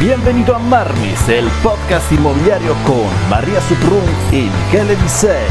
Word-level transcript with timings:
Bienvenido 0.00 0.54
a 0.54 0.60
Marmis, 0.60 1.28
el 1.28 1.48
podcast 1.60 2.12
inmobiliario 2.12 2.72
con 2.86 3.28
María 3.28 3.60
Suprun 3.62 4.04
y 4.30 4.42
Michele 4.42 4.94
Disei. 4.94 5.48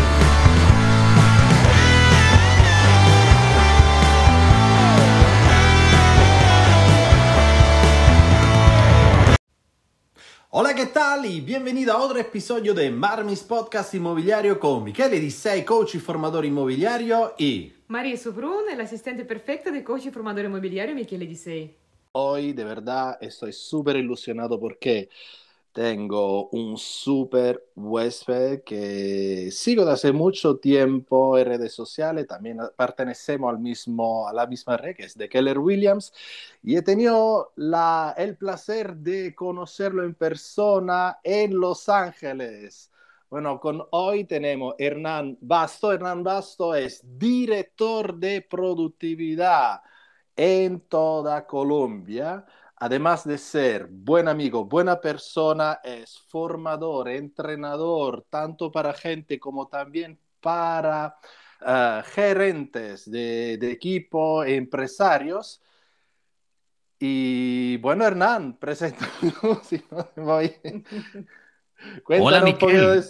Hola, 10.52 10.74
¿qué 10.74 10.86
tal? 10.86 11.26
Y 11.26 11.42
bienvenido 11.42 11.92
a 11.92 11.98
otro 11.98 12.18
episodio 12.18 12.74
de 12.74 12.90
Marmis 12.90 13.44
Podcast 13.44 13.94
Inmobiliario 13.96 14.58
con 14.58 14.82
Michele 14.86 15.20
Disei, 15.20 15.66
coach 15.66 15.96
y 15.96 16.00
formador 16.00 16.46
inmobiliario 16.46 17.34
y... 17.38 17.74
María 17.90 18.16
Suprun, 18.16 18.70
el 18.72 18.80
asistente 18.80 19.26
perfecto 19.26 19.74
de 19.74 19.84
coach 19.84 20.06
y 20.06 20.12
formador 20.12 20.46
inmobiliario 20.46 20.96
Michele 20.96 21.28
Disei. 21.28 21.87
Hoy 22.20 22.54
de 22.54 22.64
verdad 22.64 23.20
estoy 23.22 23.54
súper 23.54 23.96
ilusionado 23.96 24.60
porque 24.60 25.08
tengo 25.72 26.50
un 26.50 26.76
súper 26.76 27.64
huésped 27.76 28.64
que 28.64 29.52
sigo 29.52 29.86
de 29.86 29.92
hace 29.92 30.12
mucho 30.12 30.58
tiempo 30.58 31.38
en 31.38 31.46
redes 31.46 31.74
sociales, 31.74 32.26
también 32.26 32.58
pertenecemos 32.76 33.52
al 33.52 33.60
mismo, 33.60 34.28
a 34.28 34.34
la 34.34 34.48
misma 34.48 34.78
red 34.78 34.96
que 34.96 35.04
es 35.06 35.16
de 35.16 35.30
Keller 35.30 35.60
Williams 35.60 36.12
y 36.64 36.76
he 36.76 36.82
tenido 36.82 37.52
la, 37.56 38.16
el 38.18 38.36
placer 38.36 38.96
de 38.96 39.36
conocerlo 39.36 40.04
en 40.04 40.16
persona 40.16 41.20
en 41.24 41.56
Los 41.60 41.88
Ángeles. 41.88 42.90
Bueno, 43.30 43.60
con 43.60 43.84
hoy 43.92 44.24
tenemos 44.24 44.74
Hernán 44.80 45.38
Basto. 45.40 45.94
Hernán 45.94 46.24
Basto 46.24 46.74
es 46.74 47.04
director 47.20 48.16
de 48.16 48.42
productividad 48.42 49.82
en 50.38 50.80
toda 50.82 51.46
Colombia. 51.46 52.46
Además 52.78 53.28
de 53.28 53.40
ser 53.40 53.88
buen 53.90 54.28
amigo, 54.28 54.64
buena 54.64 55.02
persona, 55.02 55.80
es 55.84 56.20
formador, 56.30 57.10
entrenador, 57.10 58.24
tanto 58.30 58.72
para 58.72 58.94
gente 58.94 59.40
como 59.40 59.68
también 59.68 60.20
para 60.40 61.18
uh, 61.62 62.04
gerentes 62.06 63.10
de, 63.10 63.58
de, 63.58 63.72
equipo, 63.72 64.44
empresarios. 64.44 65.60
Y 67.00 67.78
bueno, 67.78 68.06
Hernán, 68.06 68.58
presento. 68.60 69.06
si 69.64 69.84
no 69.90 70.08
voy. 70.24 70.56
Hola, 72.06 72.42
Miquel. 72.42 73.04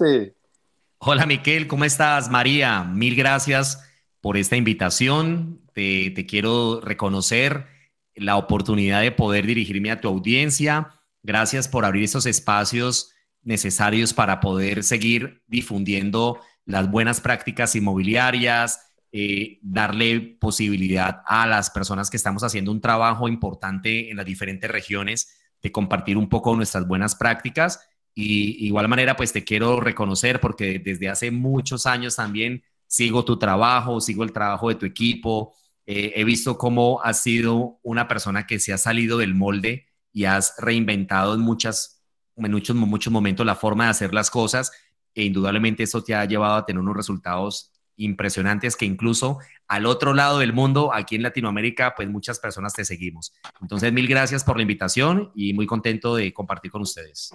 Hola, 0.99 1.25
Miquel, 1.25 1.67
¿cómo 1.67 1.83
estás? 1.83 2.29
María, 2.29 2.85
mil 2.85 3.17
gracias 3.17 3.86
por 4.27 4.35
esta 4.35 4.57
invitación 4.57 5.61
te, 5.73 6.13
quiero 6.27 6.81
reconocer 6.81 7.65
la 8.13 8.35
oportunidad 8.35 9.01
de 9.01 9.13
poder 9.13 9.45
dirigirme 9.45 9.89
a 9.89 10.01
tu 10.01 10.09
audiencia. 10.09 10.99
Gracias 11.23 11.69
por 11.69 11.85
abrir 11.85 12.03
estos 12.03 12.25
espacios 12.25 13.13
necesarios 13.41 14.13
para 14.13 14.41
poder 14.41 14.83
seguir 14.83 15.43
difundiendo 15.47 16.41
las 16.65 16.91
buenas 16.91 17.21
prácticas 17.21 17.73
inmobiliarias, 17.77 18.91
eh, 19.13 19.59
darle 19.61 20.19
posibilidad 20.41 21.21
a 21.25 21.47
las 21.47 21.69
personas 21.69 22.09
que 22.09 22.17
estamos 22.17 22.43
haciendo 22.43 22.73
un 22.73 22.81
trabajo 22.81 23.29
importante 23.29 24.11
en 24.11 24.17
las 24.17 24.25
diferentes 24.25 24.69
regiones 24.69 25.37
de 25.61 25.71
compartir 25.71 26.17
un 26.17 26.27
poco 26.27 26.53
nuestras 26.53 26.85
buenas 26.85 27.15
prácticas. 27.15 27.79
Y 28.13 28.67
igual 28.67 28.89
manera, 28.89 29.15
pues 29.15 29.31
te 29.31 29.45
quiero 29.45 29.79
reconocer 29.79 30.41
porque 30.41 30.79
desde 30.79 31.07
hace 31.07 31.31
muchos 31.31 31.85
años 31.85 32.17
también 32.17 32.65
sigo 32.87 33.25
tu 33.25 33.37
trabajo, 33.37 34.01
sigo 34.01 34.23
el 34.23 34.31
trabajo 34.31 34.69
de 34.69 34.75
tu 34.75 34.85
equipo, 34.85 35.53
eh, 35.85 36.13
he 36.15 36.23
visto 36.23 36.57
cómo 36.57 37.01
has 37.01 37.21
sido 37.21 37.79
una 37.83 38.07
persona 38.07 38.45
que 38.45 38.59
se 38.59 38.73
ha 38.73 38.77
salido 38.77 39.17
del 39.17 39.35
molde 39.35 39.87
y 40.11 40.25
has 40.25 40.55
reinventado 40.57 41.33
en, 41.33 41.41
muchas, 41.41 42.03
en 42.35 42.51
muchos, 42.51 42.75
muchos 42.75 43.13
momentos 43.13 43.45
la 43.45 43.55
forma 43.55 43.85
de 43.85 43.91
hacer 43.91 44.13
las 44.13 44.29
cosas 44.29 44.71
e 45.15 45.23
indudablemente 45.23 45.83
eso 45.83 46.03
te 46.03 46.13
ha 46.13 46.25
llevado 46.25 46.55
a 46.55 46.65
tener 46.65 46.81
unos 46.81 46.95
resultados 46.95 47.71
impresionantes 47.95 48.75
que 48.75 48.85
incluso 48.85 49.39
al 49.67 49.85
otro 49.85 50.13
lado 50.13 50.39
del 50.39 50.53
mundo, 50.53 50.93
aquí 50.93 51.15
en 51.15 51.23
Latinoamérica, 51.23 51.93
pues 51.95 52.07
muchas 52.07 52.39
personas 52.39 52.73
te 52.73 52.85
seguimos. 52.85 53.33
Entonces, 53.61 53.91
mil 53.91 54.07
gracias 54.07 54.43
por 54.43 54.55
la 54.55 54.61
invitación 54.61 55.31
y 55.35 55.53
muy 55.53 55.65
contento 55.65 56.15
de 56.15 56.31
compartir 56.33 56.71
con 56.71 56.83
ustedes. 56.83 57.31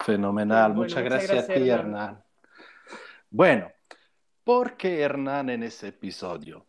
Fenomenal, 0.00 0.74
muchas, 0.74 1.02
gracias, 1.02 1.50
a 1.50 1.54
ti, 1.54 1.68
Hernán. 1.68 2.23
Bueno, 3.36 3.68
¿Por 4.44 4.76
qué 4.76 5.00
Hernán 5.00 5.50
en 5.50 5.64
ese 5.64 5.88
episodio? 5.88 6.66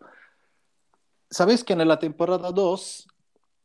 Sabes 1.30 1.64
que 1.64 1.74
en 1.74 1.88
la 1.88 2.00
temporada 2.00 2.52
2, 2.52 3.08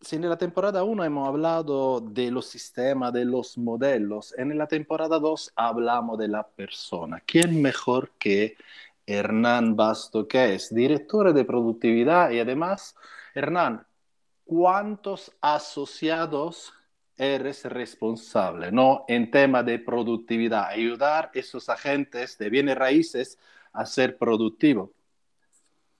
si 0.00 0.16
en 0.16 0.28
la 0.28 0.36
temporada 0.36 0.82
1 0.82 1.04
hemos 1.04 1.26
hablado 1.26 2.00
de 2.00 2.30
los 2.30 2.46
sistemas, 2.46 3.12
de 3.14 3.24
los 3.24 3.56
modelos, 3.56 4.34
en 4.36 4.58
la 4.58 4.66
temporada 4.66 5.18
2 5.18 5.52
hablamos 5.56 6.18
de 6.18 6.28
la 6.28 6.46
persona. 6.46 7.22
¿Quién 7.24 7.62
mejor 7.62 8.10
que 8.18 8.56
Hernán 9.06 9.76
Basto, 9.76 10.28
que 10.28 10.56
es 10.56 10.74
director 10.74 11.32
de 11.32 11.44
productividad 11.46 12.32
y 12.32 12.40
además, 12.40 12.96
Hernán, 13.34 13.86
¿cuántos 14.44 15.32
asociados 15.40 16.74
eres 17.20 17.64
responsable, 17.64 18.72
¿no? 18.72 19.04
En 19.06 19.30
tema 19.30 19.62
de 19.62 19.78
productividad, 19.78 20.68
ayudar 20.68 21.30
a 21.34 21.38
esos 21.38 21.68
agentes 21.68 22.38
de 22.38 22.48
bienes 22.48 22.78
raíces 22.78 23.38
a 23.74 23.84
ser 23.84 24.16
productivo. 24.16 24.94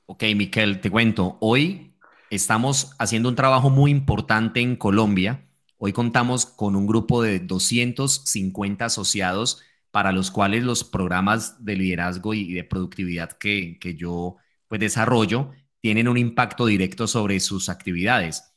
Ok, 0.07 0.25
Miquel, 0.35 0.81
te 0.81 0.91
cuento. 0.91 1.37
Hoy 1.41 1.93
estamos 2.31 2.93
haciendo 2.99 3.29
un 3.29 3.37
trabajo 3.37 3.69
muy 3.69 3.91
importante 3.91 4.61
en 4.61 4.77
Colombia. 4.77 5.47
Hoy 5.77 5.93
contamos 5.93 6.47
con 6.47 6.75
un 6.75 6.87
grupo 6.87 7.23
de 7.23 7.39
250 7.39 8.87
asociados 8.87 9.63
para 9.91 10.13
los 10.13 10.31
cuales 10.31 10.65
los 10.65 10.85
programas 10.85 11.63
de 11.63 11.77
liderazgo 11.77 12.33
y 12.33 12.55
de 12.55 12.65
productividad 12.65 13.33
que, 13.33 13.79
que 13.79 13.95
yo 13.95 14.37
pues, 14.69 14.81
desarrollo 14.81 15.51
tienen 15.83 16.09
un 16.09 16.17
impacto 16.17 16.65
directo 16.65 17.07
sobre 17.07 17.41
sus 17.41 17.69
actividades. 17.69 18.50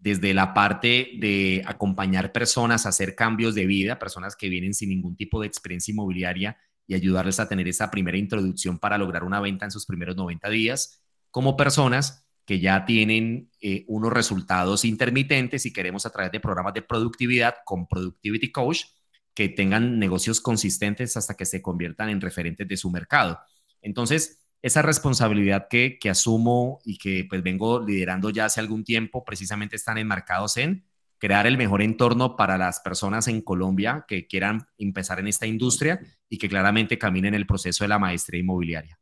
Desde 0.00 0.32
la 0.32 0.54
parte 0.54 1.10
de 1.18 1.62
acompañar 1.66 2.32
personas 2.32 2.86
a 2.86 2.88
hacer 2.88 3.14
cambios 3.14 3.54
de 3.54 3.66
vida, 3.66 3.98
personas 3.98 4.34
que 4.34 4.48
vienen 4.48 4.74
sin 4.74 4.88
ningún 4.88 5.14
tipo 5.14 5.40
de 5.40 5.46
experiencia 5.46 5.92
inmobiliaria 5.92 6.56
y 6.86 6.94
ayudarles 6.94 7.38
a 7.38 7.48
tener 7.48 7.68
esa 7.68 7.90
primera 7.90 8.16
introducción 8.16 8.78
para 8.78 8.98
lograr 8.98 9.24
una 9.24 9.40
venta 9.40 9.66
en 9.66 9.70
sus 9.70 9.86
primeros 9.86 10.16
90 10.16 10.48
días, 10.48 11.04
como 11.30 11.56
personas 11.56 12.26
que 12.46 12.58
ya 12.58 12.84
tienen 12.84 13.50
eh, 13.60 13.84
unos 13.86 14.12
resultados 14.12 14.84
intermitentes 14.84 15.66
y 15.66 15.72
queremos 15.72 16.04
a 16.06 16.10
través 16.10 16.32
de 16.32 16.40
programas 16.40 16.74
de 16.74 16.82
productividad 16.82 17.56
con 17.64 17.86
Productivity 17.86 18.50
Coach 18.50 18.86
que 19.34 19.48
tengan 19.48 19.98
negocios 19.98 20.40
consistentes 20.40 21.16
hasta 21.16 21.34
que 21.34 21.44
se 21.44 21.62
conviertan 21.62 22.08
en 22.08 22.20
referentes 22.20 22.66
de 22.66 22.76
su 22.76 22.90
mercado. 22.90 23.38
Entonces, 23.82 24.39
esa 24.62 24.82
responsabilidad 24.82 25.68
que, 25.68 25.98
que 25.98 26.10
asumo 26.10 26.80
y 26.84 26.98
que 26.98 27.26
pues 27.28 27.42
vengo 27.42 27.80
liderando 27.80 28.30
ya 28.30 28.44
hace 28.44 28.60
algún 28.60 28.84
tiempo, 28.84 29.24
precisamente 29.24 29.76
están 29.76 29.98
enmarcados 29.98 30.56
en 30.56 30.84
crear 31.20 31.46
el 31.46 31.58
mejor 31.58 31.82
entorno 31.82 32.34
para 32.34 32.56
las 32.56 32.80
personas 32.80 33.28
en 33.28 33.42
Colombia 33.42 34.06
que 34.08 34.26
quieran 34.26 34.66
empezar 34.78 35.20
en 35.20 35.28
esta 35.28 35.46
industria 35.46 36.00
y 36.28 36.38
que 36.38 36.48
claramente 36.48 36.98
caminen 36.98 37.34
el 37.34 37.46
proceso 37.46 37.84
de 37.84 37.88
la 37.88 37.98
maestría 37.98 38.40
inmobiliaria. 38.40 38.98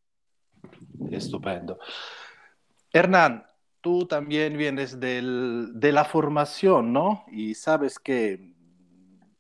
Estupendo. 1.13 1.79
Hernán, 2.93 3.47
tú 3.81 4.07
también 4.07 4.59
vienes 4.59 4.99
del, 4.99 5.71
de 5.75 5.93
la 5.93 6.05
formación, 6.05 6.93
¿no? 6.93 7.25
Y 7.31 7.55
sabes 7.55 8.01
que 8.01 8.53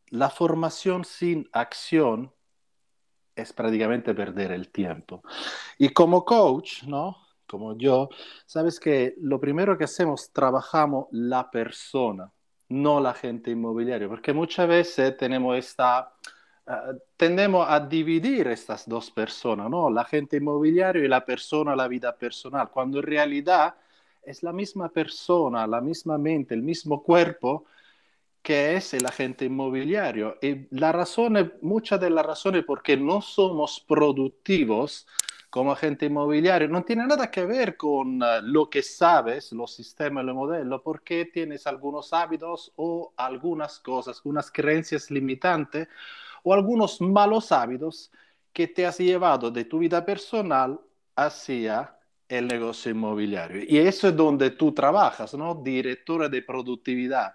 la 0.08 0.30
formación 0.30 1.04
sin 1.04 1.48
acción 1.52 2.32
es 3.42 3.52
prácticamente 3.52 4.14
perder 4.14 4.52
el 4.52 4.68
tiempo. 4.68 5.22
Y 5.78 5.90
como 5.90 6.24
coach, 6.24 6.84
¿no? 6.84 7.16
Como 7.46 7.76
yo, 7.76 8.08
sabes 8.46 8.78
que 8.78 9.14
lo 9.18 9.40
primero 9.40 9.78
que 9.78 9.84
hacemos, 9.84 10.32
trabajamos 10.32 11.06
la 11.12 11.50
persona 11.50 12.30
no 12.68 13.00
la 13.00 13.14
gente 13.14 13.50
inmobiliaria, 13.50 14.08
porque 14.08 14.32
muchas 14.32 14.68
veces 14.68 15.16
tenemos 15.16 15.56
esta, 15.56 16.12
uh, 16.66 16.98
tendemos 17.16 17.66
a 17.68 17.80
dividir 17.80 18.48
estas 18.48 18.88
dos 18.88 19.10
personas, 19.10 19.70
¿no? 19.70 19.90
La 19.90 20.04
gente 20.04 20.36
inmobiliaria 20.36 21.04
y 21.04 21.08
la 21.08 21.24
persona, 21.24 21.74
la 21.74 21.88
vida 21.88 22.14
personal, 22.16 22.70
cuando 22.70 22.98
en 22.98 23.04
realidad 23.04 23.74
es 24.22 24.42
la 24.42 24.52
misma 24.52 24.90
persona, 24.90 25.66
la 25.66 25.80
misma 25.80 26.18
mente, 26.18 26.54
el 26.54 26.62
mismo 26.62 27.02
cuerpo 27.02 27.64
que 28.48 28.76
es 28.76 28.94
el 28.94 29.04
agente 29.04 29.44
inmobiliario. 29.44 30.38
Y 30.40 30.74
la 30.74 30.90
razón, 30.90 31.52
muchas 31.60 32.00
de 32.00 32.08
las 32.08 32.24
razones 32.24 32.64
por 32.64 32.82
qué 32.82 32.96
no 32.96 33.20
somos 33.20 33.84
productivos 33.86 35.06
como 35.50 35.70
agente 35.70 36.06
inmobiliario 36.06 36.66
no 36.66 36.82
tiene 36.82 37.06
nada 37.06 37.30
que 37.30 37.44
ver 37.44 37.76
con 37.76 38.22
uh, 38.22 38.40
lo 38.40 38.70
que 38.70 38.82
sabes, 38.82 39.52
los 39.52 39.74
sistemas, 39.74 40.24
los 40.24 40.34
modelos, 40.34 40.80
porque 40.82 41.26
tienes 41.26 41.66
algunos 41.66 42.14
hábitos 42.14 42.72
o 42.76 43.12
algunas 43.18 43.80
cosas, 43.80 44.22
unas 44.24 44.50
creencias 44.50 45.10
limitantes 45.10 45.86
o 46.42 46.54
algunos 46.54 47.02
malos 47.02 47.52
hábitos 47.52 48.10
que 48.54 48.66
te 48.66 48.86
has 48.86 48.96
llevado 48.96 49.50
de 49.50 49.66
tu 49.66 49.78
vida 49.78 50.06
personal 50.06 50.80
hacia 51.16 51.98
el 52.26 52.48
negocio 52.48 52.92
inmobiliario. 52.92 53.62
Y 53.68 53.76
eso 53.76 54.08
es 54.08 54.16
donde 54.16 54.52
tú 54.52 54.72
trabajas, 54.72 55.34
¿no? 55.34 55.54
Directora 55.54 56.30
de 56.30 56.40
productividad. 56.40 57.34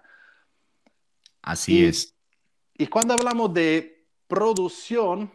Así 1.44 1.84
es. 1.84 2.16
Y 2.72 2.86
cuando 2.86 3.14
hablamos 3.14 3.52
de 3.52 4.06
producción, 4.26 5.30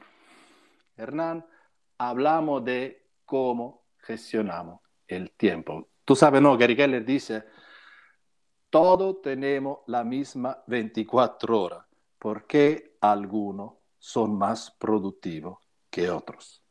Hernán, 0.97 1.45
hablamos 1.99 2.65
de 2.65 3.05
cómo 3.25 3.85
gestionamos 3.99 4.81
el 5.07 5.31
tiempo. 5.31 5.87
Tú 6.03 6.15
sabes, 6.15 6.41
¿no? 6.41 6.57
Gary 6.57 6.75
Keller 6.75 7.05
dice, 7.05 7.43
todos 8.71 9.21
tenemos 9.21 9.79
la 9.85 10.03
misma 10.03 10.63
24 10.65 11.61
horas, 11.61 11.85
porque 12.17 12.97
algunos 13.01 13.73
son 13.99 14.35
más 14.35 14.71
productivos 14.71 15.59
que 15.91 16.09
otros. 16.09 16.63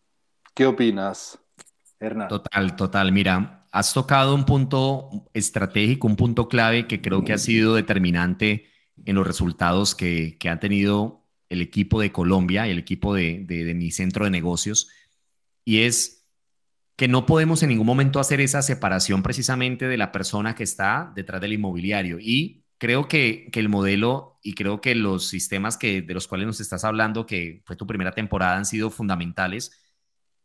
¿Qué 0.52 0.67
opinas, 0.67 1.38
Hernán? 2.00 2.26
Total, 2.26 2.75
total. 2.75 3.12
Mira, 3.12 3.69
has 3.70 3.94
tocado 3.94 4.35
un 4.35 4.44
punto 4.44 5.11
estratégico, 5.32 6.08
un 6.08 6.17
punto 6.17 6.49
clave 6.49 6.88
que 6.88 7.00
creo 7.00 7.23
que 7.23 7.32
ha 7.32 7.38
sido 7.38 7.76
determinante 7.76 8.67
en 9.04 9.14
los 9.14 9.26
resultados 9.26 9.94
que, 9.94 10.36
que 10.38 10.48
ha 10.48 10.60
tenido 10.60 11.24
el 11.48 11.62
equipo 11.62 12.00
de 12.00 12.12
Colombia 12.12 12.66
y 12.66 12.70
el 12.70 12.78
equipo 12.78 13.14
de, 13.14 13.44
de, 13.46 13.74
mi 13.74 13.90
centro 13.90 14.24
de 14.24 14.30
negocios. 14.30 14.88
Y 15.64 15.80
es 15.82 16.26
que 16.96 17.08
no 17.08 17.26
podemos 17.26 17.62
en 17.62 17.70
ningún 17.70 17.86
momento 17.86 18.20
hacer 18.20 18.40
esa 18.40 18.62
separación 18.62 19.22
precisamente 19.22 19.86
de 19.86 19.96
la 19.96 20.12
persona 20.12 20.54
que 20.54 20.64
está 20.64 21.12
detrás 21.14 21.40
del 21.40 21.54
inmobiliario. 21.54 22.18
Y 22.20 22.64
creo 22.78 23.08
que, 23.08 23.48
que, 23.52 23.60
el 23.60 23.68
modelo 23.68 24.38
y 24.42 24.54
creo 24.54 24.80
que 24.80 24.94
los 24.94 25.28
sistemas 25.28 25.76
que, 25.76 26.02
de 26.02 26.14
los 26.14 26.28
cuales 26.28 26.46
nos 26.46 26.60
estás 26.60 26.84
hablando, 26.84 27.26
que 27.26 27.62
fue 27.64 27.76
tu 27.76 27.86
primera 27.86 28.12
temporada, 28.12 28.56
han 28.56 28.66
sido 28.66 28.90
fundamentales, 28.90 29.72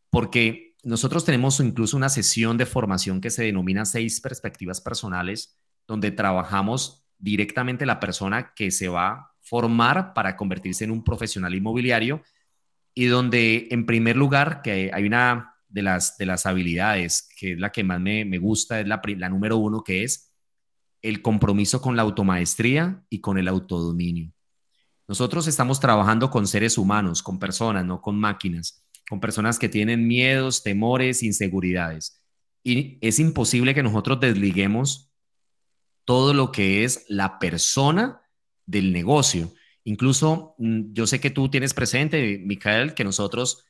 porque 0.09 0.75
nosotros 0.83 1.25
tenemos 1.25 1.59
incluso 1.59 1.97
una 1.97 2.09
sesión 2.09 2.57
de 2.57 2.65
formación 2.65 3.21
que 3.21 3.29
se 3.29 3.43
denomina 3.43 3.85
seis 3.85 4.21
perspectivas 4.21 4.81
personales, 4.81 5.57
donde 5.87 6.11
trabajamos 6.11 7.02
directamente 7.23 7.85
la 7.85 7.99
persona 7.99 8.53
que 8.53 8.69
se 8.69 8.89
va 8.89 9.09
a 9.09 9.31
formar 9.39 10.13
para 10.13 10.35
convertirse 10.35 10.83
en 10.83 10.91
un 10.91 11.03
profesional 11.03 11.55
inmobiliario 11.55 12.21
y 12.93 13.05
donde 13.05 13.67
en 13.71 13.85
primer 13.85 14.17
lugar, 14.17 14.61
que 14.61 14.91
hay 14.93 15.05
una 15.05 15.55
de 15.69 15.81
las, 15.83 16.17
de 16.17 16.25
las 16.25 16.45
habilidades 16.45 17.29
que 17.37 17.53
es 17.53 17.59
la 17.59 17.71
que 17.71 17.83
más 17.83 17.99
me, 17.99 18.25
me 18.25 18.37
gusta, 18.37 18.79
es 18.79 18.87
la, 18.87 19.01
la 19.17 19.29
número 19.29 19.57
uno, 19.57 19.83
que 19.83 20.03
es 20.03 20.33
el 21.01 21.21
compromiso 21.21 21.81
con 21.81 21.95
la 21.95 22.01
automaestría 22.01 23.03
y 23.09 23.21
con 23.21 23.37
el 23.37 23.47
autodominio. 23.47 24.31
Nosotros 25.07 25.47
estamos 25.47 25.79
trabajando 25.79 26.29
con 26.29 26.45
seres 26.45 26.77
humanos, 26.77 27.23
con 27.23 27.39
personas, 27.39 27.85
no 27.85 28.01
con 28.01 28.19
máquinas, 28.19 28.85
con 29.09 29.19
personas 29.19 29.59
que 29.59 29.69
tienen 29.69 30.07
miedos, 30.07 30.61
temores, 30.61 31.23
inseguridades. 31.23 32.21
Y 32.63 32.97
es 33.01 33.19
imposible 33.19 33.73
que 33.73 33.83
nosotros 33.83 34.19
desliguemos 34.19 35.12
todo 36.05 36.33
lo 36.33 36.51
que 36.51 36.83
es 36.83 37.05
la 37.07 37.39
persona 37.39 38.21
del 38.65 38.93
negocio. 38.93 39.53
Incluso 39.83 40.55
mm, 40.57 40.93
yo 40.93 41.07
sé 41.07 41.19
que 41.19 41.29
tú 41.29 41.49
tienes 41.49 41.73
presente, 41.73 42.41
Micael, 42.43 42.93
que 42.93 43.03
nosotros 43.03 43.65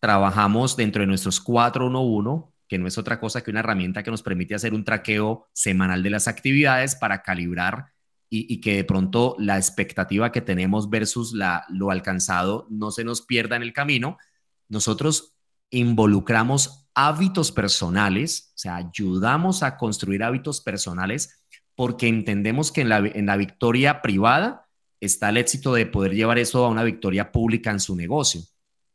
trabajamos 0.00 0.76
dentro 0.76 1.00
de 1.00 1.06
nuestros 1.06 1.40
411, 1.40 2.46
que 2.68 2.78
no 2.78 2.86
es 2.86 2.98
otra 2.98 3.18
cosa 3.20 3.42
que 3.42 3.50
una 3.50 3.60
herramienta 3.60 4.02
que 4.02 4.10
nos 4.10 4.22
permite 4.22 4.54
hacer 4.54 4.74
un 4.74 4.84
traqueo 4.84 5.48
semanal 5.52 6.02
de 6.02 6.10
las 6.10 6.28
actividades 6.28 6.94
para 6.94 7.22
calibrar 7.22 7.92
y, 8.28 8.60
que 8.60 8.76
de 8.76 8.84
pronto 8.84 9.36
la 9.38 9.56
expectativa 9.56 10.32
que 10.32 10.40
tenemos 10.40 10.90
versus 10.90 11.32
lo 11.68 11.90
alcanzado 11.90 12.66
no 12.68 12.90
se 12.90 13.04
nos 13.04 13.22
pierda 13.22 13.56
en 13.56 13.62
el 13.62 13.72
camino. 13.72 14.18
Nosotros 14.68 15.36
involucramos 15.70 16.88
hábitos 16.94 17.52
personales, 17.52 18.52
o 18.54 18.58
sea, 18.58 18.76
ayudamos 18.76 19.62
a 19.62 19.76
construir 19.76 20.24
hábitos 20.24 20.60
personales 20.60 21.44
porque 21.76 22.08
entendemos 22.08 22.72
que 22.72 22.80
en 22.80 22.88
la, 22.88 23.36
victoria 23.36 24.02
privada 24.02 24.66
está 24.98 25.28
el 25.28 25.36
éxito 25.36 25.74
de 25.74 25.86
poder 25.86 26.14
llevar 26.14 26.38
eso 26.38 26.64
a 26.64 26.68
una 26.68 26.82
victoria 26.82 27.30
pública 27.30 27.70
en 27.70 27.80
su 27.80 27.94
negocio. 27.94 28.40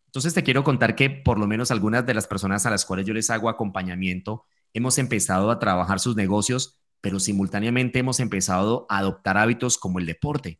Entonces 0.07 0.33
te 0.33 0.43
quiero 0.43 0.63
contar 0.63 0.95
que 0.95 1.09
por 1.09 1.39
lo 1.39 1.47
menos 1.47 1.71
algunas 1.71 2.05
de 2.05 2.15
las 2.15 2.27
personas 2.27 2.65
a 2.65 2.71
las 2.71 2.83
cuales 2.83 3.05
yo 3.05 3.13
les 3.13 3.29
hago 3.29 3.47
acompañamiento 3.47 4.45
hemos 4.73 4.97
empezado 4.97 5.51
a 5.51 5.59
trabajar 5.59 5.99
sus 5.99 6.15
negocios, 6.15 6.79
pero 7.01 7.19
simultáneamente 7.19 7.99
hemos 7.99 8.19
empezado 8.19 8.87
a 8.89 8.97
adoptar 8.97 9.37
hábitos 9.37 9.77
como 9.77 9.99
el 9.99 10.05
deporte, 10.05 10.59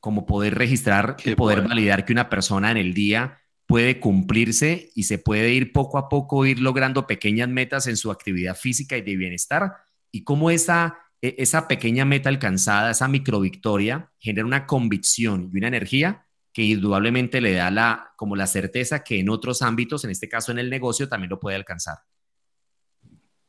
como 0.00 0.26
poder 0.26 0.56
registrar 0.56 1.16
y 1.24 1.34
poder 1.36 1.62
validar 1.62 2.04
que 2.04 2.12
una 2.12 2.28
persona 2.28 2.70
en 2.70 2.76
el 2.76 2.92
día 2.92 3.38
puede 3.66 4.00
cumplirse 4.00 4.90
y 4.94 5.04
se 5.04 5.18
puede 5.18 5.52
ir 5.52 5.72
poco 5.72 5.98
a 5.98 6.08
poco 6.08 6.44
ir 6.44 6.60
logrando 6.60 7.06
pequeñas 7.06 7.48
metas 7.48 7.86
en 7.86 7.96
su 7.96 8.10
actividad 8.10 8.56
física 8.56 8.96
y 8.96 9.02
de 9.02 9.16
bienestar 9.16 9.76
y 10.10 10.24
cómo 10.24 10.50
esa 10.50 10.98
esa 11.20 11.68
pequeña 11.68 12.04
meta 12.04 12.28
alcanzada, 12.28 12.90
esa 12.90 13.08
microvictoria, 13.08 14.12
genera 14.18 14.46
una 14.46 14.66
convicción 14.66 15.50
y 15.52 15.58
una 15.58 15.68
energía 15.68 16.26
que 16.52 16.62
indudablemente 16.62 17.40
le 17.40 17.52
da 17.52 17.70
la, 17.70 18.12
como 18.16 18.34
la 18.34 18.46
certeza 18.46 19.04
que 19.04 19.20
en 19.20 19.28
otros 19.28 19.60
ámbitos, 19.62 20.04
en 20.04 20.10
este 20.10 20.28
caso 20.28 20.52
en 20.52 20.58
el 20.58 20.70
negocio, 20.70 21.08
también 21.08 21.30
lo 21.30 21.38
puede 21.38 21.56
alcanzar. 21.56 21.98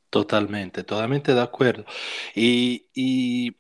Totalmente, 0.10 0.84
totalmente 0.84 1.34
de 1.34 1.42
acuerdo. 1.42 1.86
Y, 2.36 3.56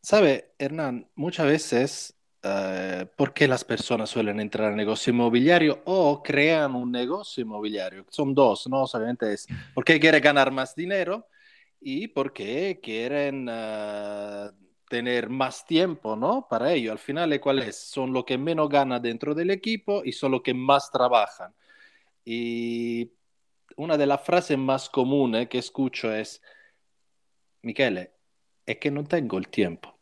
sabe, 0.00 0.54
Hernán, 0.58 1.08
muchas 1.14 1.46
veces, 1.46 2.14
eh, 2.42 3.06
¿por 3.16 3.34
qué 3.34 3.48
las 3.48 3.64
personas 3.64 4.10
suelen 4.10 4.40
entrar 4.40 4.70
al 4.70 4.76
negocio 4.76 5.12
inmobiliario 5.12 5.82
o 5.84 6.22
crean 6.22 6.74
un 6.74 6.90
negocio 6.90 7.42
inmobiliario? 7.42 8.06
Son 8.10 8.34
dos, 8.34 8.66
¿no? 8.66 8.86
Solamente 8.86 9.32
es 9.32 9.46
porque 9.74 10.00
quiere 10.00 10.20
ganar 10.20 10.50
más 10.50 10.74
dinero 10.74 11.26
y 11.86 12.08
porque 12.08 12.80
quieren 12.82 13.46
ah, 13.50 14.50
tener 14.88 15.28
más 15.28 15.66
tiempo, 15.66 16.16
¿no? 16.16 16.46
Para 16.48 16.72
ello. 16.72 16.90
Al 16.90 16.98
final, 16.98 17.38
¿cuáles 17.40 17.76
Son 17.76 18.10
los 18.10 18.24
que 18.24 18.38
menos 18.38 18.70
ganan 18.70 19.02
dentro 19.02 19.34
del 19.34 19.50
equipo 19.50 20.00
y 20.02 20.12
son 20.12 20.32
los 20.32 20.40
que 20.40 20.54
más 20.54 20.90
trabajan. 20.90 21.54
Y 22.24 23.12
una 23.76 23.98
de 23.98 24.06
las 24.06 24.22
frases 24.22 24.56
más 24.56 24.88
comunes 24.88 25.46
que 25.50 25.58
escucho 25.58 26.10
es, 26.10 26.40
Michele, 27.60 28.12
es 28.64 28.78
que 28.78 28.90
no 28.90 29.04
tengo 29.04 29.36
el 29.36 29.48
tiempo. 29.48 29.94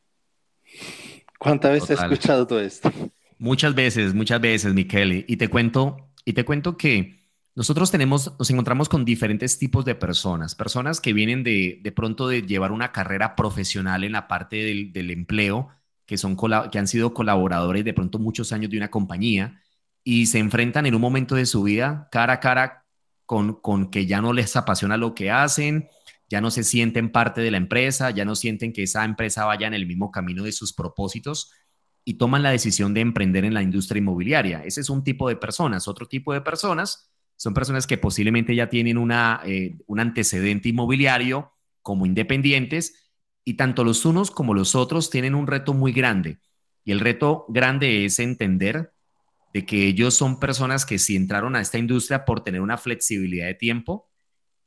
¿Cuántas 1.39 1.73
veces 1.73 1.99
has 1.99 2.05
escuchado 2.05 2.47
todo 2.47 2.61
esto? 2.61 2.93
Muchas 3.39 3.75
veces, 3.75 4.15
muchas 4.15 4.41
veces, 4.41 4.73
Michele. 4.73 5.25
Y 5.27 5.37
te 5.37 5.49
cuento, 5.49 6.13
y 6.25 6.33
te 6.35 6.45
cuento 6.45 6.77
que 6.77 7.22
nosotros 7.55 7.91
tenemos, 7.91 8.33
nos 8.39 8.51
encontramos 8.51 8.89
con 8.89 9.05
diferentes 9.05 9.59
tipos 9.59 9.85
de 9.85 9.95
personas, 9.95 10.55
personas 10.55 11.01
que 11.01 11.13
vienen 11.13 11.45
de, 11.45 11.81
de 11.83 11.93
pronto 11.93 12.29
de 12.29 12.43
llevar 12.43 12.73
una 12.73 12.93
carrera 12.93 13.37
profesional 13.37 14.05
en 14.05 14.13
la 14.13 14.27
parte 14.27 14.57
del, 14.57 14.93
del 14.93 15.11
empleo, 15.11 15.69
que, 16.07 16.17
son, 16.17 16.37
que 16.71 16.79
han 16.79 16.89
sido 16.89 17.13
colaboradores 17.13 17.85
de 17.85 17.93
pronto 17.93 18.19
muchos 18.19 18.53
años 18.53 18.71
de 18.71 18.79
una 18.79 18.91
compañía 18.91 19.61
y 20.03 20.27
se 20.27 20.39
enfrentan 20.39 20.87
en 20.87 20.95
un 20.95 21.01
momento 21.01 21.35
de 21.35 21.47
su 21.47 21.63
vida 21.63 22.09
cara 22.11 22.35
a 22.35 22.41
cara 22.41 22.87
con, 23.27 23.55
con 23.61 23.91
que 23.91 24.07
ya 24.07 24.21
no 24.21 24.33
les 24.33 24.57
apasiona 24.57 24.97
lo 24.97 25.15
que 25.15 25.31
hacen, 25.31 25.89
ya 26.29 26.41
no 26.41 26.51
se 26.51 26.65
sienten 26.65 27.13
parte 27.13 27.43
de 27.43 27.51
la 27.51 27.59
empresa, 27.59 28.11
ya 28.11 28.25
no 28.25 28.35
sienten 28.35 28.73
que 28.73 28.85
esa 28.85 29.05
empresa 29.05 29.45
vaya 29.45 29.67
en 29.67 29.75
el 29.75 29.87
mismo 29.87 30.11
camino 30.11 30.43
de 30.43 30.53
sus 30.53 30.73
propósitos 30.73 31.53
y 32.05 32.15
toman 32.15 32.43
la 32.43 32.51
decisión 32.51 32.95
de 32.95 33.01
emprender 33.01 33.45
en 33.45 33.55
la 33.55 33.63
industria 33.63 33.99
inmobiliaria. 33.99 34.65
Ese 34.65 34.81
es 34.81 34.91
un 34.91 35.05
tipo 35.05 35.29
de 35.29 35.37
personas. 35.37 35.87
Otro 35.87 36.07
tipo 36.07 36.33
de 36.33 36.41
personas 36.41 37.12
son 37.43 37.55
personas 37.55 37.89
que 37.89 37.99
posiblemente 37.99 38.55
ya 38.55 38.69
tienen 38.69 38.97
una, 38.97 39.41
eh, 39.45 39.75
un 39.89 39.99
antecedente 39.99 40.69
inmobiliario 40.69 41.53
como 41.81 42.07
independientes 42.07 43.11
y 43.45 43.55
tanto 43.55 43.83
los 43.83 44.05
unos 44.05 44.31
como 44.31 44.55
los 44.55 44.77
otros 44.77 45.11
tienen 45.11 45.35
un 45.35 45.49
reto 45.49 45.75
muy 45.75 45.91
grande. 45.91 46.39
Y 46.85 46.93
el 46.93 47.01
reto 47.01 47.45
grande 47.49 48.05
es 48.05 48.21
entender 48.21 48.93
de 49.53 49.67
que 49.67 49.89
ellos 49.89 50.15
son 50.15 50.39
personas 50.39 50.87
que 50.87 51.01
si 51.01 51.17
entraron 51.17 51.57
a 51.57 51.61
esta 51.61 51.79
industria 51.79 52.25
por 52.25 52.45
tener 52.45 52.61
una 52.61 52.79
flexibilidad 52.79 53.47
de 53.49 53.55
tiempo, 53.55 54.09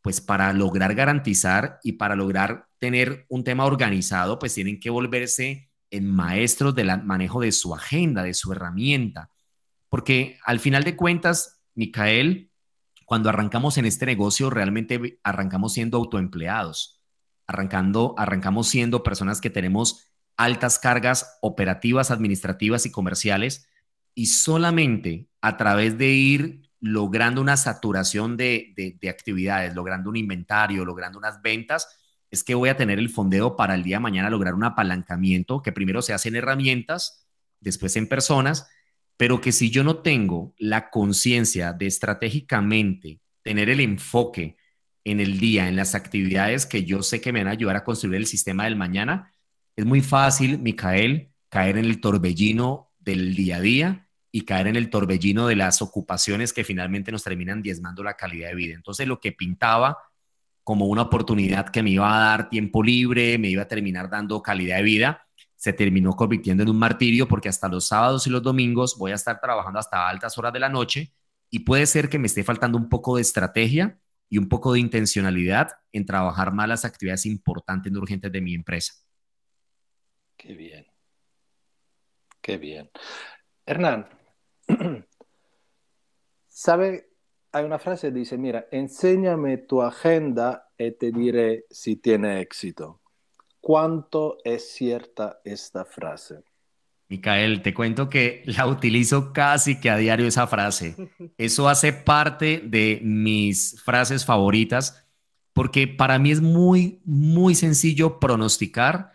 pues 0.01 0.19
para 0.19 0.51
lograr 0.51 0.95
garantizar 0.95 1.79
y 1.81 1.93
para 1.93 2.17
lograr 2.17 2.67
tener 2.77 3.25
un 3.29 3.45
tema 3.45 3.63
organizado, 3.63 4.37
pues 4.37 4.53
tienen 4.53 4.81
que 4.81 4.89
volverse 4.89 5.69
en 5.91 6.11
maestros 6.11 6.75
del 6.75 6.91
manejo 7.05 7.39
de 7.39 7.53
su 7.53 7.73
agenda, 7.73 8.21
de 8.21 8.33
su 8.33 8.51
herramienta. 8.51 9.29
Porque 9.87 10.39
al 10.43 10.59
final 10.59 10.83
de 10.83 10.97
cuentas, 10.97 11.61
Micael, 11.73 12.51
cuando 13.05 13.29
arrancamos 13.29 13.77
en 13.77 13.85
este 13.85 14.05
negocio, 14.05 14.49
realmente 14.49 15.19
arrancamos 15.23 15.73
siendo 15.73 15.97
autoempleados, 15.97 17.01
arrancando, 17.47 18.15
arrancamos 18.17 18.67
siendo 18.67 19.03
personas 19.03 19.41
que 19.41 19.51
tenemos 19.51 20.11
altas 20.37 20.79
cargas 20.79 21.37
operativas, 21.41 22.11
administrativas 22.11 22.85
y 22.85 22.91
comerciales, 22.91 23.67
y 24.15 24.27
solamente 24.27 25.29
a 25.41 25.57
través 25.57 25.97
de 25.97 26.07
ir 26.07 26.61
logrando 26.79 27.41
una 27.41 27.57
saturación 27.57 28.37
de, 28.37 28.73
de, 28.99 29.09
actividades, 29.09 29.75
logrando 29.75 30.09
un 30.09 30.15
inventario, 30.17 30.85
logrando 30.85 31.17
unas 31.17 31.41
ventas, 31.41 31.87
es 32.31 32.43
que 32.43 32.55
voy 32.55 32.69
a 32.69 32.77
tener 32.77 32.99
el 32.99 33.09
fondeo 33.09 33.55
para 33.55 33.75
el 33.75 33.83
día 33.83 33.97
de 33.97 34.01
mañana 34.01 34.29
lograr 34.29 34.53
un 34.55 34.63
apalancamiento 34.63 35.61
que 35.61 35.71
primero 35.71 36.01
se 36.01 36.13
hace 36.13 36.29
en 36.29 36.35
herramientas, 36.37 37.27
después 37.59 37.95
en 37.95 38.07
personas 38.07 38.67
pero 39.17 39.41
que 39.41 39.51
si 39.51 39.69
yo 39.69 39.83
no 39.83 39.97
tengo 39.97 40.53
la 40.57 40.89
conciencia 40.89 41.73
de 41.73 41.87
estratégicamente 41.87 43.19
tener 43.41 43.69
el 43.69 43.79
enfoque 43.79 44.57
en 45.03 45.19
el 45.19 45.39
día, 45.39 45.67
en 45.67 45.75
las 45.75 45.95
actividades 45.95 46.65
que 46.65 46.83
yo 46.83 47.03
sé 47.03 47.21
que 47.21 47.31
me 47.31 47.39
van 47.39 47.49
a 47.49 47.51
ayudar 47.51 47.75
a 47.75 47.83
construir 47.83 48.15
el 48.17 48.25
sistema 48.25 48.65
del 48.65 48.75
mañana, 48.75 49.31
es 49.75 49.85
muy 49.85 50.01
fácil, 50.01 50.59
Micael, 50.59 51.29
caer 51.49 51.77
en 51.77 51.85
el 51.85 52.01
torbellino 52.01 52.91
del 52.99 53.35
día 53.35 53.57
a 53.57 53.61
día 53.61 54.09
y 54.31 54.41
caer 54.41 54.67
en 54.67 54.75
el 54.75 54.89
torbellino 54.89 55.47
de 55.47 55.55
las 55.55 55.81
ocupaciones 55.81 56.51
que 56.51 56.63
finalmente 56.63 57.11
nos 57.11 57.23
terminan 57.23 57.61
diezmando 57.61 58.03
la 58.03 58.15
calidad 58.15 58.49
de 58.49 58.55
vida. 58.55 58.75
Entonces 58.75 59.07
lo 59.07 59.19
que 59.19 59.31
pintaba 59.31 59.97
como 60.63 60.87
una 60.87 61.03
oportunidad 61.03 61.69
que 61.69 61.83
me 61.83 61.91
iba 61.91 62.13
a 62.13 62.29
dar 62.29 62.49
tiempo 62.49 62.81
libre, 62.81 63.37
me 63.37 63.49
iba 63.49 63.61
a 63.61 63.67
terminar 63.67 64.09
dando 64.09 64.41
calidad 64.41 64.77
de 64.77 64.83
vida, 64.83 65.24
se 65.65 65.73
terminó 65.73 66.15
convirtiendo 66.15 66.61
en 66.61 66.69
un 66.69 66.77
martirio 66.77 67.27
porque 67.27 67.49
hasta 67.49 67.67
los 67.67 67.87
sábados 67.87 68.27
y 68.27 68.29
los 68.29 68.43
domingos 68.43 68.99
voy 68.99 69.13
a 69.13 69.15
estar 69.15 69.41
trabajando 69.41 69.79
hasta 69.79 70.07
altas 70.07 70.37
horas 70.37 70.53
de 70.53 70.59
la 70.59 70.69
noche 70.69 71.11
y 71.49 71.61
puede 71.61 71.87
ser 71.87 72.07
que 72.07 72.19
me 72.19 72.27
esté 72.27 72.43
faltando 72.43 72.77
un 72.77 72.87
poco 72.87 73.15
de 73.15 73.23
estrategia 73.23 73.99
y 74.29 74.37
un 74.37 74.47
poco 74.47 74.73
de 74.73 74.79
intencionalidad 74.79 75.71
en 75.91 76.05
trabajar 76.05 76.53
más 76.53 76.69
las 76.69 76.85
actividades 76.85 77.25
importantes 77.25 77.91
y 77.91 77.95
urgentes 77.95 78.31
de 78.31 78.41
mi 78.41 78.53
empresa. 78.53 78.93
Qué 80.37 80.53
bien. 80.53 80.85
Qué 82.41 82.57
bien. 82.57 82.91
Hernán, 83.65 84.07
¿sabe? 86.47 87.09
Hay 87.53 87.65
una 87.65 87.79
frase 87.79 88.09
que 88.09 88.19
dice, 88.19 88.37
mira, 88.37 88.67
enséñame 88.69 89.57
tu 89.57 89.81
agenda 89.81 90.69
y 90.77 90.91
te 90.91 91.11
diré 91.11 91.65
si 91.71 91.95
tiene 91.95 92.39
éxito. 92.39 93.01
¿Cuánto 93.65 94.37
es 94.43 94.75
cierta 94.75 95.41
esta 95.43 95.85
frase? 95.85 96.43
Micael, 97.09 97.63
te 97.63 97.73
cuento 97.73 98.09
que 98.11 98.43
la 98.45 98.67
utilizo 98.67 99.33
casi 99.33 99.79
que 99.79 99.89
a 99.89 99.97
diario 99.97 100.27
esa 100.27 100.45
frase. 100.45 100.95
Eso 101.39 101.67
hace 101.67 101.91
parte 101.91 102.61
de 102.63 102.99
mis 103.01 103.81
frases 103.81 104.23
favoritas 104.23 105.03
porque 105.51 105.87
para 105.87 106.19
mí 106.19 106.29
es 106.29 106.41
muy, 106.41 107.01
muy 107.05 107.55
sencillo 107.55 108.19
pronosticar 108.19 109.13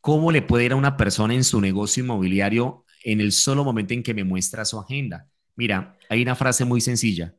cómo 0.00 0.30
le 0.30 0.42
puede 0.42 0.66
ir 0.66 0.72
a 0.74 0.76
una 0.76 0.96
persona 0.96 1.34
en 1.34 1.42
su 1.42 1.60
negocio 1.60 2.04
inmobiliario 2.04 2.84
en 3.02 3.20
el 3.20 3.32
solo 3.32 3.64
momento 3.64 3.94
en 3.94 4.04
que 4.04 4.14
me 4.14 4.22
muestra 4.22 4.64
su 4.64 4.78
agenda. 4.78 5.28
Mira, 5.56 5.98
hay 6.08 6.22
una 6.22 6.36
frase 6.36 6.64
muy 6.64 6.80
sencilla. 6.80 7.34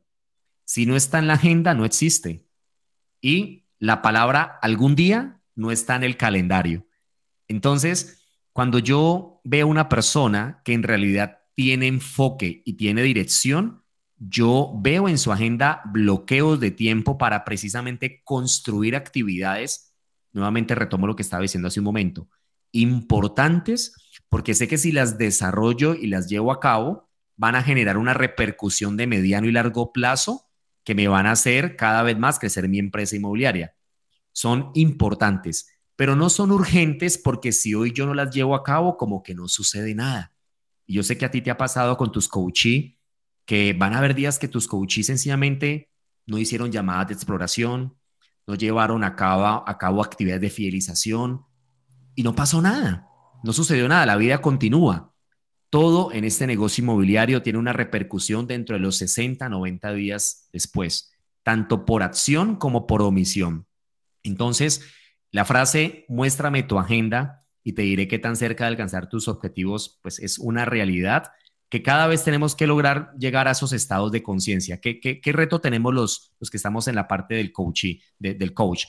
Si 0.66 0.84
no 0.84 0.94
está 0.94 1.20
en 1.20 1.26
la 1.26 1.34
agenda, 1.34 1.72
no 1.72 1.86
existe. 1.86 2.44
Y 3.22 3.64
la 3.78 4.02
palabra 4.02 4.58
algún 4.60 4.94
día 4.94 5.39
no 5.60 5.70
está 5.70 5.94
en 5.94 6.04
el 6.04 6.16
calendario. 6.16 6.86
Entonces, 7.46 8.26
cuando 8.52 8.78
yo 8.78 9.42
veo 9.44 9.66
una 9.66 9.90
persona 9.90 10.62
que 10.64 10.72
en 10.72 10.82
realidad 10.82 11.40
tiene 11.54 11.86
enfoque 11.86 12.62
y 12.64 12.74
tiene 12.74 13.02
dirección, 13.02 13.84
yo 14.16 14.72
veo 14.80 15.06
en 15.06 15.18
su 15.18 15.32
agenda 15.32 15.82
bloqueos 15.84 16.60
de 16.60 16.70
tiempo 16.70 17.18
para 17.18 17.44
precisamente 17.44 18.22
construir 18.24 18.96
actividades, 18.96 19.94
nuevamente 20.32 20.74
retomo 20.74 21.06
lo 21.06 21.14
que 21.14 21.22
estaba 21.22 21.42
diciendo 21.42 21.68
hace 21.68 21.80
un 21.80 21.84
momento, 21.84 22.28
importantes, 22.72 23.94
porque 24.30 24.54
sé 24.54 24.66
que 24.66 24.78
si 24.78 24.92
las 24.92 25.18
desarrollo 25.18 25.94
y 25.94 26.06
las 26.06 26.28
llevo 26.28 26.52
a 26.52 26.60
cabo, 26.60 27.10
van 27.36 27.54
a 27.54 27.62
generar 27.62 27.98
una 27.98 28.14
repercusión 28.14 28.96
de 28.96 29.06
mediano 29.06 29.46
y 29.46 29.52
largo 29.52 29.92
plazo 29.92 30.48
que 30.84 30.94
me 30.94 31.08
van 31.08 31.26
a 31.26 31.32
hacer 31.32 31.76
cada 31.76 32.02
vez 32.02 32.18
más 32.18 32.38
crecer 32.38 32.68
mi 32.68 32.78
empresa 32.78 33.16
inmobiliaria. 33.16 33.74
Son 34.32 34.70
importantes 34.74 35.66
pero 36.00 36.16
no 36.16 36.30
son 36.30 36.50
urgentes 36.50 37.18
porque 37.18 37.52
si 37.52 37.74
hoy 37.74 37.92
yo 37.92 38.06
no 38.06 38.14
las 38.14 38.34
llevo 38.34 38.54
a 38.54 38.62
cabo, 38.62 38.96
como 38.96 39.22
que 39.22 39.34
no 39.34 39.48
sucede 39.48 39.94
nada. 39.94 40.32
Y 40.86 40.94
yo 40.94 41.02
sé 41.02 41.18
que 41.18 41.26
a 41.26 41.30
ti 41.30 41.42
te 41.42 41.50
ha 41.50 41.58
pasado 41.58 41.98
con 41.98 42.10
tus 42.10 42.26
coaches 42.26 42.94
que 43.44 43.74
van 43.74 43.92
a 43.92 43.98
haber 43.98 44.14
días 44.14 44.38
que 44.38 44.48
tus 44.48 44.66
coaches 44.66 45.04
sencillamente 45.04 45.90
no 46.24 46.38
hicieron 46.38 46.72
llamadas 46.72 47.08
de 47.08 47.12
exploración, 47.12 47.98
no 48.46 48.54
llevaron 48.54 49.04
a 49.04 49.14
cabo, 49.14 49.62
a 49.68 49.76
cabo 49.76 50.02
actividades 50.02 50.40
de 50.40 50.48
fidelización 50.48 51.44
y 52.14 52.22
no 52.22 52.34
pasó 52.34 52.62
nada, 52.62 53.06
no 53.44 53.52
sucedió 53.52 53.86
nada, 53.86 54.06
la 54.06 54.16
vida 54.16 54.40
continúa. 54.40 55.12
Todo 55.68 56.12
en 56.12 56.24
este 56.24 56.46
negocio 56.46 56.80
inmobiliario 56.80 57.42
tiene 57.42 57.58
una 57.58 57.74
repercusión 57.74 58.46
dentro 58.46 58.74
de 58.74 58.80
los 58.80 58.96
60, 58.96 59.50
90 59.50 59.92
días 59.92 60.48
después, 60.50 61.12
tanto 61.42 61.84
por 61.84 62.02
acción 62.02 62.56
como 62.56 62.86
por 62.86 63.02
omisión. 63.02 63.66
Entonces, 64.22 64.82
la 65.30 65.44
frase, 65.44 66.04
muéstrame 66.08 66.62
tu 66.62 66.78
agenda 66.78 67.46
y 67.62 67.72
te 67.72 67.82
diré 67.82 68.08
qué 68.08 68.18
tan 68.18 68.36
cerca 68.36 68.64
de 68.64 68.68
alcanzar 68.68 69.08
tus 69.08 69.28
objetivos, 69.28 69.98
pues 70.02 70.18
es 70.18 70.38
una 70.38 70.64
realidad 70.64 71.30
que 71.68 71.82
cada 71.82 72.08
vez 72.08 72.24
tenemos 72.24 72.56
que 72.56 72.66
lograr 72.66 73.12
llegar 73.16 73.46
a 73.46 73.52
esos 73.52 73.72
estados 73.72 74.10
de 74.10 74.24
conciencia. 74.24 74.80
¿Qué, 74.80 74.98
¿Qué, 75.00 75.32
reto 75.32 75.60
tenemos 75.60 75.94
los, 75.94 76.34
los 76.40 76.50
que 76.50 76.56
estamos 76.56 76.88
en 76.88 76.96
la 76.96 77.06
parte 77.06 77.36
del, 77.36 77.52
coach, 77.52 77.84
del 78.18 78.54
coach? 78.54 78.86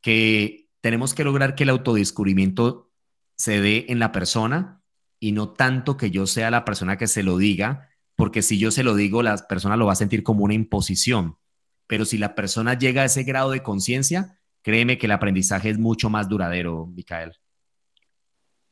Que 0.00 0.68
tenemos 0.80 1.14
que 1.14 1.22
lograr 1.22 1.54
que 1.54 1.62
el 1.62 1.70
autodescubrimiento 1.70 2.90
se 3.36 3.60
dé 3.60 3.86
en 3.88 4.00
la 4.00 4.10
persona 4.10 4.82
y 5.20 5.30
no 5.30 5.50
tanto 5.50 5.96
que 5.96 6.10
yo 6.10 6.26
sea 6.26 6.50
la 6.50 6.64
persona 6.64 6.98
que 6.98 7.06
se 7.06 7.22
lo 7.22 7.38
diga, 7.38 7.88
porque 8.16 8.42
si 8.42 8.58
yo 8.58 8.72
se 8.72 8.82
lo 8.82 8.96
digo, 8.96 9.22
la 9.22 9.36
persona 9.48 9.76
lo 9.76 9.86
va 9.86 9.92
a 9.92 9.96
sentir 9.96 10.24
como 10.24 10.44
una 10.44 10.54
imposición. 10.54 11.38
Pero 11.86 12.04
si 12.04 12.18
la 12.18 12.34
persona 12.34 12.76
llega 12.76 13.02
a 13.02 13.06
ese 13.06 13.22
grado 13.22 13.52
de 13.52 13.62
conciencia, 13.62 14.40
créeme 14.64 14.96
que 14.96 15.06
el 15.06 15.12
aprendizaje 15.12 15.68
es 15.68 15.78
mucho 15.78 16.08
más 16.08 16.26
duradero, 16.26 16.86
Micael. 16.86 17.38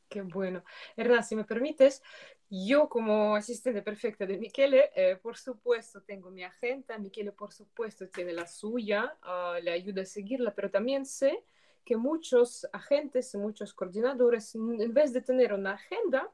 Qué 0.09 0.23
bueno. 0.23 0.63
Hernán, 0.97 1.23
si 1.23 1.35
me 1.35 1.43
permites, 1.43 2.01
yo 2.49 2.89
como 2.89 3.35
asistente 3.35 3.83
perfecta 3.83 4.25
de 4.25 4.37
Michele, 4.37 4.89
eh, 4.95 5.17
por 5.21 5.37
supuesto 5.37 6.01
tengo 6.01 6.31
mi 6.31 6.43
agenda, 6.43 6.97
Michele 6.97 7.31
por 7.31 7.53
supuesto 7.53 8.09
tiene 8.09 8.33
la 8.33 8.47
suya, 8.47 9.15
uh, 9.23 9.61
le 9.63 9.71
ayuda 9.71 10.01
a 10.01 10.05
seguirla, 10.05 10.53
pero 10.53 10.71
también 10.71 11.05
sé 11.05 11.43
que 11.85 11.95
muchos 11.95 12.67
agentes, 12.73 13.35
muchos 13.35 13.73
coordinadores, 13.73 14.55
en 14.55 14.93
vez 14.93 15.13
de 15.13 15.21
tener 15.21 15.53
una 15.53 15.73
agenda, 15.73 16.29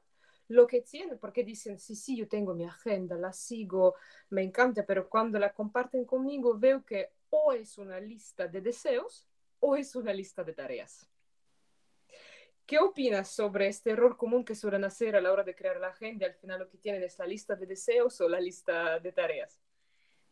lo 0.47 0.67
que 0.67 0.81
tienen, 0.81 1.19
porque 1.19 1.43
dicen, 1.43 1.79
sí, 1.79 1.95
sí, 1.95 2.17
yo 2.17 2.27
tengo 2.27 2.55
mi 2.55 2.65
agenda, 2.65 3.15
la 3.17 3.33
sigo, 3.33 3.95
me 4.29 4.41
encanta, 4.41 4.85
pero 4.85 5.07
cuando 5.09 5.37
la 5.37 5.53
comparten 5.53 6.05
conmigo 6.05 6.57
veo 6.57 6.83
que 6.83 7.11
o 7.29 7.53
es 7.53 7.77
una 7.77 7.99
lista 7.99 8.47
de 8.47 8.61
deseos 8.61 9.28
o 9.59 9.75
es 9.75 9.95
una 9.95 10.13
lista 10.13 10.43
de 10.43 10.53
tareas. 10.53 11.07
¿Qué 12.65 12.77
opinas 12.77 13.31
sobre 13.31 13.67
este 13.67 13.91
error 13.91 14.15
común 14.15 14.45
que 14.45 14.53
suelen 14.53 14.83
hacer 14.83 15.15
a 15.15 15.21
la 15.21 15.31
hora 15.31 15.43
de 15.43 15.55
crear 15.55 15.79
la 15.79 15.87
agenda? 15.87 16.27
Al 16.27 16.35
final 16.35 16.59
lo 16.59 16.69
que 16.69 16.77
tienen 16.77 17.01
es 17.01 17.17
la 17.17 17.25
lista 17.25 17.55
de 17.55 17.65
deseos 17.65 18.21
o 18.21 18.29
la 18.29 18.39
lista 18.39 18.99
de 18.99 19.11
tareas. 19.11 19.59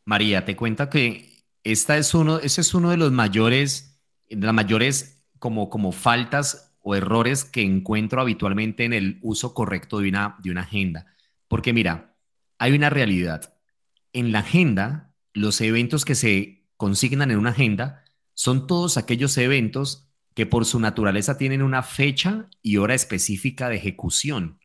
María, 0.05 0.45
te 0.45 0.55
cuenta 0.55 0.89
que 0.89 1.43
esta 1.63 1.97
es 1.97 2.13
uno, 2.13 2.37
ese 2.37 2.61
es 2.61 2.73
uno 2.73 2.91
de 2.91 2.97
los 2.97 3.11
mayores, 3.11 3.99
de 4.29 4.45
las 4.45 4.53
mayores 4.53 5.23
como, 5.39 5.69
como 5.69 5.91
faltas 5.91 6.77
o 6.81 6.95
errores 6.95 7.43
que 7.43 7.63
encuentro 7.63 8.21
habitualmente 8.21 8.85
en 8.85 8.93
el 8.93 9.19
uso 9.23 9.53
correcto 9.53 9.99
de 9.99 10.09
una, 10.09 10.37
de 10.39 10.51
una 10.51 10.61
agenda. 10.61 11.07
Porque 11.47 11.73
mira, 11.73 12.15
hay 12.59 12.73
una 12.73 12.89
realidad. 12.89 13.55
En 14.13 14.31
la 14.31 14.39
agenda, 14.39 15.13
los 15.33 15.59
eventos 15.59 16.05
que 16.05 16.15
se 16.15 16.67
consignan 16.77 17.31
en 17.31 17.39
una 17.39 17.49
agenda 17.49 18.03
son 18.37 18.67
todos 18.67 18.97
aquellos 18.97 19.35
eventos 19.39 20.07
que 20.35 20.45
por 20.45 20.65
su 20.65 20.79
naturaleza 20.79 21.39
tienen 21.39 21.63
una 21.63 21.81
fecha 21.81 22.47
y 22.61 22.77
hora 22.77 22.93
específica 22.93 23.67
de 23.67 23.77
ejecución. 23.77 24.59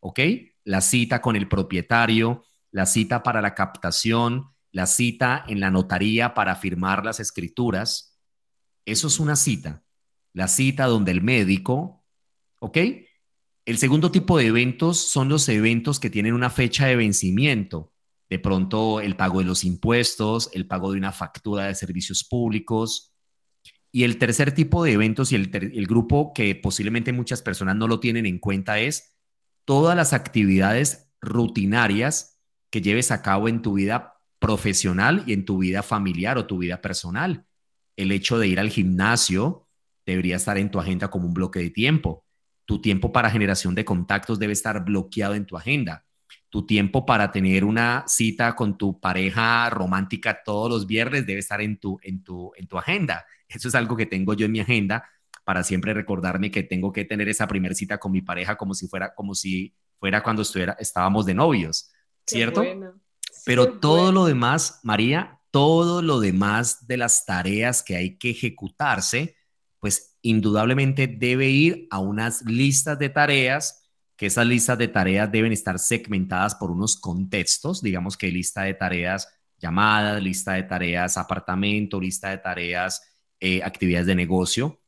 ¿Ok? 0.00 0.20
La 0.64 0.82
cita 0.82 1.22
con 1.22 1.34
el 1.34 1.48
propietario, 1.48 2.44
la 2.70 2.84
cita 2.84 3.22
para 3.22 3.40
la 3.40 3.54
captación, 3.54 4.50
la 4.72 4.86
cita 4.86 5.42
en 5.48 5.58
la 5.58 5.70
notaría 5.70 6.34
para 6.34 6.54
firmar 6.54 7.02
las 7.02 7.18
escrituras. 7.18 8.18
Eso 8.84 9.06
es 9.06 9.18
una 9.18 9.36
cita. 9.36 9.82
La 10.34 10.46
cita 10.46 10.84
donde 10.84 11.12
el 11.12 11.22
médico, 11.22 12.04
¿ok? 12.58 12.76
El 13.64 13.78
segundo 13.78 14.10
tipo 14.10 14.36
de 14.36 14.48
eventos 14.48 14.98
son 14.98 15.30
los 15.30 15.48
eventos 15.48 15.98
que 15.98 16.10
tienen 16.10 16.34
una 16.34 16.50
fecha 16.50 16.86
de 16.86 16.96
vencimiento 16.96 17.94
de 18.30 18.38
pronto 18.38 19.00
el 19.00 19.16
pago 19.16 19.38
de 19.38 19.46
los 19.46 19.64
impuestos, 19.64 20.50
el 20.52 20.66
pago 20.66 20.92
de 20.92 20.98
una 20.98 21.12
factura 21.12 21.64
de 21.64 21.74
servicios 21.74 22.24
públicos. 22.24 23.14
Y 23.90 24.04
el 24.04 24.18
tercer 24.18 24.52
tipo 24.52 24.84
de 24.84 24.92
eventos 24.92 25.32
y 25.32 25.36
el, 25.36 25.86
grupo 25.86 26.32
que 26.34 26.54
posiblemente 26.54 27.12
muchas 27.12 27.40
personas 27.40 27.76
no 27.76 27.88
lo 27.88 28.00
tienen 28.00 28.26
en 28.26 28.38
cuenta 28.38 28.78
es 28.78 29.16
todas 29.64 29.96
las 29.96 30.12
actividades 30.12 31.10
rutinarias 31.22 32.38
que 32.70 32.82
lleves 32.82 33.10
a 33.10 33.22
cabo 33.22 33.48
en 33.48 33.62
tu 33.62 33.74
vida 33.74 34.14
profesional 34.38 35.24
y 35.26 35.32
en 35.32 35.46
tu 35.46 35.58
vida 35.58 35.82
familiar 35.82 36.36
o 36.36 36.46
tu 36.46 36.58
vida 36.58 36.82
personal. 36.82 37.46
El 37.96 38.12
hecho 38.12 38.38
de 38.38 38.46
ir 38.46 38.60
al 38.60 38.68
gimnasio 38.68 39.66
debería 40.04 40.36
estar 40.36 40.58
en 40.58 40.70
tu 40.70 40.78
agenda 40.78 41.08
como 41.08 41.26
un 41.26 41.34
bloque 41.34 41.60
de 41.60 41.70
tiempo. 41.70 42.26
Tu 42.66 42.82
tiempo 42.82 43.10
para 43.10 43.30
generación 43.30 43.74
de 43.74 43.86
contactos 43.86 44.38
debe 44.38 44.52
estar 44.52 44.84
bloqueado 44.84 45.34
en 45.34 45.46
tu 45.46 45.56
agenda 45.56 46.04
tu 46.50 46.64
tiempo 46.64 47.04
para 47.04 47.30
tener 47.30 47.64
una 47.64 48.04
cita 48.06 48.56
con 48.56 48.78
tu 48.78 48.98
pareja 49.00 49.68
romántica 49.70 50.42
todos 50.44 50.70
los 50.70 50.86
viernes 50.86 51.26
debe 51.26 51.40
estar 51.40 51.60
en 51.60 51.78
tu, 51.78 51.98
en 52.02 52.22
tu, 52.24 52.52
en 52.56 52.66
tu 52.66 52.78
agenda. 52.78 53.26
Eso 53.48 53.68
es 53.68 53.74
algo 53.74 53.96
que 53.96 54.06
tengo 54.06 54.34
yo 54.34 54.46
en 54.46 54.52
mi 54.52 54.60
agenda 54.60 55.08
para 55.44 55.62
siempre 55.62 55.94
recordarme 55.94 56.50
que 56.50 56.62
tengo 56.62 56.92
que 56.92 57.04
tener 57.04 57.28
esa 57.28 57.46
primera 57.46 57.74
cita 57.74 57.98
con 57.98 58.12
mi 58.12 58.22
pareja 58.22 58.56
como 58.56 58.74
si 58.74 58.86
fuera, 58.88 59.14
como 59.14 59.34
si 59.34 59.74
fuera 59.98 60.22
cuando 60.22 60.42
estuviera, 60.42 60.76
estábamos 60.78 61.26
de 61.26 61.34
novios, 61.34 61.90
¿cierto? 62.26 62.62
Pero 63.44 63.78
todo 63.78 64.12
lo 64.12 64.26
demás, 64.26 64.80
María, 64.82 65.40
todo 65.50 66.02
lo 66.02 66.20
demás 66.20 66.86
de 66.86 66.98
las 66.98 67.24
tareas 67.24 67.82
que 67.82 67.96
hay 67.96 68.18
que 68.18 68.30
ejecutarse, 68.30 69.36
pues 69.80 70.18
indudablemente 70.22 71.06
debe 71.06 71.48
ir 71.48 71.86
a 71.90 71.98
unas 71.98 72.42
listas 72.42 72.98
de 72.98 73.08
tareas 73.08 73.87
que 74.18 74.26
esas 74.26 74.46
listas 74.46 74.76
de 74.76 74.88
tareas 74.88 75.30
deben 75.30 75.52
estar 75.52 75.78
segmentadas 75.78 76.56
por 76.56 76.72
unos 76.72 76.96
contextos, 76.96 77.80
digamos 77.80 78.16
que 78.16 78.32
lista 78.32 78.64
de 78.64 78.74
tareas 78.74 79.28
llamadas, 79.58 80.20
lista 80.20 80.54
de 80.54 80.64
tareas 80.64 81.16
apartamento, 81.16 82.00
lista 82.00 82.30
de 82.30 82.38
tareas 82.38 83.00
eh, 83.38 83.62
actividades 83.62 84.08
de 84.08 84.16
negocio. 84.16 84.82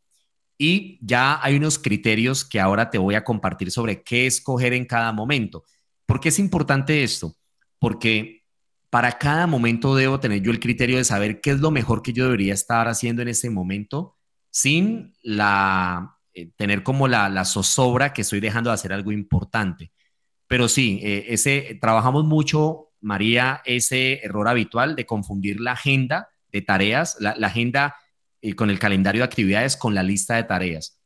Y 0.58 0.98
ya 1.00 1.38
hay 1.42 1.54
unos 1.54 1.78
criterios 1.78 2.44
que 2.44 2.58
ahora 2.58 2.90
te 2.90 2.98
voy 2.98 3.14
a 3.14 3.22
compartir 3.22 3.70
sobre 3.70 4.02
qué 4.02 4.26
escoger 4.26 4.72
en 4.72 4.84
cada 4.84 5.12
momento. 5.12 5.64
¿Por 6.06 6.18
qué 6.18 6.30
es 6.30 6.40
importante 6.40 7.04
esto? 7.04 7.36
Porque 7.78 8.42
para 8.90 9.16
cada 9.16 9.46
momento 9.46 9.94
debo 9.94 10.18
tener 10.18 10.42
yo 10.42 10.50
el 10.50 10.58
criterio 10.58 10.96
de 10.96 11.04
saber 11.04 11.40
qué 11.40 11.52
es 11.52 11.60
lo 11.60 11.70
mejor 11.70 12.02
que 12.02 12.12
yo 12.12 12.24
debería 12.24 12.52
estar 12.52 12.88
haciendo 12.88 13.22
en 13.22 13.28
ese 13.28 13.48
momento 13.48 14.16
sin 14.50 15.14
la 15.22 16.19
eh, 16.40 16.50
tener 16.56 16.82
como 16.82 17.08
la, 17.08 17.44
zozobra 17.44 18.12
que 18.12 18.22
estoy 18.22 18.40
dejando 18.40 18.70
de 18.70 18.74
hacer 18.74 18.92
algo 18.92 19.12
importante. 19.12 19.92
Pero 20.46 20.68
sí, 20.68 21.00
eh, 21.02 21.26
ese, 21.28 21.78
trabajamos 21.80 22.24
mucho, 22.24 22.90
María, 23.00 23.62
ese 23.64 24.24
error 24.24 24.48
habitual 24.48 24.96
de 24.96 25.06
confundir 25.06 25.60
la 25.60 25.72
agenda 25.72 26.30
de 26.50 26.62
tareas, 26.62 27.16
la, 27.20 27.30
agenda 27.46 27.96
eh, 28.40 28.54
con 28.54 28.70
el 28.70 28.78
calendario 28.78 29.20
de 29.20 29.26
actividades 29.26 29.76
con 29.76 29.94
la 29.94 30.02
lista 30.02 30.36
de 30.36 30.44
tareas. 30.44 31.00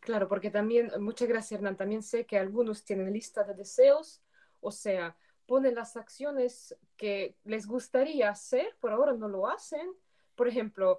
Claro, 0.00 0.28
porque 0.28 0.50
también, 0.50 0.90
muchas 1.00 1.28
gracias 1.28 1.58
Hernán, 1.58 1.76
también 1.76 2.02
sé 2.02 2.24
que 2.24 2.38
algunos 2.38 2.84
tienen 2.84 3.12
lista 3.12 3.44
de 3.44 3.54
deseos, 3.54 4.22
o 4.60 4.70
sea, 4.70 5.16
ponen 5.46 5.74
las 5.74 5.96
acciones 5.96 6.76
que 6.96 7.36
les 7.44 7.66
gustaría 7.66 8.30
hacer, 8.30 8.76
por 8.80 8.92
ahora 8.92 9.14
no 9.14 9.28
lo 9.28 9.48
hacen. 9.48 9.88
Por 10.34 10.46
ejemplo, 10.46 10.98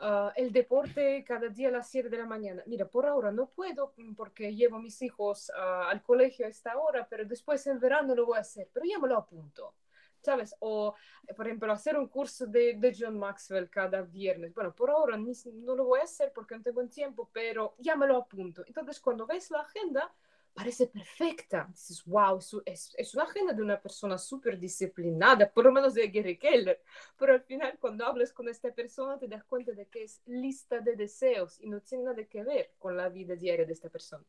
Ah, 0.00 0.32
el 0.36 0.52
deporte 0.52 1.24
cada 1.24 1.48
día 1.48 1.68
a 1.68 1.72
las 1.72 1.90
7 1.90 2.08
de 2.08 2.18
la 2.18 2.26
mañana. 2.26 2.62
Mira, 2.66 2.86
por 2.88 3.04
ahora 3.06 3.32
no 3.32 3.48
puedo 3.50 3.94
mm, 3.96 4.14
porque 4.14 4.54
llevo 4.54 4.76
a 4.76 4.80
mis 4.80 5.02
hijos 5.02 5.50
ah, 5.56 5.88
al 5.90 6.02
colegio 6.02 6.46
a 6.46 6.48
esta 6.48 6.78
hora, 6.78 7.06
pero 7.08 7.24
después 7.24 7.66
en 7.66 7.80
verano 7.80 8.14
lo 8.14 8.26
voy 8.26 8.38
a 8.38 8.42
hacer, 8.42 8.70
pero 8.72 8.86
ya 8.86 8.98
me 8.98 9.08
lo 9.08 9.16
apunto. 9.18 9.74
¿Sabes? 10.20 10.54
O, 10.60 10.94
por 11.36 11.46
ejemplo, 11.46 11.72
hacer 11.72 11.96
un 11.96 12.08
curso 12.08 12.46
de, 12.46 12.74
de 12.74 12.94
John 12.96 13.18
Maxwell 13.18 13.70
cada 13.70 14.02
viernes. 14.02 14.52
Bueno, 14.52 14.74
por 14.74 14.90
ahora 14.90 15.16
no 15.16 15.74
lo 15.76 15.84
voy 15.84 16.00
a 16.00 16.04
hacer 16.04 16.32
porque 16.34 16.56
no 16.56 16.62
tengo 16.62 16.84
tiempo, 16.88 17.30
pero 17.32 17.74
ya 17.78 17.96
me 17.96 18.06
lo 18.06 18.16
apunto. 18.16 18.64
Entonces, 18.66 19.00
cuando 19.00 19.26
ves 19.26 19.50
la 19.50 19.60
agenda, 19.60 20.12
parece 20.58 20.88
perfecta. 20.88 21.68
Dices, 21.70 22.02
wow, 22.04 22.40
es, 22.64 22.92
es 22.98 23.14
una 23.14 23.22
agenda 23.24 23.52
de 23.52 23.62
una 23.62 23.80
persona 23.80 24.18
súper 24.18 24.58
disciplinada, 24.58 25.48
por 25.48 25.64
lo 25.64 25.72
menos 25.72 25.94
de 25.94 26.08
Gary 26.08 26.36
Keller. 26.36 26.82
Pero 27.16 27.34
al 27.34 27.42
final, 27.42 27.78
cuando 27.80 28.04
hablas 28.04 28.32
con 28.32 28.48
esta 28.48 28.72
persona, 28.72 29.16
te 29.18 29.28
das 29.28 29.44
cuenta 29.44 29.70
de 29.70 29.86
que 29.86 30.02
es 30.02 30.20
lista 30.26 30.80
de 30.80 30.96
deseos 30.96 31.60
y 31.60 31.70
no 31.70 31.80
tiene 31.80 32.04
nada 32.04 32.24
que 32.24 32.42
ver 32.42 32.72
con 32.78 32.96
la 32.96 33.08
vida 33.08 33.36
diaria 33.36 33.64
de 33.64 33.72
esta 33.72 33.88
persona. 33.88 34.24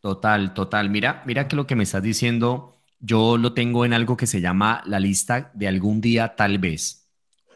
Total, 0.00 0.54
total. 0.54 0.88
Mira, 0.88 1.22
mira 1.26 1.48
que 1.48 1.56
lo 1.56 1.66
que 1.66 1.76
me 1.76 1.84
estás 1.84 2.02
diciendo, 2.02 2.74
yo 2.98 3.36
lo 3.36 3.52
tengo 3.52 3.84
en 3.84 3.92
algo 3.92 4.16
que 4.16 4.26
se 4.26 4.40
llama 4.40 4.82
la 4.86 4.98
lista 5.00 5.50
de 5.52 5.68
algún 5.68 6.00
día 6.00 6.34
tal 6.34 6.58
vez. 6.58 7.02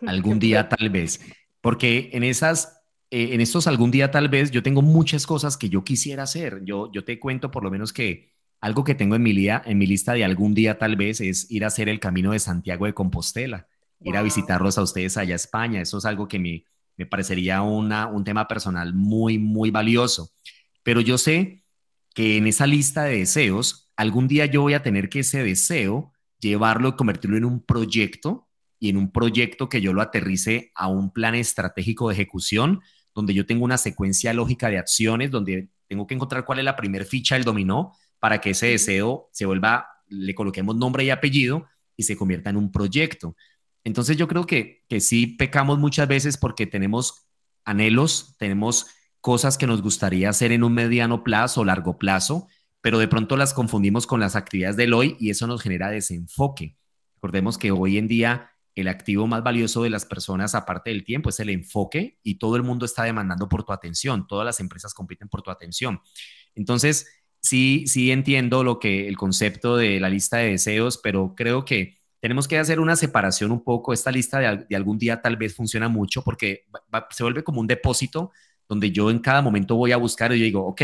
Algún 0.07 0.39
día 0.39 0.69
tal 0.69 0.91
vez. 0.91 1.21
Porque 1.61 2.11
en 2.13 2.23
esas 2.23 2.78
eh, 3.11 3.31
en 3.33 3.41
estos 3.41 3.67
algún 3.67 3.91
día 3.91 4.11
tal 4.11 4.29
vez 4.29 4.51
yo 4.51 4.63
tengo 4.63 4.83
muchas 4.83 5.27
cosas 5.27 5.57
que 5.57 5.69
yo 5.69 5.85
quisiera 5.85 6.25
hacer. 6.25 6.63
Yo, 6.65 6.91
yo 6.93 7.05
te 7.05 7.19
cuento 7.19 7.51
por 7.51 7.65
lo 7.65 7.71
menos 7.71 7.93
que 7.93 8.33
algo 8.61 8.85
que 8.85 8.95
tengo 8.95 9.15
en 9.15 9.23
mi, 9.23 9.49
en 9.49 9.79
mi 9.79 9.87
lista 9.87 10.13
de 10.13 10.25
algún 10.25 10.55
día 10.55 10.79
tal 10.79 10.97
vez 10.97 11.21
es 11.21 11.51
ir 11.51 11.65
a 11.65 11.69
hacer 11.69 11.89
el 11.89 12.01
camino 12.01 12.33
de 12.33 12.39
Santiago 12.39 12.87
de 12.87 12.95
Compostela, 12.95 13.69
ir 14.01 14.17
a 14.17 14.23
visitarlos 14.23 14.79
a 14.79 14.83
ustedes 14.83 15.17
allá 15.17 15.35
a 15.35 15.37
España. 15.37 15.81
Eso 15.81 15.99
es 15.99 16.05
algo 16.05 16.29
que 16.29 16.39
me, 16.39 16.65
me 16.97 17.07
parecería 17.07 17.63
una, 17.63 18.07
un 18.07 18.25
tema 18.25 18.47
personal 18.49 18.95
muy, 18.95 19.39
muy 19.39 19.71
valioso. 19.71 20.33
Pero 20.83 21.01
yo 21.01 21.19
sé 21.19 21.65
que 22.15 22.37
en 22.37 22.47
esa 22.47 22.67
lista 22.67 23.05
de 23.05 23.19
deseos, 23.19 23.91
algún 23.97 24.27
día 24.27 24.47
yo 24.47 24.63
voy 24.63 24.75
a 24.75 24.83
tener 24.83 25.09
que 25.09 25.21
ese 25.21 25.43
deseo 25.43 26.13
llevarlo 26.41 26.97
convertirlo 26.97 27.37
en 27.37 27.45
un 27.45 27.65
proyecto 27.65 28.49
y 28.81 28.91
en 28.91 28.97
un 28.97 29.11
proyecto 29.11 29.69
que 29.69 29.81
yo 29.81 29.93
lo 29.93 30.03
aterrice 30.03 30.73
a 30.75 30.89
un 30.89 31.13
plan 31.13 31.35
estratégico 31.35 32.09
de 32.09 32.15
ejecución 32.15 32.81
donde 33.19 33.35
yo 33.35 33.45
tengo 33.45 33.65
una 33.65 33.79
secuencia 33.79 34.33
lógica 34.33 34.71
de 34.71 34.79
acciones, 34.79 35.33
donde 35.33 35.71
tengo 35.89 36.07
que 36.07 36.15
encontrar 36.15 36.45
cuál 36.45 36.61
es 36.61 36.65
la 36.65 36.77
primer 36.77 37.05
ficha 37.05 37.35
del 37.35 37.43
dominó 37.43 37.93
para 38.21 38.41
que 38.41 38.51
ese 38.51 38.69
deseo 38.69 39.29
se 39.33 39.45
vuelva, 39.45 39.89
le 40.07 40.37
coloquemos 40.37 40.77
nombre 40.77 41.03
y 41.03 41.11
apellido 41.11 41.67
y 41.97 42.05
se 42.05 42.17
convierta 42.17 42.51
en 42.51 42.57
un 42.57 42.71
proyecto. 42.71 43.35
Entonces 43.83 44.17
yo 44.17 44.29
creo 44.29 44.47
que, 44.47 44.85
que 44.89 45.01
sí 45.01 45.27
pecamos 45.27 45.81
muchas 45.81 46.07
veces 46.07 46.37
porque 46.37 46.65
tenemos 46.65 47.27
anhelos, 47.65 48.37
tenemos 48.39 48.87
cosas 49.21 49.59
que 49.59 49.67
nos 49.67 49.83
gustaría 49.83 50.31
hacer 50.31 50.53
en 50.53 50.63
un 50.63 50.75
mediano 50.75 51.25
plazo 51.25 51.63
o 51.63 51.65
largo 51.65 51.99
plazo, 51.99 52.47
pero 52.81 53.01
de 53.01 53.09
pronto 53.09 53.37
las 53.37 53.53
confundimos 53.53 54.07
con 54.07 54.21
las 54.21 54.37
actividades 54.37 54.77
del 54.77 54.95
hoy 54.95 55.17
y 55.19 55.31
eso 55.31 55.49
nos 55.49 55.61
genera 55.61 55.91
desenfoque. 55.91 56.77
Recordemos 57.17 57.59
que 57.59 57.73
hoy 57.73 57.99
en 57.99 58.07
día 58.07 58.53
el 58.81 58.89
activo 58.89 59.27
más 59.27 59.43
valioso 59.43 59.83
de 59.83 59.91
las 59.91 60.07
personas, 60.07 60.55
aparte 60.55 60.91
del 60.91 61.05
tiempo, 61.05 61.31
es 61.31 61.41
el 61.41 61.51
enfoque 61.51 62.19
y 62.23 62.37
todo 62.37 62.57
el 62.57 62.63
mundo 62.63 62.85
está 62.85 63.05
demandando 63.05 63.49
por 63.49 63.65
tu 63.65 63.73
atención, 63.73 64.27
todas 64.27 64.45
las 64.45 64.61
empresas 64.61 64.95
compiten 64.95 65.29
por 65.29 65.43
tu 65.43 65.51
atención. 65.51 66.01
Entonces, 66.55 67.07
sí, 67.41 67.85
sí 67.87 68.11
entiendo 68.11 68.65
lo 68.65 68.79
que 68.79 69.09
el 69.09 69.17
concepto 69.17 69.77
de 69.77 70.01
la 70.01 70.09
lista 70.09 70.39
de 70.39 70.51
deseos, 70.51 70.99
pero 70.99 71.35
creo 71.35 71.65
que 71.65 71.99
tenemos 72.21 72.49
que 72.49 72.59
hacer 72.59 72.81
una 72.81 72.97
separación 72.97 73.53
un 73.53 73.63
poco. 73.63 73.93
Esta 73.93 74.11
lista 74.11 74.39
de, 74.39 74.77
algún 74.77 74.99
día 74.99 75.23
tal 75.23 75.37
vez 75.37 75.55
funciona 75.55 75.89
mucho 75.89 76.23
porque 76.23 76.67
se 77.11 77.23
vuelve 77.23 77.45
como 77.45 77.61
un 77.61 77.67
depósito 77.67 78.33
donde 78.69 78.91
yo 78.91 79.11
en 79.11 79.19
cada 79.21 79.41
momento 79.41 79.77
voy 79.77 79.93
a 79.93 79.97
buscar 79.97 80.33
y 80.33 80.41
digo, 80.41 80.67
ok, 80.67 80.83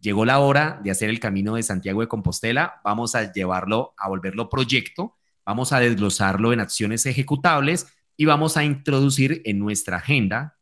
llegó 0.00 0.24
la 0.24 0.40
hora 0.40 0.80
de 0.82 0.90
hacer 0.90 1.08
el 1.08 1.20
camino 1.20 1.54
de 1.54 1.62
Santiago 1.62 2.00
de 2.00 2.08
Compostela, 2.08 2.80
vamos 2.84 3.14
a 3.14 3.32
llevarlo, 3.32 3.94
a 3.96 4.08
volverlo 4.08 4.48
proyecto 4.48 5.16
Vamos 5.44 5.72
a 5.72 5.80
desglosarlo 5.80 6.52
en 6.52 6.60
acciones 6.60 7.06
ejecutables 7.06 7.86
y 8.16 8.26
vamos 8.26 8.56
a 8.56 8.64
introducir 8.64 9.42
en 9.44 9.58
nuestra 9.58 9.96
agenda 9.96 10.58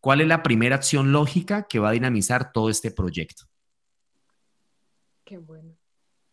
cuál 0.00 0.20
es 0.20 0.28
la 0.28 0.42
primera 0.42 0.76
acción 0.76 1.12
lógica 1.12 1.66
que 1.68 1.78
va 1.78 1.90
a 1.90 1.92
dinamizar 1.92 2.52
todo 2.52 2.70
este 2.70 2.90
proyecto. 2.90 3.44
Qué 5.24 5.38
bueno. 5.38 5.76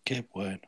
Qué 0.03 0.25
bueno. 0.31 0.61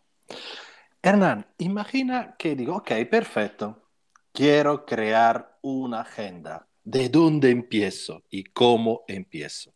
Hernán, 1.01 1.47
imagina 1.59 2.35
que 2.37 2.55
digo, 2.55 2.77
ok, 2.77 2.91
perfecto, 3.09 3.91
quiero 4.33 4.85
crear 4.85 5.59
una 5.61 6.01
agenda. 6.01 6.67
¿De 6.83 7.09
dónde 7.09 7.51
empiezo 7.51 8.23
y 8.29 8.45
cómo 8.45 9.03
empiezo? 9.07 9.73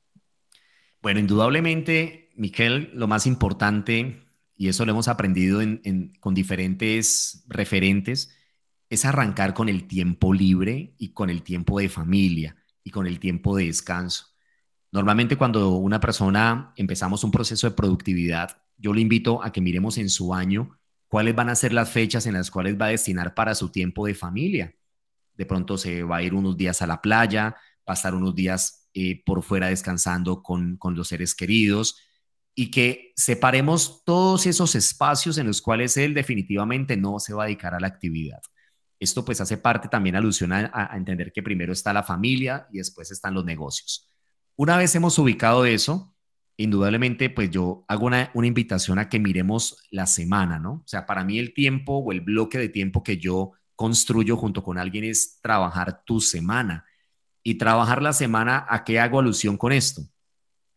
Bueno, 1.01 1.19
indudablemente, 1.19 2.31
Miquel, 2.35 2.91
lo 2.93 3.07
más 3.07 3.25
importante 3.27 4.23
y 4.61 4.69
eso 4.69 4.85
lo 4.85 4.91
hemos 4.91 5.07
aprendido 5.07 5.59
con 6.19 6.35
diferentes 6.35 7.43
referentes, 7.47 8.31
es 8.91 9.05
arrancar 9.05 9.55
con 9.55 9.69
el 9.69 9.87
tiempo 9.87 10.35
libre 10.35 10.93
y 10.99 11.13
con 11.13 11.31
el 11.31 11.41
tiempo 11.41 11.79
de 11.79 11.89
familia 11.89 12.55
y 12.83 12.91
con 12.91 13.07
el 13.07 13.19
tiempo 13.19 13.57
de 13.57 13.65
descanso. 13.65 14.27
Normalmente 14.91 15.35
cuando 15.35 15.77
una 15.77 15.99
persona 15.99 16.73
empezamos 16.75 17.23
un 17.23 17.31
proceso 17.31 17.67
de 17.67 17.75
productividad, 17.75 18.61
yo 18.77 18.93
le 18.93 19.01
invito 19.01 19.43
a 19.43 19.51
que 19.51 19.61
miremos 19.61 19.97
en 19.97 20.11
su 20.11 20.31
año 20.31 20.77
cuáles 21.07 21.33
van 21.33 21.49
a 21.49 21.55
ser 21.55 21.73
las 21.73 21.89
fechas 21.89 22.27
en 22.27 22.33
las 22.33 22.51
cuales 22.51 22.79
va 22.79 22.85
a 22.85 22.89
destinar 22.89 23.33
para 23.33 23.55
su 23.55 23.69
tiempo 23.69 24.05
de 24.05 24.13
familia. 24.13 24.75
De 25.33 25.47
pronto 25.47 25.75
se 25.75 26.03
va 26.03 26.17
a 26.17 26.21
ir 26.21 26.35
unos 26.35 26.55
días 26.55 26.83
a 26.83 26.87
la 26.87 27.01
playa, 27.01 27.55
estar 27.91 28.13
unos 28.13 28.35
días 28.35 28.89
eh, 28.93 29.23
por 29.25 29.41
fuera 29.41 29.69
descansando 29.69 30.43
con, 30.43 30.77
con 30.77 30.95
los 30.95 31.07
seres 31.07 31.33
queridos, 31.33 31.97
y 32.53 32.69
que 32.69 33.13
separemos 33.15 34.03
todos 34.03 34.45
esos 34.45 34.75
espacios 34.75 35.37
en 35.37 35.47
los 35.47 35.61
cuales 35.61 35.95
él 35.97 36.13
definitivamente 36.13 36.97
no 36.97 37.19
se 37.19 37.33
va 37.33 37.43
a 37.43 37.45
dedicar 37.45 37.73
a 37.73 37.79
la 37.79 37.87
actividad. 37.87 38.41
Esto 38.99 39.25
pues 39.25 39.41
hace 39.41 39.57
parte 39.57 39.87
también 39.87 40.15
alusión 40.15 40.51
a, 40.51 40.91
entender 40.93 41.31
que 41.31 41.41
primero 41.41 41.73
está 41.73 41.91
la 41.93 42.03
familia 42.03 42.67
y 42.71 42.77
después 42.77 43.09
están 43.09 43.33
los 43.33 43.45
negocios. 43.45 44.07
Una 44.55 44.77
vez 44.77 44.93
hemos 44.93 45.17
ubicado 45.17 45.65
eso, 45.65 46.13
indudablemente 46.57 47.29
pues 47.29 47.49
yo 47.49 47.83
hago 47.87 48.05
una, 48.05 48.29
una 48.35 48.47
invitación 48.47 48.99
a 48.99 49.09
que 49.09 49.17
miremos 49.17 49.77
la 49.89 50.05
semana, 50.05 50.59
¿no? 50.59 50.73
O 50.73 50.83
sea, 50.85 51.05
para 51.05 51.23
mí 51.23 51.39
el 51.39 51.53
tiempo 51.53 51.97
o 51.97 52.11
el 52.11 52.21
bloque 52.21 52.59
de 52.59 52.69
tiempo 52.69 53.01
que 53.01 53.17
yo 53.17 53.53
construyo 53.75 54.37
junto 54.37 54.61
con 54.61 54.77
alguien 54.77 55.05
es 55.05 55.39
trabajar 55.41 56.03
tu 56.05 56.21
semana. 56.21 56.85
Y 57.43 57.55
trabajar 57.55 58.03
la 58.03 58.13
semana, 58.13 58.67
¿a 58.69 58.83
qué 58.83 58.99
hago 58.99 59.19
alusión 59.19 59.57
con 59.57 59.71
esto? 59.71 60.03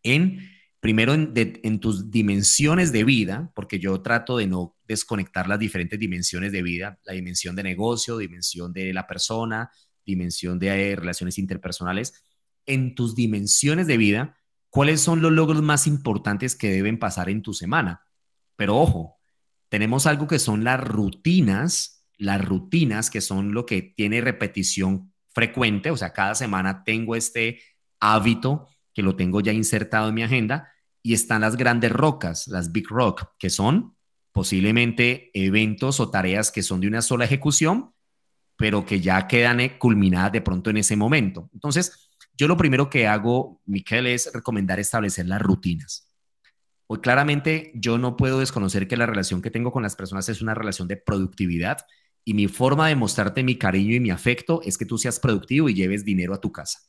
En 0.01 0.54
primero 0.85 1.15
en, 1.15 1.79
tus 1.79 2.11
dimensiones 2.11 2.91
de 2.91 3.03
vida, 3.03 3.51
porque 3.55 3.79
yo 3.79 4.03
trato 4.03 4.37
de 4.37 4.45
no 4.45 4.77
desconectar 4.87 5.49
las 5.49 5.57
diferentes 5.57 5.97
dimensiones 5.97 6.51
de 6.51 6.61
vida, 6.61 6.99
la 7.05 7.13
dimensión 7.13 7.55
de 7.55 7.63
negocio, 7.63 8.19
dimensión 8.19 8.71
de 8.71 8.93
la 8.93 9.07
persona, 9.07 9.71
dimensión 10.05 10.59
de 10.59 10.91
eh, 10.91 10.95
relaciones 10.95 11.39
interpersonales, 11.39 12.13
en 12.67 12.93
tus 12.93 13.15
dimensiones 13.15 13.87
de 13.87 13.97
vida, 13.97 14.37
cuáles 14.69 15.01
son 15.01 15.23
los 15.23 15.31
logros 15.31 15.63
más 15.63 15.87
importantes 15.87 16.55
que 16.55 16.69
deben 16.69 16.99
pasar 16.99 17.31
en 17.31 17.41
tu 17.41 17.55
semana. 17.55 18.01
Pero 18.55 18.77
ojo, 18.77 19.17
tenemos 19.69 20.05
algo 20.05 20.27
que 20.27 20.37
son 20.37 20.63
las 20.63 20.79
rutinas, 20.79 22.05
las 22.15 22.45
rutinas 22.45 23.09
que 23.09 23.21
son 23.21 23.55
lo 23.55 23.65
que 23.65 23.81
tiene 23.81 24.21
repetición 24.21 25.11
frecuente, 25.29 25.89
o 25.89 25.97
sea, 25.97 26.13
cada 26.13 26.35
semana 26.35 26.83
tengo 26.83 27.15
este 27.15 27.59
hábito 27.99 28.67
que 28.93 29.01
lo 29.01 29.15
tengo 29.15 29.41
ya 29.41 29.51
insertado 29.51 30.09
en 30.09 30.13
mi 30.13 30.21
agenda, 30.21 30.71
y 31.05 31.13
están 31.13 31.41
las 31.41 31.55
grandes 31.55 31.91
rocas, 31.91 32.47
las 32.47 32.71
big 32.71 32.89
rock, 32.89 33.27
que 33.37 33.51
son 33.51 33.95
posiblemente 34.31 35.29
eventos 35.35 35.99
o 35.99 36.09
tareas 36.09 36.51
que 36.51 36.63
son 36.63 36.81
de 36.81 36.87
una 36.87 37.03
sola 37.03 37.25
ejecución, 37.25 37.93
pero 38.57 38.87
que 38.87 38.99
ya 38.99 39.27
quedan 39.27 39.59
eh, 39.59 39.77
culminadas 39.77 40.31
de 40.31 40.41
pronto 40.41 40.71
en 40.71 40.77
ese 40.77 40.95
momento. 40.95 41.47
Entonces, 41.53 42.09
yo 42.35 42.47
lo 42.47 42.57
primero 42.57 42.89
que 42.89 43.05
hago, 43.05 43.61
Miquel, 43.67 44.07
es 44.07 44.31
recomendar 44.33 44.79
establecer 44.79 45.27
las 45.27 45.43
rutinas. 45.43 46.09
Hoy 46.87 47.01
claramente 47.01 47.71
yo 47.75 47.99
no 47.99 48.17
puedo 48.17 48.39
desconocer 48.39 48.87
que 48.87 48.97
la 48.97 49.05
relación 49.05 49.43
que 49.43 49.51
tengo 49.51 49.71
con 49.71 49.83
las 49.83 49.95
personas 49.95 50.27
es 50.29 50.41
una 50.41 50.55
relación 50.55 50.87
de 50.87 50.97
productividad 50.97 51.77
y 52.23 52.33
mi 52.33 52.47
forma 52.47 52.87
de 52.87 52.95
mostrarte 52.95 53.43
mi 53.43 53.59
cariño 53.59 53.93
y 53.93 53.99
mi 53.99 54.09
afecto 54.09 54.59
es 54.63 54.75
que 54.75 54.87
tú 54.87 54.97
seas 54.97 55.19
productivo 55.19 55.69
y 55.69 55.75
lleves 55.75 56.03
dinero 56.03 56.33
a 56.33 56.41
tu 56.41 56.51
casa. 56.51 56.79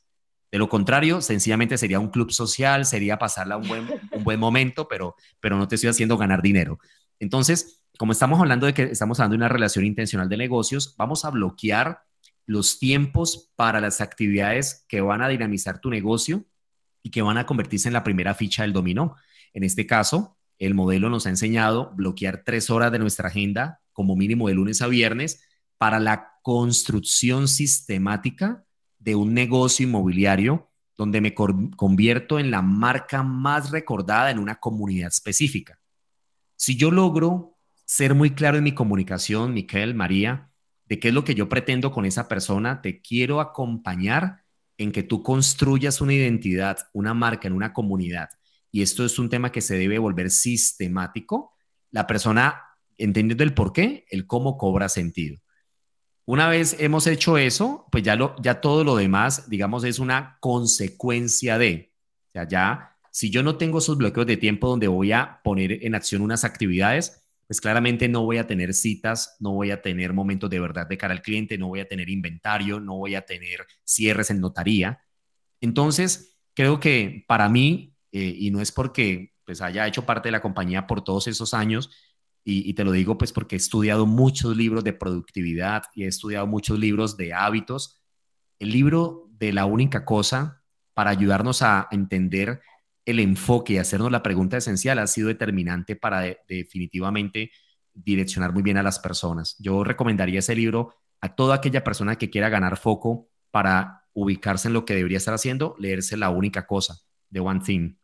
De 0.51 0.57
lo 0.57 0.69
contrario, 0.69 1.21
sencillamente 1.21 1.77
sería 1.77 1.99
un 1.99 2.09
club 2.09 2.31
social, 2.31 2.85
sería 2.85 3.19
pasarla 3.19 3.57
un 3.57 3.67
buen, 3.67 3.87
un 4.11 4.23
buen 4.23 4.39
momento, 4.39 4.87
pero, 4.87 5.15
pero 5.39 5.57
no 5.57 5.67
te 5.67 5.75
estoy 5.75 5.89
haciendo 5.89 6.17
ganar 6.17 6.41
dinero. 6.41 6.79
Entonces, 7.19 7.83
como 7.97 8.11
estamos 8.11 8.39
hablando 8.39 8.65
de 8.65 8.73
que 8.73 8.83
estamos 8.83 9.19
hablando 9.19 9.33
de 9.33 9.37
una 9.37 9.49
relación 9.49 9.85
intencional 9.85 10.29
de 10.29 10.37
negocios, 10.37 10.95
vamos 10.97 11.25
a 11.25 11.31
bloquear 11.31 12.03
los 12.45 12.79
tiempos 12.79 13.51
para 13.55 13.81
las 13.81 13.99
actividades 13.99 14.85
que 14.87 15.01
van 15.01 15.21
a 15.21 15.27
dinamizar 15.27 15.81
tu 15.81 15.89
negocio 15.89 16.45
y 17.03 17.11
que 17.11 17.21
van 17.21 17.37
a 17.37 17.45
convertirse 17.45 17.89
en 17.89 17.93
la 17.93 18.03
primera 18.03 18.33
ficha 18.33 18.61
del 18.61 18.73
dominó. 18.73 19.15
En 19.53 19.63
este 19.63 19.85
caso, 19.85 20.37
el 20.59 20.73
modelo 20.73 21.09
nos 21.09 21.25
ha 21.25 21.29
enseñado 21.29 21.91
bloquear 21.95 22.43
tres 22.45 22.69
horas 22.69 22.91
de 22.91 22.99
nuestra 22.99 23.27
agenda 23.27 23.81
como 23.91 24.15
mínimo 24.15 24.47
de 24.47 24.53
lunes 24.53 24.81
a 24.81 24.87
viernes 24.87 25.43
para 25.77 25.99
la 25.99 26.33
construcción 26.41 27.47
sistemática 27.47 28.63
de 28.99 29.15
un 29.15 29.33
negocio 29.33 29.85
inmobiliario 29.85 30.69
donde 30.97 31.21
me 31.21 31.33
convierto 31.33 32.39
en 32.39 32.49
la 32.49 32.61
marca 32.61 33.21
más 33.21 33.71
recordada 33.71 34.31
en 34.31 34.39
una 34.39 34.55
comunidad 34.55 35.09
específica. 35.09 35.79
Si 36.55 36.75
yo 36.75 36.89
logro 36.89 37.57
ser 37.85 38.15
muy 38.15 38.31
claro 38.31 38.57
en 38.57 38.63
mi 38.63 38.73
comunicación, 38.73 39.53
Miquel, 39.53 39.93
María, 39.93 40.51
de 40.85 40.99
qué 40.99 41.09
es 41.09 41.13
lo 41.13 41.23
que 41.23 41.35
yo 41.35 41.47
pretendo 41.49 41.91
con 41.91 42.05
esa 42.05 42.27
persona, 42.27 42.81
te 42.81 43.01
quiero 43.01 43.39
acompañar 43.41 44.43
en 44.77 44.91
que 44.91 45.03
tú 45.03 45.21
construyas 45.21 46.01
una 46.01 46.13
identidad, 46.13 46.77
una 46.93 47.13
marca 47.13 47.47
en 47.47 47.53
una 47.53 47.73
comunidad. 47.73 48.29
Y 48.71 48.81
esto 48.81 49.05
es 49.05 49.19
un 49.19 49.29
tema 49.29 49.51
que 49.51 49.61
se 49.61 49.77
debe 49.77 49.99
volver 49.99 50.29
sistemático. 50.31 51.53
La 51.91 52.07
persona, 52.07 52.61
entendiendo 52.97 53.43
el 53.43 53.53
por 53.53 53.71
qué, 53.71 54.05
el 54.09 54.27
cómo 54.27 54.57
cobra 54.57 54.89
sentido. 54.89 55.37
Una 56.27 56.49
vez 56.49 56.75
hemos 56.79 57.07
hecho 57.07 57.37
eso, 57.37 57.87
pues 57.89 58.03
ya, 58.03 58.17
lo, 58.17 58.35
ya 58.41 58.59
todo 58.59 58.83
lo 58.83 58.97
demás, 58.97 59.49
digamos, 59.49 59.85
es 59.85 59.97
una 59.97 60.37
consecuencia 60.41 61.57
de. 61.57 61.93
Ya, 62.33 62.97
si 63.11 63.31
yo 63.31 63.43
no 63.43 63.55
tengo 63.55 63.77
esos 63.77 63.97
bloqueos 63.97 64.27
de 64.27 64.35
tiempo 64.35 64.67
donde 64.67 64.89
voy 64.89 65.13
a 65.13 65.39
poner 65.41 65.85
en 65.85 65.95
acción 65.95 66.21
unas 66.21 66.43
actividades, 66.43 67.25
pues 67.47 67.61
claramente 67.61 68.09
no 68.09 68.25
voy 68.25 68.39
a 68.39 68.45
tener 68.45 68.73
citas, 68.73 69.37
no 69.39 69.53
voy 69.53 69.71
a 69.71 69.81
tener 69.81 70.11
momentos 70.11 70.49
de 70.49 70.59
verdad 70.59 70.85
de 70.85 70.97
cara 70.97 71.13
al 71.13 71.21
cliente, 71.21 71.57
no 71.57 71.69
voy 71.69 71.79
a 71.79 71.87
tener 71.87 72.09
inventario, 72.09 72.81
no 72.81 72.97
voy 72.97 73.15
a 73.15 73.25
tener 73.25 73.65
cierres 73.85 74.29
en 74.29 74.41
notaría. 74.41 74.99
Entonces, 75.61 76.37
creo 76.53 76.81
que 76.81 77.23
para 77.25 77.47
mí, 77.47 77.95
eh, 78.11 78.35
y 78.37 78.51
no 78.51 78.59
es 78.59 78.73
porque 78.73 79.33
pues 79.45 79.61
haya 79.61 79.87
hecho 79.87 80.05
parte 80.05 80.27
de 80.27 80.33
la 80.33 80.41
compañía 80.41 80.87
por 80.87 81.05
todos 81.05 81.27
esos 81.27 81.53
años, 81.53 81.89
y, 82.49 82.73
te 82.75 82.85
lo 82.85 82.93
digo 82.93 83.17
pues 83.17 83.33
porque 83.33 83.55
he 83.55 83.57
estudiado 83.57 84.05
muchos 84.05 84.55
libros 84.55 84.81
de 84.85 84.93
productividad 84.93 85.83
y 85.93 86.05
he 86.05 86.07
estudiado 86.07 86.47
muchos 86.47 86.79
libros 86.79 87.17
de 87.17 87.33
hábitos. 87.33 87.99
El 88.57 88.71
libro 88.71 89.27
de 89.31 89.51
la 89.51 89.65
única 89.65 90.05
cosa 90.05 90.63
para 90.93 91.09
ayudarnos 91.09 91.61
a 91.61 91.89
entender 91.91 92.61
el 93.03 93.19
enfoque 93.19 93.73
y 93.73 93.77
hacernos 93.79 94.13
la 94.13 94.23
pregunta 94.23 94.55
esencial 94.55 94.97
ha 94.99 95.07
sido 95.07 95.27
determinante 95.27 95.97
para 95.97 96.21
definitivamente 96.47 97.51
direccionar 97.93 98.53
muy 98.53 98.63
bien 98.63 98.77
a 98.77 98.83
las 98.83 98.99
personas. 98.99 99.57
Yo 99.59 99.83
recomendaría 99.83 100.39
ese 100.39 100.55
libro 100.55 100.95
a 101.19 101.35
toda 101.35 101.55
aquella 101.55 101.83
persona 101.83 102.15
que 102.15 102.29
quiera 102.29 102.47
ganar 102.47 102.77
foco 102.77 103.29
para 103.51 104.05
ubicarse 104.13 104.69
en 104.69 104.73
lo 104.73 104.85
que 104.85 104.95
debería 104.95 105.17
estar 105.17 105.33
haciendo, 105.33 105.75
leerse 105.79 106.15
la 106.15 106.29
única 106.29 106.65
cosa, 106.65 106.97
The 107.29 107.41
One 107.41 107.59
Thing. 107.59 107.97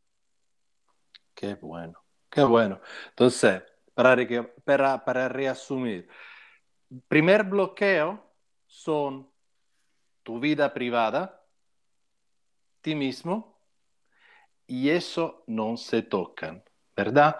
Qué 1.33 1.55
bueno, 1.55 1.93
qué 2.29 2.43
bueno. 2.43 2.81
Entonces, 3.11 3.63
para, 3.93 4.17
para, 4.63 5.03
para 5.03 5.29
resumir, 5.29 6.07
primer 7.07 7.43
bloqueo 7.43 8.23
son 8.65 9.29
tu 10.23 10.39
vida 10.39 10.73
privada, 10.73 11.41
ti 12.81 12.95
mismo, 12.95 13.57
y 14.67 14.89
eso 14.89 15.43
no 15.47 15.77
se 15.77 16.01
tocan, 16.01 16.63
¿verdad? 16.95 17.37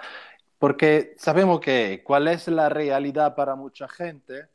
Porque 0.59 1.15
sabemos 1.17 1.59
que 1.59 2.01
cuál 2.03 2.27
es 2.27 2.47
la 2.47 2.69
realidad 2.69 3.35
para 3.35 3.55
mucha 3.55 3.87
gente, 3.87 4.49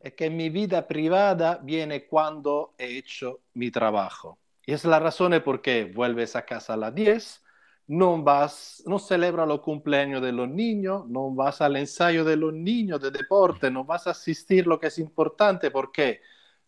es 0.00 0.14
que 0.14 0.30
mi 0.30 0.50
vida 0.50 0.86
privada 0.86 1.60
viene 1.62 2.06
cuando 2.06 2.74
he 2.76 2.98
hecho 2.98 3.40
mi 3.54 3.70
trabajo. 3.70 4.38
Y 4.66 4.72
es 4.72 4.84
la 4.84 4.98
razón 4.98 5.40
por 5.44 5.62
qué 5.62 5.84
vuelves 5.84 6.34
a 6.34 6.44
casa 6.44 6.74
a 6.74 6.76
las 6.76 6.94
10, 6.94 7.42
no 7.86 8.22
vas, 8.22 8.82
no 8.86 8.98
celebra 8.98 9.44
los 9.44 9.60
cumpleaños 9.60 10.22
de 10.22 10.32
los 10.32 10.48
niños, 10.48 11.06
no 11.08 11.30
vas 11.30 11.60
al 11.60 11.76
ensayo 11.76 12.24
de 12.24 12.36
los 12.36 12.52
niños 12.52 13.00
de 13.00 13.10
deporte, 13.10 13.70
no 13.70 13.84
vas 13.84 14.06
a 14.06 14.10
asistir 14.10 14.66
lo 14.66 14.78
que 14.78 14.86
es 14.86 14.98
importante 14.98 15.70
porque 15.70 16.20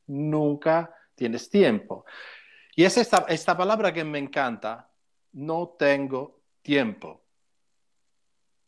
nunca 0.06 0.94
tienes 1.14 1.48
tiempo. 1.48 2.04
Y 2.76 2.84
es 2.84 2.98
esta, 2.98 3.26
esta 3.28 3.56
palabra 3.56 3.92
que 3.92 4.04
me 4.04 4.18
encanta, 4.18 4.90
no 5.32 5.76
tengo 5.78 6.40
tiempo. 6.62 7.22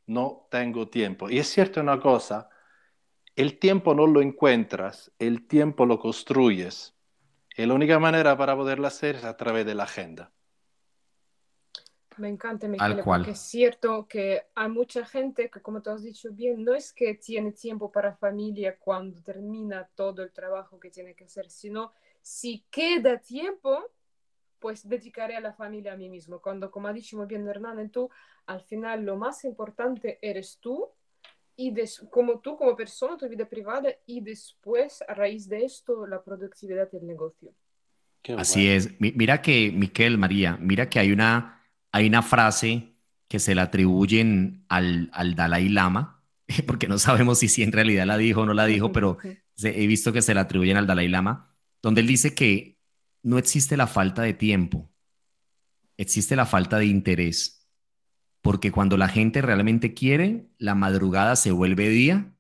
No 0.07 0.47
tengo 0.51 0.89
tiempo. 0.89 1.29
Y 1.29 1.39
es 1.39 1.49
cierto 1.49 1.81
una 1.81 2.01
cosa, 2.01 2.49
el 3.35 3.59
tiempo 3.59 3.95
no 3.95 4.07
lo 4.07 4.23
encuentras, 4.23 5.11
el 5.19 5.47
tiempo 5.49 5.85
lo 5.85 5.99
construyes. 5.99 6.95
Y 7.57 7.67
la 7.67 7.75
única 7.75 7.99
manera 7.99 8.37
para 8.37 8.55
poderlo 8.55 8.87
hacer 8.87 9.17
es 9.17 9.25
a 9.25 9.37
través 9.37 9.67
de 9.67 9.75
la 9.75 9.85
agenda. 9.85 10.31
Me 12.19 12.29
encanta, 12.29 12.67
Michele, 12.67 13.03
porque 13.03 13.33
es 13.33 13.41
cierto 13.41 14.07
que 14.09 14.47
hay 14.55 14.69
mucha 14.69 15.05
gente 15.05 15.51
que, 15.51 15.61
como 15.61 15.83
tú 15.83 15.91
has 15.91 16.03
dicho 16.03 16.31
bien, 16.33 16.65
no 16.65 16.75
es 16.75 16.93
que 16.93 17.15
tiene 17.15 17.53
tiempo 17.53 17.93
para 17.93 18.15
familia 18.15 18.77
cuando 18.79 19.23
termina 19.23 19.89
todo 19.95 20.23
el 20.23 20.33
trabajo 20.33 20.81
que 20.81 20.91
tiene 20.91 21.15
que 21.15 21.25
hacer, 21.25 21.51
sino 21.51 21.93
si 22.23 22.65
queda 22.71 23.19
tiempo, 23.19 23.91
pues 24.59 24.89
dedicaré 24.89 25.37
a 25.37 25.41
la 25.41 25.53
familia 25.53 25.93
a 25.93 25.97
mí 25.97 26.09
mismo. 26.09 26.41
Cuando, 26.41 26.71
como 26.71 26.89
ha 26.89 26.93
dicho 26.93 27.17
muy 27.17 27.27
bien 27.27 27.47
Hernán, 27.47 27.91
tú, 27.91 28.11
al 28.47 28.63
final 28.63 29.05
lo 29.05 29.17
más 29.17 29.45
importante 29.45 30.19
eres 30.23 30.59
tú 30.61 30.89
y 31.57 31.73
como 32.11 32.41
tú 32.41 32.57
como 32.57 32.77
persona, 32.77 33.17
tu 33.17 33.29
vida 33.29 33.47
privada 33.47 33.91
y 34.07 34.21
después, 34.21 35.03
a 35.07 35.15
raíz 35.15 35.49
de 35.49 35.65
esto, 35.65 36.07
la 36.07 36.23
productividad 36.23 36.91
del 36.91 37.07
negocio. 37.07 37.53
Así 38.37 38.69
es. 38.69 39.01
Mira 39.01 39.41
que, 39.41 39.71
Miquel, 39.73 40.19
María, 40.19 40.57
mira 40.61 40.89
que 40.89 40.99
hay 40.99 41.13
una 41.13 41.56
hay 41.97 42.09
una 42.09 42.21
frase 42.23 42.95
que 43.27 43.39
se 43.39 43.55
le 43.55 43.63
atribuyen 43.63 44.67
al, 44.69 45.11
Dalai 45.35 45.71
Lama, 45.71 46.23
porque 46.67 46.89
no 46.89 46.99
sabemos 46.99 47.39
si, 47.39 47.49
si 47.49 47.63
en 47.63 47.73
realidad 47.73 48.07
la 48.07 48.19
dijo 48.19 48.43
o 48.43 48.47
no 48.47 48.53
la 48.53 48.67
dijo, 48.67 48.93
pero 48.93 49.17
he 49.63 49.87
visto 49.87 50.13
que 50.13 50.21
se 50.21 50.35
la 50.35 50.43
atribuyen 50.43 50.77
al 50.77 50.87
Dalai 50.87 51.09
Lama, 51.09 51.57
donde 51.83 52.03
él 52.03 52.07
dice 52.07 52.35
que 52.35 52.79
no 53.23 53.39
existe 53.39 53.79
la 53.79 53.87
falta 53.87 54.21
de 54.23 54.35
tiempo, 54.35 54.91
existe 55.97 56.37
la 56.37 56.45
falta 56.45 56.79
de 56.79 56.85
interés, 56.85 57.67
porque 58.43 58.71
cuando 58.71 58.99
la 58.99 59.09
gente 59.09 59.41
realmente 59.41 59.95
quiere, 59.95 60.51
la 60.59 60.75
madrugada 60.75 61.35
se 61.35 61.51
vuelve 61.51 61.89
día, 61.89 62.37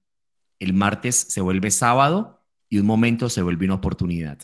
el 0.59 0.75
martes 0.75 1.17
se 1.17 1.41
vuelve 1.41 1.71
sábado 1.71 2.45
y 2.69 2.79
un 2.79 2.87
momento 2.87 3.31
se 3.31 3.41
vuelve 3.41 3.65
una 3.65 3.77
oportunidad. 3.77 4.39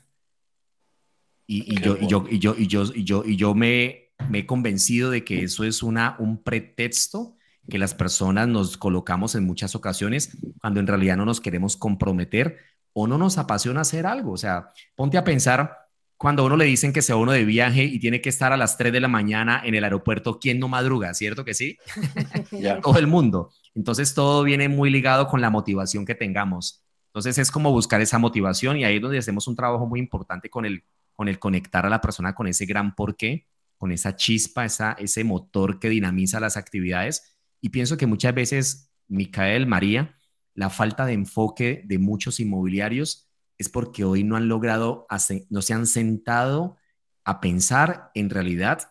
Y, 1.46 1.79
yo, 1.83 1.98
y, 2.01 2.07
yo, 2.07 2.25
y, 2.31 2.38
yo, 2.38 2.55
y, 2.57 2.66
yo, 2.66 2.85
y, 2.94 3.05
yo, 3.05 3.25
y 3.27 3.37
yo 3.37 3.55
me 3.55 4.02
me 4.31 4.41
he 4.41 4.47
convencido 4.47 5.11
de 5.11 5.25
que 5.25 5.43
eso 5.43 5.65
es 5.65 5.83
una, 5.83 6.17
un 6.19 6.43
pretexto 6.43 7.37
que 7.69 7.79
las 7.79 7.95
personas 7.95 8.49
nos 8.49 8.77
colocamos 8.77 9.35
en 9.35 9.45
muchas 9.45 9.75
ocasiones 9.75 10.37
cuando 10.61 10.81
en 10.81 10.87
realidad 10.87 11.17
no 11.17 11.25
nos 11.25 11.41
queremos 11.41 11.77
comprometer 11.77 12.59
o 12.93 13.07
no 13.07 13.19
nos 13.19 13.39
apasiona 13.39 13.83
hacer 13.83 14.07
algo. 14.07 14.33
O 14.33 14.37
sea, 14.37 14.73
ponte 14.95 15.17
a 15.17 15.25
pensar 15.25 15.79
cuando 16.17 16.43
a 16.43 16.47
uno 16.47 16.57
le 16.57 16.65
dicen 16.65 16.93
que 16.93 17.03
se 17.03 17.13
va 17.13 17.19
uno 17.19 17.33
de 17.33 17.45
viaje 17.45 17.85
y 17.85 17.99
tiene 17.99 18.21
que 18.21 18.29
estar 18.29 18.53
a 18.53 18.57
las 18.57 18.77
3 18.79 18.93
de 18.93 19.01
la 19.01 19.09
mañana 19.09 19.61
en 19.65 19.75
el 19.75 19.85
aeropuerto, 19.85 20.39
¿quién 20.39 20.61
no 20.61 20.69
madruga? 20.69 21.15
¿Cierto 21.15 21.45
que 21.45 21.55
sí? 21.55 21.79
Todo 22.83 22.99
el 22.99 23.07
mundo. 23.07 23.51
Entonces 23.75 24.15
todo 24.15 24.43
viene 24.45 24.69
muy 24.69 24.91
ligado 24.91 25.27
con 25.27 25.41
la 25.41 25.51
motivación 25.51 26.05
que 26.05 26.15
tengamos. 26.15 26.85
Entonces 27.07 27.39
es 27.39 27.51
como 27.51 27.73
buscar 27.73 28.01
esa 28.01 28.19
motivación 28.19 28.77
y 28.77 28.85
ahí 28.85 28.97
es 28.97 29.03
donde 29.03 29.19
hacemos 29.19 29.49
un 29.49 29.57
trabajo 29.57 29.87
muy 29.87 29.99
importante 29.99 30.51
con 30.51 30.65
el, 30.65 30.85
con 31.15 31.29
el 31.29 31.39
conectar 31.39 31.87
a 31.87 31.91
la 31.91 32.01
persona 32.01 32.35
con 32.35 32.47
ese 32.47 32.67
gran 32.67 32.95
porqué 32.95 33.47
con 33.83 33.90
esa 33.90 34.14
chispa, 34.14 34.64
esa, 34.64 34.92
ese 34.92 35.25
motor 35.25 35.81
que 35.81 35.88
dinamiza 35.88 36.38
las 36.38 36.57
actividades. 36.57 37.37
Y 37.61 37.71
pienso 37.71 37.97
que 37.97 38.07
muchas 38.07 38.33
veces, 38.33 38.92
Micael, 39.09 39.66
María, 39.66 40.14
la 40.55 40.71
falta 40.71 41.05
de 41.05 41.14
enfoque 41.14 41.83
de 41.85 41.99
muchos 41.99 42.38
inmobiliarios 42.38 43.29
es 43.59 43.68
porque 43.68 44.05
hoy 44.05 44.23
no 44.23 44.37
han 44.37 44.47
logrado, 44.47 45.09
no 45.51 45.62
se 45.62 45.75
han 45.75 45.88
sentado 45.88 46.77
a 47.25 47.40
pensar 47.40 48.12
en 48.14 48.31
realidad 48.31 48.88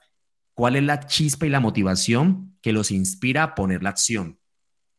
cuál 0.55 0.75
es 0.75 0.83
la 0.83 0.99
chispa 1.07 1.45
y 1.45 1.49
la 1.49 1.61
motivación 1.61 2.57
que 2.61 2.73
los 2.73 2.91
inspira 2.91 3.43
a 3.43 3.55
poner 3.55 3.83
la 3.83 3.91
acción. 3.91 4.41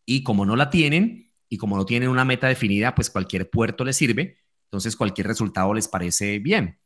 Y 0.06 0.22
como 0.22 0.46
no 0.46 0.56
la 0.56 0.70
tienen 0.70 1.34
y 1.50 1.58
como 1.58 1.76
no 1.76 1.84
tienen 1.84 2.08
una 2.08 2.24
meta 2.24 2.48
definida, 2.48 2.94
pues 2.94 3.10
cualquier 3.10 3.50
puerto 3.50 3.84
les 3.84 3.98
sirve, 3.98 4.38
entonces 4.64 4.96
cualquier 4.96 5.26
resultado 5.26 5.74
les 5.74 5.86
parece 5.86 6.38
bien. 6.38 6.78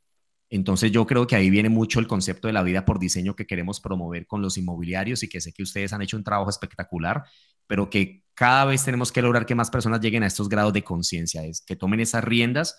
Entonces 0.49 0.93
yo 0.93 1.07
creo 1.07 1.27
que 1.27 1.37
ahí 1.37 1.51
viene 1.51 1.69
mucho 1.69 1.99
el 1.99 2.07
concepto 2.07 2.47
de 2.47 2.53
la 2.53 2.63
vida 2.63 2.85
por 2.85 2.99
diseño 2.99 3.35
que 3.35 3.47
queremos 3.47 3.81
promover 3.81 4.27
con 4.27 4.43
los 4.43 4.57
inmobiliarios 4.59 5.23
y 5.23 5.29
que 5.29 5.41
sé 5.41 5.53
que 5.53 5.63
ustedes 5.63 5.93
han 5.93 6.03
hecho 6.03 6.17
un 6.17 6.25
trabajo 6.25 6.51
espectacular, 6.51 7.25
pero 7.67 7.91
que 7.91 8.25
cada 8.35 8.65
vez 8.65 8.85
tenemos 8.85 9.11
que 9.11 9.23
lograr 9.23 9.47
que 9.47 9.55
más 9.55 9.71
personas 9.71 10.01
lleguen 10.01 10.23
a 10.23 10.27
estos 10.27 10.49
grados 10.49 10.73
de 10.73 10.85
conciencia, 10.85 11.45
es 11.45 11.63
que 11.63 11.75
tomen 11.75 12.01
esas 12.01 12.23
riendas 12.23 12.77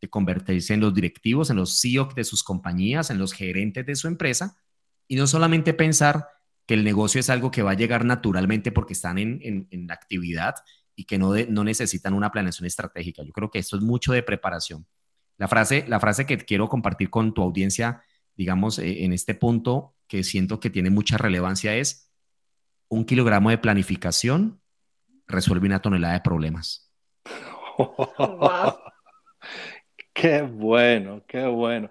de 0.00 0.08
convertirse 0.08 0.72
en 0.72 0.80
los 0.80 0.94
directivos, 0.94 1.50
en 1.50 1.56
los 1.56 1.78
CEO 1.78 2.08
de 2.14 2.24
sus 2.24 2.42
compañías, 2.42 3.10
en 3.10 3.18
los 3.18 3.32
gerentes 3.32 3.84
de 3.84 3.96
su 3.96 4.08
empresa 4.08 4.56
y 5.06 5.16
no 5.16 5.26
solamente 5.26 5.74
pensar 5.74 6.28
que 6.66 6.74
el 6.74 6.84
negocio 6.84 7.18
es 7.18 7.28
algo 7.28 7.50
que 7.50 7.62
va 7.62 7.72
a 7.72 7.74
llegar 7.74 8.04
naturalmente 8.04 8.70
porque 8.70 8.92
están 8.92 9.18
en, 9.18 9.68
la 9.70 9.94
actividad 9.94 10.54
y 10.94 11.04
que 11.04 11.18
no, 11.18 11.34
no 11.48 11.64
necesitan 11.64 12.14
una 12.14 12.30
planeación 12.30 12.66
estratégica. 12.66 13.24
Yo 13.24 13.32
creo 13.32 13.50
que 13.50 13.58
esto 13.58 13.76
es 13.76 13.82
mucho 13.82 14.12
de 14.12 14.22
preparación. 14.22 14.86
La 15.40 15.48
frase, 15.48 15.86
la 15.88 15.98
frase 15.98 16.26
que 16.26 16.36
quiero 16.36 16.68
compartir 16.68 17.08
con 17.08 17.32
tu 17.32 17.40
audiencia, 17.40 18.02
digamos, 18.36 18.78
eh, 18.78 19.04
en 19.04 19.14
este 19.14 19.34
punto, 19.34 19.94
que 20.06 20.22
siento 20.22 20.60
que 20.60 20.68
tiene 20.68 20.90
mucha 20.90 21.16
relevancia, 21.16 21.74
es 21.76 22.12
un 22.88 23.06
kilogramo 23.06 23.48
de 23.48 23.56
planificación 23.56 24.60
resuelve 25.26 25.66
una 25.66 25.80
tonelada 25.80 26.12
de 26.12 26.20
problemas. 26.20 26.92
Qué 30.12 30.42
bueno, 30.42 31.22
qué 31.26 31.46
bueno. 31.46 31.88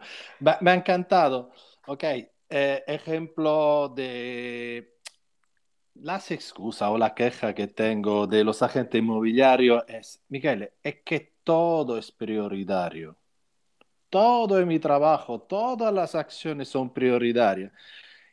Me 0.62 0.70
ha 0.70 0.76
encantado. 0.76 1.52
Ok, 1.88 2.04
eh, 2.04 2.84
ejemplo 2.86 3.92
de 3.96 5.00
las 5.96 6.30
excusas 6.30 6.90
o 6.90 7.00
la 7.00 7.16
queja 7.16 7.56
que 7.56 7.66
tengo 7.66 8.28
de 8.28 8.44
los 8.44 8.62
agentes 8.62 9.00
inmobiliarios 9.00 9.84
es, 9.88 10.24
Miguel, 10.28 10.70
es 10.84 10.98
que 11.04 11.38
todo 11.44 11.98
es 11.98 12.12
prioritario 12.12 13.18
todo 14.10 14.60
en 14.60 14.68
mi 14.68 14.80
trabajo, 14.80 15.42
todas 15.42 15.94
las 15.94 16.16
acciones 16.16 16.68
son 16.68 16.94
prioritarias. 16.94 17.72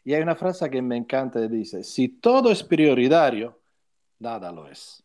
Y 0.04 0.14
hay 0.14 0.22
una 0.22 0.36
frase 0.36 0.70
que 0.70 0.80
me 0.80 0.96
encanta 0.96 1.40
que 1.40 1.48
dice, 1.48 1.82
si 1.82 2.08
todo 2.08 2.50
es 2.50 2.62
prioritario, 2.62 3.60
nada 4.18 4.52
lo 4.52 4.68
es. 4.68 5.04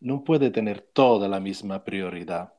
No 0.00 0.24
puede 0.24 0.50
tener 0.50 0.80
toda 0.80 1.28
la 1.28 1.40
misma 1.40 1.84
prioridad. 1.84 2.54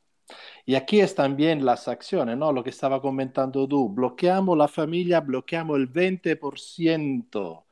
Y 0.66 0.76
aquí 0.76 1.00
están 1.00 1.36
bien 1.36 1.66
las 1.66 1.88
acciones, 1.88 2.38
¿no? 2.38 2.52
Lo 2.52 2.64
que 2.64 2.70
estaba 2.70 3.02
comentando 3.02 3.68
tú, 3.68 3.90
bloqueamos 3.90 4.58
la 4.58 4.68
familia, 4.68 5.20
bloqueamos 5.22 5.78
el 5.78 5.92
20% 5.92 7.66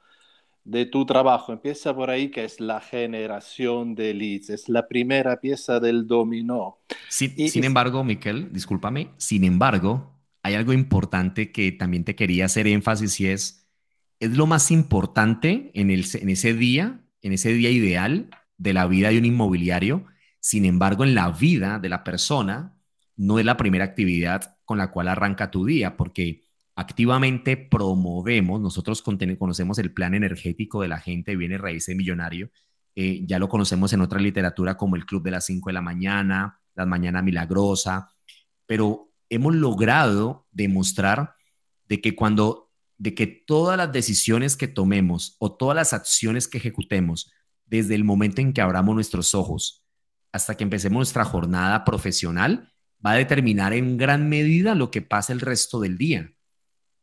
de 0.69 0.85
tu 0.85 1.05
trabajo. 1.05 1.51
Empieza 1.51 1.95
por 1.95 2.09
ahí, 2.09 2.29
que 2.29 2.43
es 2.43 2.59
la 2.59 2.79
generación 2.79 3.95
de 3.95 4.13
leads, 4.13 4.49
es 4.51 4.69
la 4.69 4.87
primera 4.87 5.41
pieza 5.41 5.79
del 5.79 6.05
dominó. 6.05 6.77
sin 7.09 7.63
embargo, 7.63 8.03
Miquel, 8.03 8.53
discúlpame, 8.53 9.09
sin 9.17 9.43
embargo, 9.43 10.15
hay 10.43 10.53
algo 10.53 10.73
importante 10.73 11.51
que 11.51 11.71
también 11.71 12.03
te 12.03 12.15
quería 12.15 12.45
hacer 12.45 12.67
énfasis 12.67 13.19
y 13.19 13.27
es, 13.27 13.67
es 14.19 14.37
lo 14.37 14.45
más 14.45 14.69
importante 14.69 15.71
en, 15.73 15.89
el, 15.89 16.05
en 16.13 16.29
ese 16.29 16.53
día, 16.53 17.01
en 17.21 17.33
ese 17.33 17.51
día 17.53 17.71
ideal 17.71 18.29
de 18.57 18.73
la 18.73 18.85
vida 18.85 19.09
de 19.09 19.17
un 19.17 19.25
inmobiliario. 19.25 20.05
Sin 20.39 20.65
embargo, 20.65 21.03
en 21.03 21.15
la 21.15 21.31
vida 21.31 21.79
de 21.79 21.89
la 21.89 22.03
persona, 22.03 22.77
no 23.15 23.39
es 23.39 23.45
la 23.45 23.57
primera 23.57 23.85
actividad 23.85 24.57
con 24.65 24.77
la 24.77 24.91
cual 24.91 25.07
arranca 25.07 25.49
tu 25.49 25.65
día, 25.65 25.97
porque 25.97 26.43
activamente 26.79 27.57
promovemos, 27.57 28.61
nosotros 28.61 29.01
conocemos 29.01 29.77
el 29.79 29.93
plan 29.93 30.13
energético 30.13 30.81
de 30.81 30.87
la 30.87 31.01
gente, 31.01 31.35
viene 31.35 31.57
raíz 31.57 31.89
millonario, 31.89 32.51
eh, 32.95 33.25
ya 33.25 33.37
lo 33.37 33.49
conocemos 33.49 33.91
en 33.91 33.99
otra 33.99 34.17
literatura 34.17 34.77
como 34.77 34.95
el 34.95 35.05
Club 35.05 35.21
de 35.23 35.31
las 35.31 35.45
5 35.45 35.69
de 35.69 35.73
la 35.73 35.81
mañana, 35.81 36.61
la 36.75 36.85
Mañana 36.85 37.21
Milagrosa, 37.21 38.13
pero 38.65 39.11
hemos 39.27 39.55
logrado 39.55 40.47
demostrar 40.53 41.35
de 41.89 41.99
que 41.99 42.15
cuando, 42.15 42.71
de 42.97 43.13
que 43.13 43.27
todas 43.27 43.77
las 43.77 43.91
decisiones 43.91 44.55
que 44.55 44.69
tomemos 44.69 45.35
o 45.39 45.51
todas 45.51 45.75
las 45.75 45.91
acciones 45.91 46.47
que 46.47 46.59
ejecutemos, 46.59 47.29
desde 47.65 47.93
el 47.93 48.05
momento 48.05 48.39
en 48.39 48.53
que 48.53 48.61
abramos 48.61 48.95
nuestros 48.95 49.35
ojos 49.35 49.85
hasta 50.31 50.55
que 50.55 50.63
empecemos 50.63 50.95
nuestra 50.95 51.25
jornada 51.25 51.83
profesional, 51.83 52.71
va 53.05 53.11
a 53.11 53.15
determinar 53.15 53.73
en 53.73 53.97
gran 53.97 54.29
medida 54.29 54.75
lo 54.75 54.91
que 54.91 55.01
pasa 55.01 55.33
el 55.33 55.41
resto 55.41 55.81
del 55.81 55.97
día. 55.97 56.33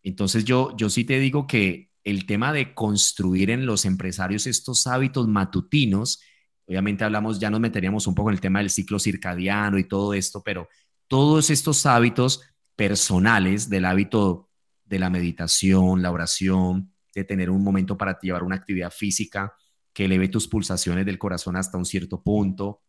Entonces 0.09 0.45
yo, 0.45 0.73
yo 0.77 0.88
sí 0.88 1.05
te 1.05 1.19
digo 1.19 1.49
que 1.49 1.90
el 2.05 2.27
tema 2.27 2.53
de 2.53 2.75
construir 2.75 3.51
en 3.51 3.66
los 3.66 3.85
empresarios 3.85 4.47
estos 4.47 4.87
hábitos 4.87 5.27
matutinos, 5.27 6.21
obviamente 6.64 7.03
hablamos, 7.03 7.40
ya 7.40 7.51
nos 7.51 7.59
meteríamos 7.59 8.07
un 8.07 8.14
poco 8.14 8.31
en 8.31 8.35
el 8.35 8.40
tema 8.40 8.61
del 8.61 8.71
ciclo 8.71 9.01
circadiano 9.01 9.79
y 9.79 9.88
todo 9.88 10.14
esto, 10.14 10.45
pero 10.45 10.69
todos 11.09 11.51
estos 11.51 11.87
hábitos 11.87 12.40
personales 12.77 13.69
del 13.69 13.85
hábito 13.85 14.49
de 14.85 15.01
la 15.01 15.11
meditación, 15.11 16.03
la 16.03 16.12
oración, 16.12 16.92
de 17.12 17.25
tener 17.25 17.51
un 17.51 17.64
momento 17.64 17.99
para 17.99 18.16
llevar 18.21 18.45
una 18.45 18.55
actividad 18.55 18.92
física 18.92 19.55
que 19.92 20.05
eleve 20.05 20.29
tus 20.29 20.47
pulsaciones 20.47 21.05
del 21.05 21.19
corazón 21.19 21.57
hasta 21.57 21.79
un 21.79 21.85
cierto 21.85 22.23
punto, 22.23 22.81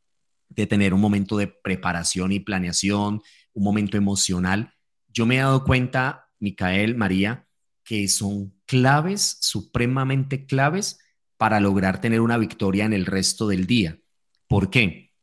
de 0.50 0.68
tener 0.68 0.94
un 0.94 1.02
momento 1.02 1.36
de 1.36 1.48
preparación 1.48 2.32
y 2.32 2.42
planeación, 2.42 3.24
un 3.54 3.64
momento 3.64 3.98
emocional. 3.98 4.72
Yo 5.08 5.26
me 5.26 5.38
he 5.38 5.40
dado 5.40 5.64
cuenta 5.64 6.27
Micael, 6.40 6.96
María, 6.96 7.48
que 7.84 8.08
son 8.08 8.54
claves, 8.66 9.38
supremamente 9.42 10.46
claves 10.46 11.00
para 11.38 11.60
lograr 11.60 12.02
tener 12.02 12.22
una 12.22 12.38
victoria 12.38 12.86
en 12.86 12.94
el 12.94 13.06
resto 13.06 13.48
del 13.48 13.68
día. 13.68 14.00
¿Por 14.48 14.70
qué? 14.70 15.14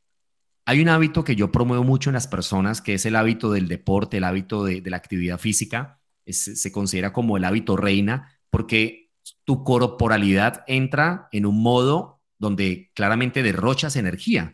Hay 0.66 0.81
un 0.81 0.88
hábito 0.88 1.24
que 1.24 1.37
yo 1.37 1.53
promuevo 1.53 1.85
mucho 1.85 2.11
en 2.11 2.14
las 2.14 2.27
personas, 2.27 2.81
que 2.81 2.94
es 2.94 3.05
el 3.05 3.16
hábito 3.16 3.50
del 3.53 3.68
deporte, 3.68 4.16
el 4.16 4.24
hábito 4.24 4.64
de, 4.64 4.83
la 4.87 4.96
actividad 4.96 5.38
física. 5.38 6.00
se 6.27 6.72
considera 6.72 7.12
como 7.12 7.37
el 7.37 7.44
hábito 7.44 7.77
reina, 7.77 8.38
porque 8.50 9.11
tu 9.44 9.62
corporalidad 9.62 10.64
entra 10.66 11.29
en 11.33 11.46
un 11.46 11.62
modo 11.62 12.22
donde 12.38 12.90
claramente 12.94 13.42
derrochas 13.42 13.96
energía. 13.96 14.53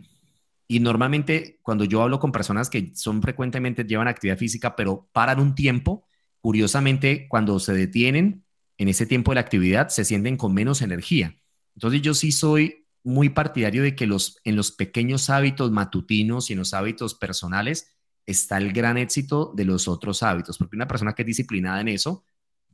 Y 0.67 0.81
normalmente 0.81 1.59
cuando 1.63 1.85
yo 1.85 2.03
hablo 2.03 2.21
con 2.21 2.33
personas 2.33 2.71
que 2.71 2.93
son 2.95 3.23
frecuentemente 3.23 3.85
llevan 3.85 4.09
actividad 4.09 4.39
física, 4.39 4.77
pero 4.77 5.09
paran 5.13 5.41
un 5.41 5.55
tiempo, 5.55 6.07
curiosamente, 6.41 7.27
cuando 7.29 7.59
se 7.59 7.73
detienen 7.73 8.45
en 8.79 8.89
ese 8.89 9.07
tiempo 9.07 9.31
de 9.31 9.37
la 9.37 9.41
actividad, 9.43 9.89
se 9.89 10.05
sienten 10.05 10.37
con 10.37 10.55
menos 10.55 10.83
energía. 10.83 11.37
Entonces 11.75 12.03
yo 12.03 12.15
sí 12.15 12.33
soy 12.33 12.87
muy 13.03 13.31
partidario 13.31 13.83
de 13.83 13.95
que 13.95 14.07
los, 14.07 14.41
en 14.45 14.57
los 14.57 14.73
pequeños 14.73 15.31
hábitos 15.31 15.71
matutinos 15.71 16.51
y 16.51 16.55
en 16.55 16.59
los 16.59 16.75
hábitos 16.75 17.15
personales 17.15 17.97
está 18.27 18.59
el 18.59 18.73
gran 18.73 18.99
éxito 18.99 19.53
de 19.55 19.65
los 19.65 19.89
otros 19.89 20.23
hábitos, 20.23 20.59
porque 20.59 20.77
una 20.77 20.89
persona 20.89 21.15
que 21.15 21.23
es 21.23 21.27
disciplinada 21.27 21.81
en 21.81 21.89
eso 21.89 22.25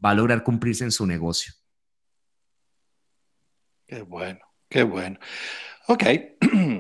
va 0.04 0.10
a 0.10 0.14
lograr 0.14 0.42
cumplirse 0.42 0.84
en 0.84 0.92
su 0.92 1.06
negocio. 1.06 1.54
Qué 3.86 4.02
bueno, 4.02 4.40
qué 4.68 4.82
bueno. 4.82 5.18
Ok. 5.88 6.02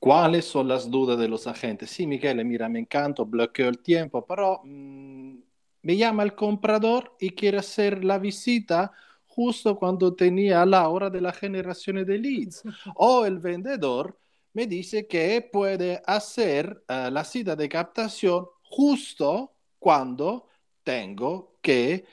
¿Cuáles 0.00 0.46
son 0.46 0.66
las 0.66 0.90
dudas 0.90 1.18
de 1.18 1.28
los 1.28 1.46
agentes? 1.46 1.90
Sí, 1.90 2.06
Miguel, 2.06 2.42
mira, 2.46 2.70
me 2.70 2.78
encanta, 2.78 3.22
bloqueo 3.22 3.68
el 3.68 3.80
tiempo, 3.80 4.24
pero 4.26 4.62
mm, 4.64 5.36
me 5.82 5.96
llama 5.96 6.22
el 6.22 6.34
comprador 6.34 7.14
y 7.20 7.30
quiere 7.30 7.58
hacer 7.58 8.02
la 8.02 8.18
visita 8.18 8.92
justo 9.26 9.76
cuando 9.76 10.14
tenía 10.14 10.64
la 10.64 10.88
hora 10.88 11.10
de 11.10 11.20
la 11.20 11.34
generación 11.34 12.02
de 12.04 12.18
leads. 12.18 12.62
O 12.94 13.26
el 13.26 13.40
vendedor 13.40 14.18
me 14.54 14.66
dice 14.66 15.06
que 15.06 15.46
puede 15.52 16.02
hacer 16.06 16.82
eh, 16.88 17.10
la 17.12 17.22
cita 17.22 17.54
de 17.54 17.68
captación 17.68 18.46
justo 18.62 19.52
cuando 19.78 20.48
tengo 20.82 21.58
que 21.60 22.06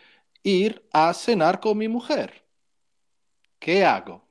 ir 0.43 0.85
a 0.91 1.13
cenar 1.13 1.61
con 1.61 1.77
mi 1.77 1.87
mujer. 1.87 2.43
¿Qué 3.59 3.85
hago? 3.85 4.27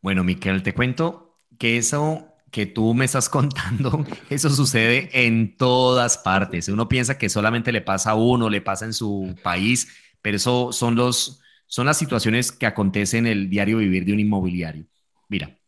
Bueno, 0.00 0.24
Miquel, 0.24 0.62
te 0.62 0.72
cuento 0.72 1.27
que 1.58 1.76
eso 1.76 2.28
que 2.50 2.66
tú 2.66 2.94
me 2.94 3.04
estás 3.04 3.28
contando, 3.30 4.04
eso 4.30 4.50
sucede 4.50 5.10
en 5.12 5.56
todas 5.56 6.18
partes. 6.18 6.68
Uno 6.68 6.88
piensa 6.88 7.18
que 7.18 7.28
solamente 7.28 7.72
le 7.72 7.82
pasa 7.82 8.12
a 8.12 8.14
uno, 8.14 8.48
le 8.48 8.60
pasa 8.60 8.84
en 8.84 8.94
su 8.94 9.34
país, 9.42 9.88
pero 10.22 10.36
eso 10.36 10.72
son, 10.72 10.94
los, 10.94 11.40
son 11.66 11.86
las 11.86 11.98
situaciones 11.98 12.52
que 12.52 12.66
acontecen 12.66 13.26
en 13.26 13.32
el 13.32 13.50
diario 13.50 13.78
vivir 13.78 14.04
de 14.04 14.12
un 14.12 14.20
inmobiliario. 14.20 14.86
Mira, 15.28 15.58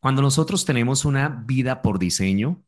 cuando 0.00 0.22
nosotros 0.22 0.64
tenemos 0.64 1.04
una 1.04 1.28
vida 1.28 1.82
por 1.82 1.98
diseño, 1.98 2.62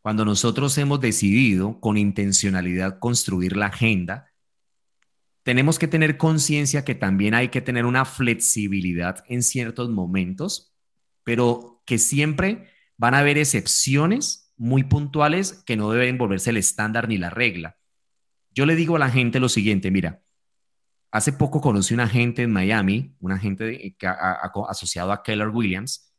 cuando 0.00 0.24
nosotros 0.24 0.76
hemos 0.78 1.00
decidido 1.00 1.80
con 1.80 1.96
intencionalidad 1.96 2.98
construir 2.98 3.56
la 3.56 3.66
agenda, 3.66 4.30
tenemos 5.42 5.78
que 5.78 5.88
tener 5.88 6.16
conciencia 6.16 6.84
que 6.84 6.94
también 6.94 7.34
hay 7.34 7.48
que 7.48 7.60
tener 7.60 7.86
una 7.86 8.04
flexibilidad 8.04 9.24
en 9.28 9.42
ciertos 9.42 9.90
momentos 9.90 10.72
pero 11.28 11.82
que 11.84 11.98
siempre 11.98 12.70
van 12.96 13.12
a 13.12 13.18
haber 13.18 13.36
excepciones 13.36 14.54
muy 14.56 14.84
puntuales 14.84 15.62
que 15.66 15.76
no 15.76 15.90
deben 15.90 16.16
volverse 16.16 16.48
el 16.48 16.56
estándar 16.56 17.06
ni 17.06 17.18
la 17.18 17.28
regla. 17.28 17.76
Yo 18.50 18.64
le 18.64 18.74
digo 18.76 18.96
a 18.96 18.98
la 18.98 19.10
gente 19.10 19.38
lo 19.38 19.50
siguiente, 19.50 19.90
mira, 19.90 20.22
hace 21.10 21.34
poco 21.34 21.60
conocí 21.60 21.92
un 21.92 22.00
agente 22.00 22.44
en 22.44 22.50
Miami, 22.50 23.14
un 23.20 23.32
agente 23.32 23.94
asociado 24.70 25.12
a 25.12 25.22
Keller 25.22 25.48
Williams, 25.48 26.14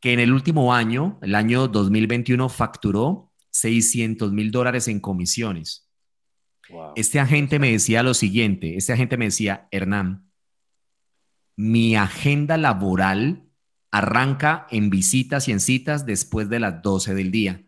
que 0.00 0.12
en 0.12 0.18
el 0.18 0.32
último 0.32 0.74
año, 0.74 1.20
el 1.22 1.36
año 1.36 1.68
2021, 1.68 2.48
facturó 2.48 3.32
600 3.50 4.32
mil 4.32 4.50
dólares 4.50 4.88
en 4.88 4.98
comisiones. 4.98 5.88
Este 6.96 7.20
agente 7.20 7.60
me 7.60 7.70
decía 7.70 8.02
lo 8.02 8.14
siguiente, 8.14 8.76
este 8.76 8.94
agente 8.94 9.16
me 9.16 9.26
decía, 9.26 9.68
Hernán, 9.70 10.28
mi 11.56 11.94
agenda 11.94 12.56
laboral 12.56 13.43
arranca 13.94 14.66
en 14.72 14.90
visitas 14.90 15.46
y 15.46 15.52
en 15.52 15.60
citas 15.60 16.04
después 16.04 16.48
de 16.48 16.58
las 16.58 16.82
12 16.82 17.14
del 17.14 17.30
día, 17.30 17.64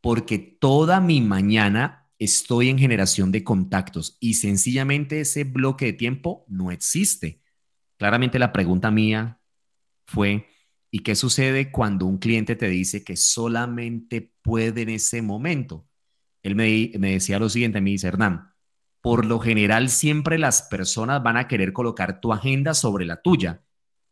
porque 0.00 0.38
toda 0.38 1.00
mi 1.00 1.20
mañana 1.20 2.08
estoy 2.20 2.68
en 2.68 2.78
generación 2.78 3.32
de 3.32 3.42
contactos 3.42 4.16
y 4.20 4.34
sencillamente 4.34 5.20
ese 5.20 5.42
bloque 5.42 5.86
de 5.86 5.92
tiempo 5.94 6.44
no 6.46 6.70
existe. 6.70 7.42
Claramente 7.96 8.38
la 8.38 8.52
pregunta 8.52 8.92
mía 8.92 9.40
fue, 10.06 10.46
¿y 10.92 11.00
qué 11.00 11.16
sucede 11.16 11.72
cuando 11.72 12.06
un 12.06 12.18
cliente 12.18 12.54
te 12.54 12.68
dice 12.68 13.02
que 13.02 13.16
solamente 13.16 14.34
puede 14.42 14.82
en 14.82 14.90
ese 14.90 15.20
momento? 15.20 15.88
Él 16.44 16.54
me, 16.54 16.92
decía 16.96 17.40
lo 17.40 17.48
siguiente, 17.48 17.80
me 17.80 17.90
dice, 17.90 18.06
Hernán, 18.06 18.52
por 19.00 19.26
lo 19.26 19.40
general 19.40 19.88
siempre 19.88 20.38
las 20.38 20.62
personas 20.62 21.24
van 21.24 21.36
a 21.36 21.48
querer 21.48 21.72
colocar 21.72 22.20
tu 22.20 22.32
agenda 22.32 22.72
sobre 22.72 23.04
la 23.04 23.20
tuya. 23.20 23.65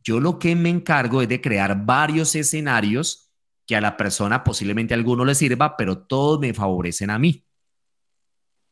Yo 0.04 0.20
lo 0.20 0.38
que 0.38 0.54
me 0.54 0.68
encargo 0.68 1.22
es 1.22 1.28
de 1.28 1.40
crear 1.40 1.84
varios 1.84 2.34
escenarios 2.34 3.32
que 3.66 3.74
a 3.74 3.80
la 3.80 3.96
persona 3.96 4.44
posiblemente 4.44 4.92
alguno 4.92 5.24
le 5.24 5.34
sirva, 5.34 5.76
pero 5.76 5.98
todos 5.98 6.38
me 6.38 6.52
favorecen 6.52 7.08
a 7.08 7.18
mí. 7.18 7.44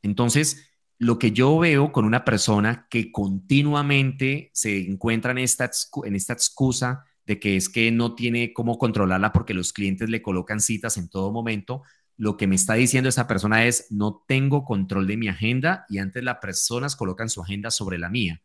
Entonces, 0.03 0.69
lo 0.99 1.19
que 1.19 1.33
yo 1.33 1.59
veo 1.59 1.91
con 1.91 2.05
una 2.05 2.25
persona 2.25 2.87
que 2.91 3.11
continuamente 3.11 4.51
se 4.53 4.79
encuentra 4.87 5.33
en 5.33 5.39
esta, 5.39 5.71
en 6.05 6.15
esta 6.15 6.35
excusa 6.35 7.05
de 7.25 7.41
que 7.41 7.57
es 7.57 7.69
que 7.69 7.91
no 7.91 8.15
tiene 8.15 8.53
cómo 8.53 8.79
controlarla 8.79 9.33
porque 9.33 9.55
los 9.55 9.73
clientes 9.73 10.11
le 10.11 10.23
colocan 10.23 10.61
citas 10.61 10.99
en 10.99 11.09
todo 11.09 11.33
momento, 11.33 11.83
lo 12.17 12.37
que 12.37 12.47
me 12.47 12.57
está 12.57 12.75
diciendo 12.75 13.09
esa 13.09 13.27
persona 13.27 13.65
es, 13.65 13.87
no 13.91 14.23
tengo 14.29 14.65
control 14.65 15.07
de 15.07 15.17
mi 15.17 15.29
agenda 15.29 15.87
y 15.89 15.99
antes 15.99 16.23
las 16.23 16.39
personas 16.39 16.95
colocan 16.95 17.31
su 17.31 17.43
agenda 17.43 17.71
sobre 17.71 17.99
la 17.99 18.11
mía. 18.11 18.43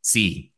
Sí, 0.00 0.49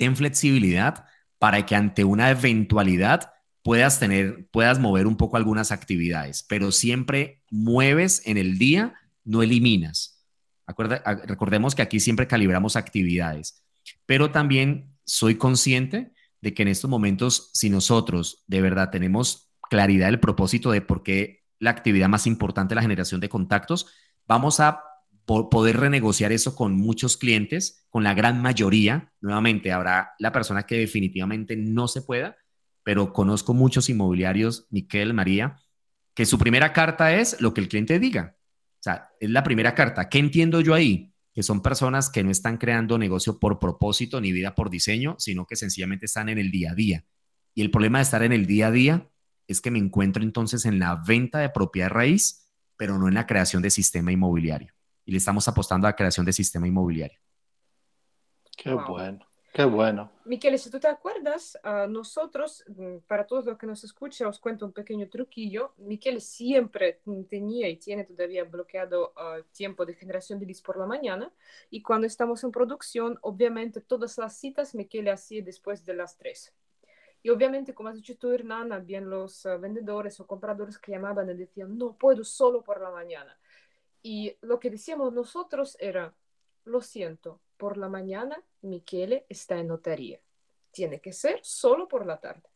ten 0.00 0.16
flexibilidad 0.16 1.04
para 1.38 1.66
que 1.66 1.76
ante 1.76 2.04
una 2.04 2.30
eventualidad 2.30 3.34
puedas 3.62 4.00
tener, 4.00 4.48
puedas 4.50 4.78
mover 4.78 5.06
un 5.06 5.18
poco 5.18 5.36
algunas 5.36 5.72
actividades, 5.72 6.42
pero 6.42 6.72
siempre 6.72 7.42
mueves 7.50 8.22
en 8.24 8.38
el 8.38 8.56
día, 8.56 8.94
no 9.24 9.42
eliminas. 9.42 10.24
recordemos 11.26 11.74
que 11.74 11.82
aquí 11.82 12.00
siempre 12.00 12.26
calibramos 12.26 12.76
actividades, 12.76 13.62
pero 14.06 14.30
también 14.30 14.96
soy 15.04 15.34
consciente 15.34 16.14
de 16.40 16.54
que 16.54 16.62
en 16.62 16.68
estos 16.68 16.88
momentos, 16.88 17.50
si 17.52 17.68
nosotros 17.68 18.42
de 18.46 18.62
verdad 18.62 18.88
tenemos 18.88 19.50
claridad 19.68 20.06
del 20.06 20.18
propósito 20.18 20.70
de 20.70 20.80
por 20.80 21.02
qué 21.02 21.44
la 21.58 21.70
actividad 21.70 22.08
más 22.08 22.26
importante, 22.26 22.74
la 22.74 22.80
generación 22.80 23.20
de 23.20 23.28
contactos. 23.28 23.86
Vamos 24.26 24.60
a 24.60 24.82
poder 25.48 25.76
renegociar 25.76 26.32
eso 26.32 26.56
con 26.56 26.74
muchos 26.74 27.16
clientes, 27.16 27.86
con 27.88 28.02
la 28.02 28.14
gran 28.14 28.42
mayoría. 28.42 29.12
Nuevamente, 29.20 29.70
habrá 29.70 30.12
la 30.18 30.32
persona 30.32 30.64
que 30.64 30.78
definitivamente 30.78 31.56
no 31.56 31.86
se 31.86 32.02
pueda, 32.02 32.36
pero 32.82 33.12
conozco 33.12 33.54
muchos 33.54 33.88
inmobiliarios, 33.88 34.66
Miquel, 34.70 35.14
María, 35.14 35.56
que 36.14 36.26
su 36.26 36.36
primera 36.36 36.72
carta 36.72 37.14
es 37.14 37.40
lo 37.40 37.54
que 37.54 37.60
el 37.60 37.68
cliente 37.68 38.00
diga. 38.00 38.36
O 38.80 38.82
sea, 38.82 39.10
es 39.20 39.30
la 39.30 39.44
primera 39.44 39.74
carta. 39.74 40.08
¿Qué 40.08 40.18
entiendo 40.18 40.60
yo 40.62 40.74
ahí? 40.74 41.14
Que 41.32 41.44
son 41.44 41.62
personas 41.62 42.10
que 42.10 42.24
no 42.24 42.30
están 42.30 42.56
creando 42.56 42.98
negocio 42.98 43.38
por 43.38 43.60
propósito 43.60 44.20
ni 44.20 44.32
vida 44.32 44.56
por 44.56 44.68
diseño, 44.68 45.14
sino 45.20 45.46
que 45.46 45.54
sencillamente 45.54 46.06
están 46.06 46.28
en 46.28 46.38
el 46.38 46.50
día 46.50 46.72
a 46.72 46.74
día. 46.74 47.04
Y 47.54 47.62
el 47.62 47.70
problema 47.70 47.98
de 47.98 48.02
estar 48.02 48.24
en 48.24 48.32
el 48.32 48.46
día 48.46 48.66
a 48.66 48.70
día 48.72 49.08
es 49.46 49.60
que 49.60 49.70
me 49.70 49.78
encuentro 49.78 50.24
entonces 50.24 50.64
en 50.64 50.80
la 50.80 50.96
venta 50.96 51.38
de 51.38 51.50
propiedad 51.50 51.90
raíz, 51.90 52.48
pero 52.76 52.98
no 52.98 53.06
en 53.06 53.14
la 53.14 53.26
creación 53.26 53.62
de 53.62 53.70
sistema 53.70 54.10
inmobiliario. 54.10 54.72
Y 55.10 55.12
le 55.14 55.18
estamos 55.18 55.48
apostando 55.48 55.88
a 55.88 55.90
la 55.90 55.96
creación 55.96 56.24
de 56.24 56.32
sistema 56.32 56.68
inmobiliario. 56.68 57.18
Qué 58.56 58.72
bueno, 58.72 59.26
qué 59.52 59.64
bueno. 59.64 60.12
Miquel, 60.24 60.56
si 60.56 60.70
tú 60.70 60.78
te 60.78 60.86
acuerdas, 60.86 61.58
nosotros, 61.88 62.62
mm, 62.68 62.98
para 63.08 63.26
todos 63.26 63.44
los 63.44 63.58
que 63.58 63.66
nos 63.66 63.82
escuchan, 63.82 64.28
os 64.28 64.38
cuento 64.38 64.66
un 64.66 64.72
pequeño 64.72 65.08
truquillo. 65.08 65.74
Miquel 65.78 66.20
siempre 66.20 67.00
tenía 67.28 67.68
y 67.68 67.76
tiene 67.78 68.04
todavía 68.04 68.44
bloqueado 68.44 69.12
tiempo 69.50 69.84
de 69.84 69.94
generación 69.94 70.38
de 70.38 70.46
leads 70.46 70.62
por 70.62 70.78
la 70.78 70.86
mañana. 70.86 71.32
Y 71.70 71.82
cuando 71.82 72.06
estamos 72.06 72.44
en 72.44 72.52
producción, 72.52 73.18
obviamente 73.22 73.80
todas 73.80 74.16
las 74.16 74.38
citas 74.38 74.76
Miquel 74.76 75.08
hacía 75.08 75.42
después 75.42 75.84
de 75.84 75.94
las 75.94 76.18
3. 76.18 76.54
Y 77.24 77.30
obviamente, 77.30 77.74
como 77.74 77.88
has 77.88 77.96
dicho 77.96 78.16
tú, 78.16 78.30
Hernán, 78.30 78.72
habían 78.72 79.10
los 79.10 79.44
uh, 79.44 79.58
vendedores 79.58 80.20
o 80.20 80.26
compradores 80.28 80.78
que 80.78 80.92
llamaban 80.92 81.28
y 81.30 81.34
decían, 81.34 81.76
no 81.76 81.94
puedo 81.96 82.22
solo 82.22 82.62
por 82.62 82.80
la 82.80 82.92
mañana. 82.92 83.36
Y 84.02 84.36
lo 84.40 84.58
que 84.60 84.70
decíamos 84.70 85.12
nosotros 85.12 85.76
era, 85.80 86.14
lo 86.64 86.80
siento, 86.80 87.40
por 87.56 87.76
la 87.76 87.88
mañana 87.88 88.42
Michele 88.62 89.26
está 89.28 89.58
en 89.58 89.68
notaría. 89.68 90.20
Tiene 90.70 91.00
que 91.00 91.12
ser 91.12 91.40
solo 91.42 91.88
por 91.88 92.06
la 92.06 92.18
tarde. 92.18 92.48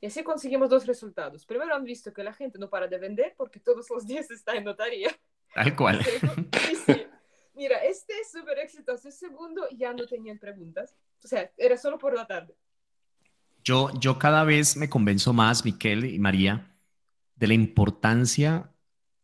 Y 0.00 0.06
así 0.06 0.22
conseguimos 0.22 0.70
dos 0.70 0.86
resultados. 0.86 1.44
Primero 1.44 1.74
han 1.74 1.84
visto 1.84 2.12
que 2.12 2.24
la 2.24 2.32
gente 2.32 2.58
no 2.58 2.68
para 2.68 2.88
de 2.88 2.98
vender 2.98 3.34
porque 3.36 3.60
todos 3.60 3.88
los 3.90 4.06
días 4.06 4.30
está 4.30 4.54
en 4.54 4.64
notaría. 4.64 5.10
Tal 5.54 5.76
cual. 5.76 6.00
Sí, 6.66 6.76
sí. 6.86 7.06
Mira, 7.54 7.78
este 7.84 8.14
es 8.20 8.30
súper 8.30 8.58
exitoso. 8.58 9.08
El 9.08 9.12
segundo 9.12 9.68
ya 9.76 9.92
no 9.92 10.06
tenían 10.06 10.38
preguntas. 10.38 10.96
O 11.22 11.28
sea, 11.28 11.50
era 11.56 11.76
solo 11.76 11.98
por 11.98 12.14
la 12.14 12.26
tarde. 12.26 12.54
Yo, 13.62 13.90
yo 13.98 14.18
cada 14.18 14.44
vez 14.44 14.76
me 14.76 14.88
convenzo 14.88 15.32
más, 15.32 15.64
Miquel 15.64 16.06
y 16.06 16.18
María, 16.18 16.74
de 17.36 17.48
la 17.48 17.54
importancia 17.54 18.72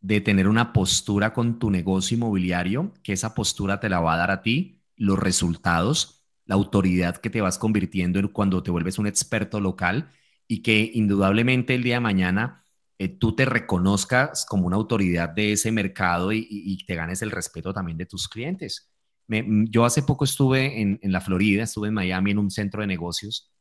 de 0.00 0.20
tener 0.20 0.48
una 0.48 0.72
postura 0.72 1.32
con 1.32 1.59
tu 1.59 1.70
negocio 1.70 2.16
inmobiliario, 2.16 2.92
que 3.02 3.12
esa 3.12 3.35
postura 3.35 3.80
te 3.80 3.88
la 3.88 4.00
va 4.00 4.14
a 4.14 4.18
dar 4.18 4.30
a 4.30 4.42
ti 4.42 4.82
los 4.96 5.18
resultados, 5.18 6.24
la 6.44 6.54
autoridad 6.54 7.16
que 7.16 7.30
te 7.30 7.40
vas 7.40 7.59
convirtiendo 7.59 8.18
en 8.18 8.28
cuando 8.28 8.62
te 8.62 8.70
vuelves 8.70 8.98
un 8.98 9.06
experto 9.06 9.61
local 9.61 10.11
y 10.46 10.62
que 10.62 10.90
indudablemente 10.94 11.74
el 11.74 11.82
día 11.82 11.96
de 11.96 12.00
mañana 12.00 12.64
eh, 12.98 13.09
tú 13.09 13.35
te 13.35 13.44
reconozcas 13.44 14.46
como 14.46 14.66
una 14.66 14.76
autoridad 14.76 15.28
de 15.28 15.52
ese 15.52 15.72
mercado 15.72 16.32
y, 16.32 16.85
te 16.87 16.94
ganes 16.94 17.20
el 17.22 17.30
respeto 17.30 17.74
también 17.74 17.98
de 17.98 18.06
tus 18.06 18.28
clientes. 18.28 18.90
yo 19.28 19.85
hace 19.85 20.02
poco 20.02 20.24
estuve 20.24 20.80
en, 20.80 20.98
en 21.02 21.12
la 21.12 21.20
Florida, 21.20 21.64
estuve 21.64 21.88
en 21.88 21.94
Miami 21.94 22.30
en 22.30 22.38
un 22.38 22.50
centro 22.50 22.80
de 22.80 22.87
negocios 22.87 23.52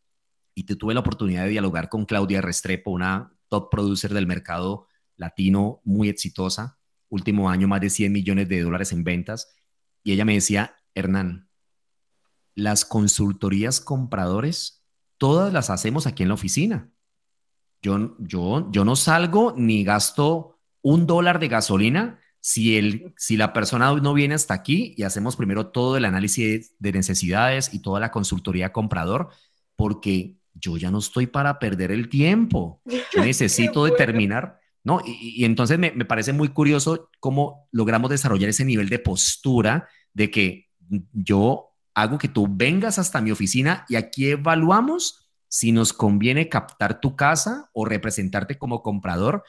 y 0.53 0.65
te 0.65 0.75
tuve 0.75 0.93
la 0.93 1.01
oportunidad 1.01 1.43
de 1.43 1.49
dialogar 1.49 1.89
con 1.89 2.05
Claudia 2.05 2.41
Restrepo, 2.41 2.91
una 2.91 3.33
top 3.49 3.69
producer 3.69 4.13
del 4.13 4.27
mercado 4.27 4.87
latino 5.17 5.82
muy 5.84 6.10
exitosa, 6.10 6.80
último 7.10 7.49
año 7.49 7.67
más 7.67 7.82
de 7.82 7.89
100 7.89 8.12
millones 8.12 8.49
de 8.49 8.62
dólares 8.62 8.91
en 8.91 9.04
ventas, 9.04 9.56
y 10.04 10.12
ella 10.12 10.25
me 10.25 10.34
decía, 10.34 10.75
Hernán, 10.93 11.49
las 12.54 12.86
consultorías 12.86 13.80
compradores, 13.80 14.86
todas 15.17 15.51
las 15.51 15.69
hacemos 15.69 16.08
aquí 16.08 16.23
en 16.23 16.30
la 16.30 16.36
oficina. 16.36 16.91
Yo, 17.82 18.15
yo, 18.19 18.71
yo 18.71 18.86
no 18.86 18.95
salgo 18.95 19.54
ni 19.58 19.84
gasto 19.84 20.60
un 20.82 21.08
dólar 21.08 21.39
de 21.39 21.47
gasolina 21.47 22.19
si, 22.39 22.78
el, 22.78 23.13
si 23.17 23.38
la 23.38 23.54
persona 23.54 23.91
no 23.95 24.13
viene 24.13 24.36
hasta 24.36 24.54
aquí 24.54 24.93
y 24.95 25.01
hacemos 25.01 25.36
primero 25.36 25.67
todo 25.71 25.97
el 25.97 26.06
análisis 26.06 26.75
de 26.78 26.91
necesidades 26.91 27.73
y 27.73 27.82
toda 27.82 27.99
la 27.99 28.12
consultoría 28.12 28.71
comprador, 28.71 29.30
porque 29.75 30.38
yo 30.54 30.78
ya 30.78 30.91
no 30.91 30.99
estoy 30.99 31.25
para 31.25 31.58
perder 31.58 31.91
el 31.91 32.08
tiempo. 32.08 32.82
Yo 32.86 33.23
necesito 33.25 33.86
determinar, 33.86 34.60
¿no? 34.85 35.01
Y, 35.05 35.43
entonces 35.43 35.77
me, 35.77 35.91
parece 36.05 36.31
muy 36.31 36.47
curioso 36.49 37.09
cómo 37.19 37.67
logramos 37.73 38.09
desarrollar 38.09 38.49
ese 38.49 38.63
nivel 38.63 38.88
de 38.88 38.99
postura 38.99 39.89
de 40.13 40.31
que 40.31 40.69
yo 41.11 41.71
hago 41.93 42.17
que 42.17 42.29
tú 42.29 42.47
vengas 42.49 42.97
hasta 42.97 43.19
mi 43.19 43.31
oficina 43.31 43.86
y 43.89 43.97
aquí 43.97 44.29
evaluamos 44.29 45.27
si 45.49 45.73
nos 45.73 45.91
conviene 45.91 46.47
captar 46.47 47.01
tu 47.01 47.17
casa 47.17 47.69
o 47.73 47.83
representarte 47.83 48.57
como 48.57 48.81
comprador 48.81 49.43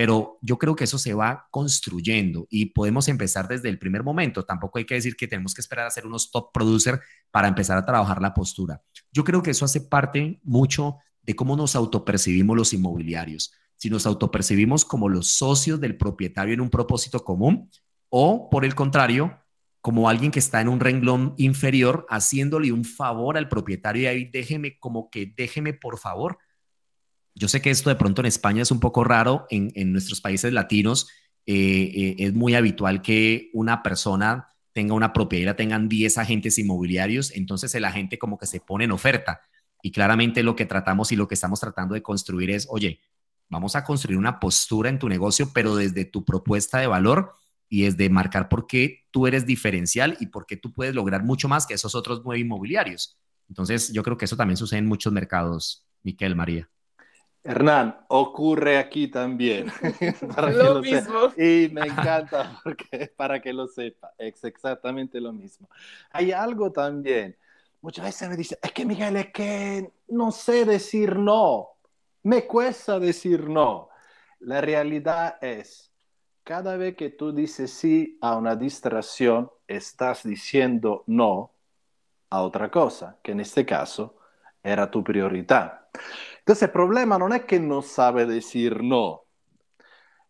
pero 0.00 0.38
yo 0.40 0.58
creo 0.58 0.74
que 0.76 0.84
eso 0.84 0.96
se 0.96 1.12
va 1.12 1.46
construyendo 1.50 2.46
y 2.48 2.66
podemos 2.66 3.06
empezar 3.08 3.48
desde 3.48 3.68
el 3.68 3.78
primer 3.78 4.02
momento. 4.02 4.46
Tampoco 4.46 4.78
hay 4.78 4.86
que 4.86 4.94
decir 4.94 5.14
que 5.14 5.28
tenemos 5.28 5.52
que 5.52 5.60
esperar 5.60 5.86
a 5.86 5.90
ser 5.90 6.06
unos 6.06 6.30
top 6.30 6.52
producer 6.54 7.02
para 7.30 7.48
empezar 7.48 7.76
a 7.76 7.84
trabajar 7.84 8.22
la 8.22 8.32
postura. 8.32 8.82
Yo 9.12 9.24
creo 9.24 9.42
que 9.42 9.50
eso 9.50 9.66
hace 9.66 9.82
parte 9.82 10.40
mucho 10.42 10.96
de 11.20 11.36
cómo 11.36 11.54
nos 11.54 11.76
autopercibimos 11.76 12.56
los 12.56 12.72
inmobiliarios. 12.72 13.52
Si 13.80 13.88
nos 13.88 14.04
autopercibimos 14.04 14.84
como 14.84 15.08
los 15.08 15.28
socios 15.28 15.80
del 15.80 15.96
propietario 15.96 16.52
en 16.52 16.60
un 16.60 16.68
propósito 16.68 17.24
común 17.24 17.70
o, 18.10 18.50
por 18.50 18.64
el 18.64 18.74
contrario, 18.74 19.38
como 19.80 20.08
alguien 20.08 20.30
que 20.30 20.38
está 20.38 20.60
en 20.60 20.68
un 20.68 20.80
renglón 20.80 21.34
inferior 21.38 22.06
haciéndole 22.10 22.72
un 22.72 22.84
favor 22.84 23.38
al 23.38 23.48
propietario 23.48 24.02
y 24.02 24.06
ahí 24.06 24.24
déjeme 24.30 24.78
como 24.78 25.08
que 25.08 25.32
déjeme 25.34 25.72
por 25.72 25.98
favor 25.98 26.38
yo 27.34 27.48
sé 27.48 27.62
que 27.62 27.70
esto 27.70 27.90
de 27.90 27.96
pronto 27.96 28.20
en 28.20 28.26
España 28.26 28.62
es 28.62 28.70
un 28.70 28.80
poco 28.80 29.04
raro, 29.04 29.46
en, 29.50 29.92
nuestros 29.92 30.20
países 30.20 30.52
latinos 30.52 31.08
eh, 31.46 32.16
es 32.18 32.34
muy 32.34 32.54
habitual 32.54 33.02
que 33.02 33.50
una 33.54 33.82
persona 33.82 34.48
tenga 34.72 34.94
una 34.94 35.12
propiedad 35.12 35.42
y 35.42 35.46
la 35.46 35.56
tengan 35.56 35.88
10 35.88 36.18
agentes 36.18 36.58
inmobiliarios, 36.58 37.32
entonces 37.34 37.74
el 37.74 37.84
agente 37.84 38.18
como 38.18 38.38
que 38.38 38.46
se 38.46 38.60
pone 38.60 38.84
en 38.84 38.92
oferta. 38.92 39.40
Y 39.82 39.90
claramente 39.90 40.42
lo 40.42 40.54
que 40.54 40.66
tratamos 40.66 41.10
y 41.12 41.16
lo 41.16 41.26
que 41.26 41.34
estamos 41.34 41.60
tratando 41.60 41.94
de 41.94 42.02
construir 42.02 42.50
es, 42.50 42.66
oye, 42.70 43.00
vamos 43.50 43.76
a 43.76 43.84
construir 43.84 44.18
una 44.18 44.40
postura 44.40 44.88
en 44.88 44.98
tu 44.98 45.08
negocio, 45.08 45.50
pero 45.52 45.76
desde 45.76 46.06
tu 46.06 46.24
propuesta 46.24 46.78
de 46.78 46.86
valor 46.86 47.34
y 47.68 47.82
desde 47.82 48.08
marcar 48.08 48.48
por 48.48 48.66
qué 48.66 49.04
tú 49.10 49.26
eres 49.26 49.44
diferencial 49.44 50.16
y 50.20 50.26
por 50.26 50.46
qué 50.46 50.56
tú 50.56 50.72
puedes 50.72 50.94
lograr 50.94 51.24
mucho 51.24 51.48
más 51.48 51.66
que 51.66 51.74
esos 51.74 51.94
otros 51.94 52.22
nueve 52.24 52.40
inmobiliarios. 52.40 53.18
Entonces, 53.48 53.92
yo 53.92 54.02
creo 54.02 54.16
que 54.16 54.24
eso 54.24 54.36
también 54.36 54.56
sucede 54.56 54.78
en 54.78 54.86
muchos 54.86 55.12
mercados, 55.12 55.84
Miquel, 56.02 56.36
María. 56.36 56.70
Hernán, 57.42 57.96
ocurre 58.08 58.78
aquí 58.78 59.08
también. 59.08 59.72
para 60.36 60.52
lo, 60.52 60.80
mismo. 60.80 61.32
Y 61.36 61.68
me 61.72 61.86
encanta 61.86 62.60
porque 62.64 63.12
para 63.16 63.40
que 63.40 63.52
lo 63.52 63.66
sepa, 63.66 64.12
es 64.18 64.44
exactamente 64.44 65.20
lo 65.20 65.32
mismo. 65.32 65.68
Hay 66.10 66.32
algo 66.32 66.70
también. 66.70 67.36
Muchas 67.80 68.04
veces 68.04 68.28
me 68.28 68.36
dicen, 68.36 68.58
es 68.62 68.72
que 68.72 68.84
Miguel, 68.84 69.16
es 69.16 69.32
que 69.32 69.90
no 70.08 70.30
sé 70.30 70.64
decir 70.64 71.16
no. 71.16 71.68
Me 72.22 72.46
cuesta 72.46 72.98
decir 72.98 73.48
no. 73.48 73.88
La 74.40 74.60
realidad 74.60 75.38
es, 75.42 75.90
cada 76.44 76.76
vez 76.76 76.96
que 76.96 77.10
tú 77.10 77.32
dices 77.32 77.72
sí 77.72 78.18
a 78.20 78.36
una 78.36 78.56
distracción, 78.56 79.50
estás 79.66 80.24
diciendo 80.24 81.04
no 81.06 81.52
a 82.30 82.42
otra 82.42 82.70
cosa, 82.70 83.18
que 83.22 83.32
en 83.32 83.40
este 83.40 83.64
caso 83.64 84.16
era 84.62 84.90
tu 84.90 85.02
prioridad. 85.02 85.88
Entonces 86.38 86.64
el 86.64 86.70
problema 86.70 87.18
no 87.18 87.34
es 87.34 87.44
que 87.44 87.58
no 87.58 87.82
sabe 87.82 88.26
decir 88.26 88.82
no. 88.82 89.24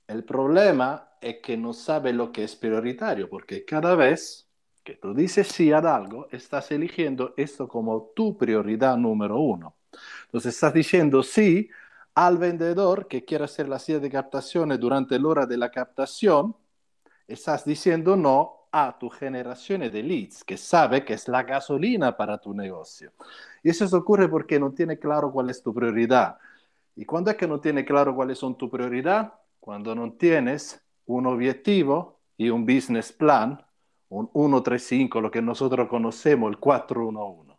El 0.07 0.25
problema 0.25 1.11
es 1.21 1.37
que 1.43 1.57
no 1.57 1.73
sabe 1.73 2.13
lo 2.13 2.33
que 2.33 2.45
es 2.45 2.57
prioritario, 2.57 3.29
porque 3.29 3.65
cada 3.65 3.95
vez 3.95 4.49
que 4.85 4.95
tú 4.95 5.15
dices 5.15 5.49
sí 5.49 5.73
a 5.73 5.79
algo, 5.79 6.29
estás 6.31 6.71
eligiendo 6.71 7.35
esto 7.37 7.69
como 7.69 8.13
tu 8.15 8.37
prioridad 8.37 8.97
número 8.97 9.39
uno. 9.39 9.77
Entonces 10.27 10.55
estás 10.55 10.73
diciendo 10.73 11.23
sí 11.23 11.71
al 12.15 12.39
vendedor 12.39 13.09
que 13.09 13.25
quiere 13.25 13.45
hacer 13.45 13.69
la 13.69 13.79
silla 13.79 13.99
de 13.99 14.11
captaciones 14.11 14.79
durante 14.79 15.19
la 15.19 15.29
hora 15.29 15.47
de 15.47 15.57
la 15.57 15.71
captación, 15.71 16.57
estás 17.27 17.65
diciendo 17.65 18.17
no 18.17 18.69
a 18.73 18.97
tu 18.99 19.09
generación 19.09 19.81
de 19.81 20.03
leads, 20.03 20.45
que 20.45 20.57
sabe 20.57 21.05
que 21.05 21.15
es 21.15 21.29
la 21.29 21.43
gasolina 21.43 22.17
para 22.17 22.39
tu 22.39 22.55
negocio. 22.55 23.13
Y 23.63 23.71
eso 23.71 23.85
ocurre 23.97 24.29
porque 24.29 24.61
no 24.61 24.73
tiene 24.73 24.99
claro 24.99 25.33
cuál 25.33 25.51
es 25.51 25.63
tu 25.63 25.75
prioridad. 25.75 26.39
¿Y 26.95 27.05
cuándo 27.05 27.31
es 27.31 27.37
que 27.37 27.49
no 27.49 27.61
tiene 27.61 27.85
claro 27.85 28.15
cuáles 28.15 28.39
son 28.39 28.57
tu 28.57 28.71
prioridad? 28.71 29.35
Cuando 29.59 29.95
no 29.95 30.13
tienes 30.13 30.81
un 31.07 31.27
objetivo 31.27 32.21
y 32.37 32.51
un 32.51 32.65
business 32.65 33.13
plan, 33.13 33.65
un 34.09 34.29
135, 34.33 35.21
lo 35.21 35.31
que 35.31 35.43
nosotros 35.43 35.89
conocemos, 35.89 36.51
el 36.51 36.59
411. 36.59 37.57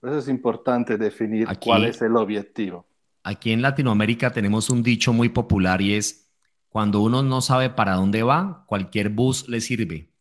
Por 0.00 0.10
eso 0.10 0.18
es 0.18 0.28
importante 0.28 0.96
definir 0.96 1.48
cuál 1.58 1.84
es 1.86 2.00
el 2.02 2.16
objetivo. 2.16 2.86
Aquí 3.26 3.50
en 3.50 3.60
Latinoamérica 3.60 4.32
tenemos 4.32 4.70
un 4.70 4.84
dicho 4.84 5.12
muy 5.12 5.30
popular 5.30 5.82
y 5.82 5.94
es, 5.94 6.30
cuando 6.68 7.00
uno 7.00 7.24
no 7.24 7.40
sabe 7.40 7.70
para 7.70 7.94
dónde 7.94 8.22
va, 8.22 8.64
cualquier 8.68 9.08
bus 9.08 9.48
le 9.48 9.60
sirve. 9.60 10.12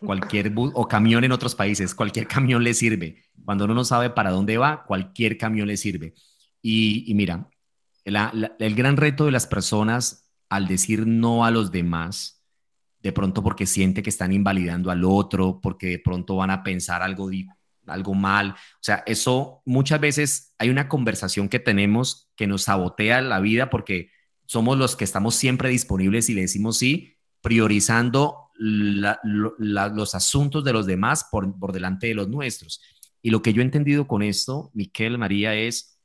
Cualquier 0.00 0.48
bus 0.48 0.72
o 0.74 0.88
camión 0.88 1.24
en 1.24 1.32
otros 1.32 1.54
países, 1.54 1.94
cualquier 1.94 2.26
camión 2.34 2.64
le 2.64 2.72
sirve. 2.72 3.22
Cuando 3.44 3.66
uno 3.66 3.74
no 3.74 3.84
sabe 3.84 4.08
para 4.08 4.30
dónde 4.30 4.56
va, 4.56 4.82
cualquier 4.86 5.36
camión 5.36 5.68
le 5.68 5.76
sirve. 5.76 6.14
Y, 6.62 7.12
mira, 7.14 7.50
el 8.06 8.74
gran 8.74 8.96
reto 8.96 9.26
de 9.26 9.32
las 9.32 9.46
personas 9.46 10.30
al 10.48 10.66
decir 10.66 11.06
no 11.06 11.44
a 11.44 11.50
los 11.50 11.70
demás, 11.70 12.42
de 13.00 13.12
pronto 13.12 13.42
porque 13.42 13.66
siente 13.66 14.02
que 14.02 14.08
están 14.08 14.32
invalidando 14.32 14.90
al 14.90 15.04
otro, 15.04 15.60
porque 15.60 15.88
de 15.88 15.98
pronto 15.98 16.36
van 16.36 16.50
a 16.50 16.62
pensar 16.62 17.02
algo, 17.02 17.28
algo 17.86 18.14
mal. 18.14 18.50
O 18.50 18.82
sea, 18.82 19.02
eso 19.06 19.62
muchas 19.64 20.00
veces 20.00 20.54
hay 20.58 20.70
una 20.70 20.88
conversación 20.88 21.48
que 21.48 21.58
tenemos 21.58 22.30
que 22.36 22.46
nos 22.46 22.62
sabotea 22.64 23.20
la 23.20 23.40
vida 23.40 23.70
porque 23.70 24.10
somos 24.46 24.78
los 24.78 24.96
que 24.96 25.04
estamos 25.04 25.34
siempre 25.34 25.68
disponibles 25.68 26.28
y 26.28 26.34
le 26.34 26.42
decimos 26.42 26.78
sí, 26.78 27.16
priorizando 27.40 28.50
los 28.56 30.14
asuntos 30.14 30.64
de 30.64 30.72
los 30.72 30.86
demás 30.86 31.26
por, 31.30 31.58
por 31.58 31.72
delante 31.72 32.06
de 32.06 32.14
los 32.14 32.28
nuestros. 32.28 32.80
Y 33.22 33.30
lo 33.30 33.42
que 33.42 33.52
yo 33.52 33.62
he 33.62 33.64
entendido 33.64 34.06
con 34.06 34.22
esto, 34.22 34.70
Miquel, 34.74 35.18
María, 35.18 35.54
es, 35.54 35.98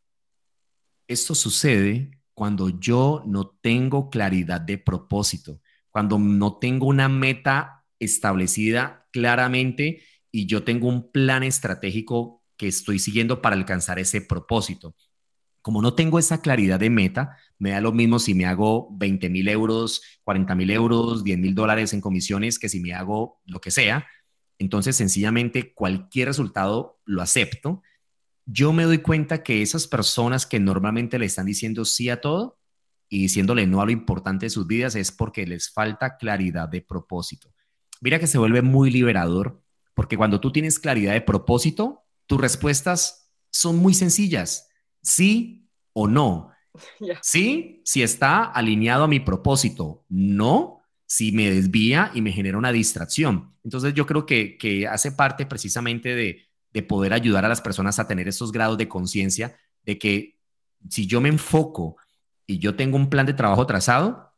esto 1.07 1.35
sucede 1.35 2.11
cuando 2.33 2.69
yo 2.69 3.23
no 3.25 3.49
tengo 3.61 4.09
claridad 4.09 4.61
de 4.61 4.77
propósito, 4.77 5.61
cuando 5.89 6.17
no 6.17 6.57
tengo 6.59 6.87
una 6.87 7.09
meta 7.09 7.85
establecida 7.99 9.07
claramente 9.11 10.01
y 10.31 10.45
yo 10.45 10.63
tengo 10.63 10.87
un 10.87 11.11
plan 11.11 11.43
estratégico 11.43 12.43
que 12.57 12.67
estoy 12.67 12.99
siguiendo 12.99 13.41
para 13.41 13.55
alcanzar 13.55 13.99
ese 13.99 14.21
propósito. 14.21 14.95
Como 15.61 15.81
no 15.81 15.93
tengo 15.93 16.19
esa 16.19 16.41
claridad 16.41 16.79
de 16.79 16.89
meta, 16.89 17.37
me 17.57 17.71
da 17.71 17.81
lo 17.81 17.91
mismo 17.91 18.19
si 18.19 18.33
me 18.33 18.45
hago 18.45 18.89
20 18.97 19.29
mil 19.29 19.47
euros, 19.49 20.01
40 20.23 20.55
mil 20.55 20.71
euros, 20.71 21.23
10 21.23 21.37
mil 21.39 21.55
dólares 21.55 21.93
en 21.93 22.01
comisiones 22.01 22.59
que 22.59 22.69
si 22.69 22.79
me 22.79 22.93
hago 22.93 23.41
lo 23.45 23.59
que 23.59 23.71
sea, 23.71 24.07
entonces, 24.59 24.97
sencillamente, 24.97 25.73
cualquier 25.73 26.27
resultado 26.27 26.99
lo 27.05 27.21
acepto. 27.21 27.81
Yo 28.45 28.73
me 28.73 28.83
doy 28.83 28.99
cuenta 28.99 29.41
que 29.41 29.61
esas 29.61 29.87
personas 29.87 30.45
que 30.45 30.59
normalmente 30.59 31.17
le 31.17 31.25
están 31.25 31.45
diciendo 31.45 31.85
sí 31.85 32.09
a 32.09 32.19
todo 32.19 32.59
y 33.07 33.21
diciéndole 33.21 33.65
no 33.65 33.81
a 33.81 33.85
lo 33.85 33.91
importante 33.91 34.47
de 34.47 34.49
sus 34.49 34.67
vidas 34.67 34.95
es 34.95 35.11
porque 35.11 35.47
les 35.47 35.71
falta 35.71 36.17
claridad 36.17 36.67
de 36.67 36.81
propósito. 36.81 37.53
Mira 38.01 38.19
que 38.19 38.27
se 38.27 38.37
vuelve 38.37 38.61
muy 38.61 38.91
liberador 38.91 39.63
porque 39.99 40.15
cuando 40.15 40.39
tú 40.39 40.49
tienes 40.53 40.79
claridad 40.79 41.11
de 41.11 41.19
propósito, 41.19 42.05
tus 42.25 42.39
respuestas 42.39 43.33
son 43.51 43.75
muy 43.75 43.93
sencillas. 43.93 44.69
Sí 45.01 45.67
o 45.91 46.07
no. 46.07 46.51
Sí, 47.21 47.81
si 47.83 48.01
está 48.01 48.45
alineado 48.45 49.03
a 49.03 49.09
mi 49.09 49.19
propósito. 49.19 50.05
No, 50.07 50.79
si 51.05 51.33
me 51.33 51.51
desvía 51.51 52.11
y 52.13 52.21
me 52.21 52.31
genera 52.31 52.57
una 52.57 52.71
distracción. 52.71 53.57
Entonces 53.61 53.93
yo 53.93 54.05
creo 54.05 54.25
que, 54.25 54.87
hace 54.89 55.11
parte 55.11 55.45
precisamente 55.45 56.15
de, 56.15 56.47
de, 56.71 56.81
poder 56.81 57.11
ayudar 57.11 57.43
a 57.43 57.49
las 57.49 57.59
personas 57.59 57.99
a 57.99 58.07
tener 58.07 58.29
esos 58.29 58.53
grados 58.53 58.77
de 58.77 58.87
conciencia 58.87 59.57
de 59.83 59.99
que 59.99 60.39
si 60.89 61.07
yo 61.07 61.19
me 61.19 61.27
enfoco 61.27 61.97
y 62.47 62.59
yo 62.59 62.77
tengo 62.77 62.95
un 62.95 63.09
plan 63.09 63.25
de 63.25 63.33
trabajo 63.33 63.65
trazado, 63.65 64.31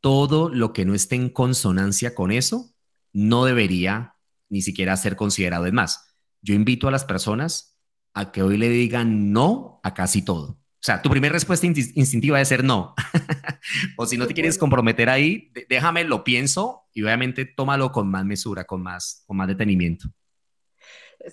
todo 0.00 0.50
lo 0.50 0.72
que 0.72 0.84
no 0.84 0.94
esté 0.94 1.16
en 1.16 1.30
consonancia 1.30 2.14
con 2.14 2.30
eso 2.30 2.72
no 3.12 3.44
debería 3.44 4.14
ni 4.50 4.60
siquiera 4.60 4.96
ser 4.96 5.16
considerado. 5.16 5.64
Es 5.64 5.72
más, 5.72 6.14
yo 6.42 6.54
invito 6.54 6.88
a 6.88 6.90
las 6.90 7.04
personas 7.04 7.78
a 8.12 8.32
que 8.32 8.42
hoy 8.42 8.58
le 8.58 8.68
digan 8.68 9.32
no 9.32 9.80
a 9.82 9.94
casi 9.94 10.22
todo. 10.22 10.60
O 10.80 10.82
sea, 10.82 11.02
tu 11.02 11.10
primera 11.10 11.32
respuesta 11.32 11.66
instintiva 11.66 12.38
debe 12.38 12.46
ser 12.46 12.64
no. 12.64 12.94
o 13.98 14.06
si 14.06 14.16
no 14.16 14.26
te 14.26 14.32
quieres 14.32 14.56
comprometer 14.56 15.10
ahí, 15.10 15.52
déjame, 15.68 16.04
lo 16.04 16.24
pienso 16.24 16.84
y 16.94 17.02
obviamente 17.02 17.44
tómalo 17.44 17.92
con 17.92 18.10
más 18.10 18.24
mesura, 18.24 18.64
con 18.64 18.82
más, 18.82 19.22
con 19.26 19.36
más 19.36 19.46
detenimiento. 19.46 20.08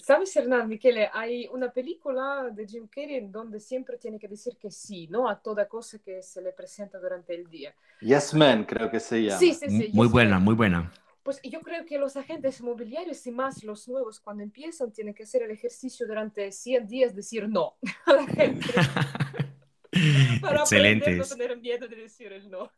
¿Sabes, 0.03 0.35
Hernán, 0.35 0.67
Michele? 0.67 1.09
Hay 1.13 1.47
una 1.47 1.71
película 1.71 2.49
de 2.51 2.67
Jim 2.67 2.87
Carrey 2.87 3.25
donde 3.29 3.61
siempre 3.61 3.97
tiene 3.97 4.19
que 4.19 4.27
decir 4.27 4.57
que 4.57 4.69
sí, 4.69 5.07
¿no? 5.07 5.29
A 5.29 5.39
toda 5.39 5.65
cosa 5.69 5.97
que 5.99 6.21
se 6.21 6.41
le 6.41 6.51
presenta 6.51 6.99
durante 6.99 7.33
el 7.33 7.49
día. 7.49 7.73
Yes 8.01 8.33
Man, 8.33 8.65
creo 8.65 8.91
que 8.91 8.99
se 8.99 9.23
llama. 9.23 9.39
Sí, 9.39 9.53
sí, 9.53 9.69
sí. 9.69 9.91
Muy 9.93 10.09
buena, 10.09 10.39
muy 10.39 10.55
buena. 10.55 10.91
Pues 11.27 11.41
yo 11.43 11.59
creo 11.59 11.85
que 11.85 11.97
los 11.97 12.15
agentes 12.15 12.61
inmobiliarios 12.61 13.27
y 13.27 13.31
más 13.31 13.61
los 13.61 13.85
nuevos 13.89 14.17
cuando 14.17 14.43
empiezan 14.43 14.93
tienen 14.93 15.13
que 15.13 15.23
hacer 15.23 15.43
el 15.43 15.51
ejercicio 15.51 16.07
durante 16.07 16.49
100 16.53 16.87
días 16.87 17.13
decir 17.13 17.49
no 17.49 17.75
a 18.05 18.13
la 18.13 18.25
gente. 18.25 18.65
Para 20.41 20.61
Excelente. 20.61 21.17
no 21.17 21.25
tener 21.25 21.57
miedo 21.57 21.85
de 21.85 21.97
decir 21.97 22.31
el 22.31 22.49
no. 22.49 22.71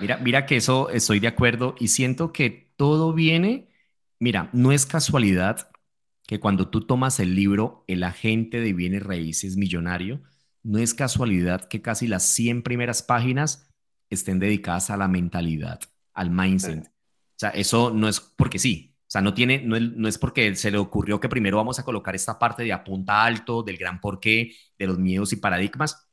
Mira, 0.00 0.16
mira 0.16 0.46
que 0.46 0.56
eso 0.56 0.90
estoy 0.90 1.20
de 1.20 1.28
acuerdo 1.28 1.76
y 1.78 1.86
siento 1.86 2.32
que 2.32 2.72
todo 2.74 3.12
viene, 3.12 3.68
mira, 4.18 4.50
no 4.52 4.72
es 4.72 4.84
casualidad 4.84 5.70
que 6.26 6.40
cuando 6.40 6.70
tú 6.70 6.88
tomas 6.88 7.20
el 7.20 7.36
libro 7.36 7.84
El 7.86 8.02
agente 8.02 8.58
de 8.58 8.72
bienes 8.72 9.04
raíces 9.04 9.56
millonario, 9.56 10.24
no 10.64 10.78
es 10.78 10.92
casualidad 10.92 11.68
que 11.68 11.80
casi 11.80 12.08
las 12.08 12.24
100 12.24 12.64
primeras 12.64 13.04
páginas 13.04 13.72
estén 14.10 14.40
dedicadas 14.40 14.90
a 14.90 14.96
la 14.96 15.06
mentalidad, 15.06 15.78
al 16.12 16.32
mindset. 16.32 16.95
O 17.36 17.38
sea, 17.38 17.50
eso 17.50 17.90
no 17.90 18.08
es 18.08 18.18
porque 18.20 18.58
sí. 18.58 18.94
O 19.02 19.10
sea, 19.10 19.20
no, 19.20 19.34
tiene, 19.34 19.62
no, 19.62 20.08
es 20.08 20.18
porque 20.18 20.56
se 20.56 20.70
le 20.70 20.78
ocurrió 20.78 21.20
que 21.20 21.28
primero 21.28 21.58
vamos 21.58 21.78
a 21.78 21.84
colocar 21.84 22.14
esta 22.14 22.38
parte 22.38 22.64
de 22.64 22.72
apunta 22.72 23.24
alto, 23.24 23.62
del 23.62 23.76
gran 23.76 24.00
porqué, 24.00 24.52
de 24.78 24.86
los 24.86 24.98
miedos 24.98 25.32
y 25.32 25.36
paradigmas, 25.36 26.08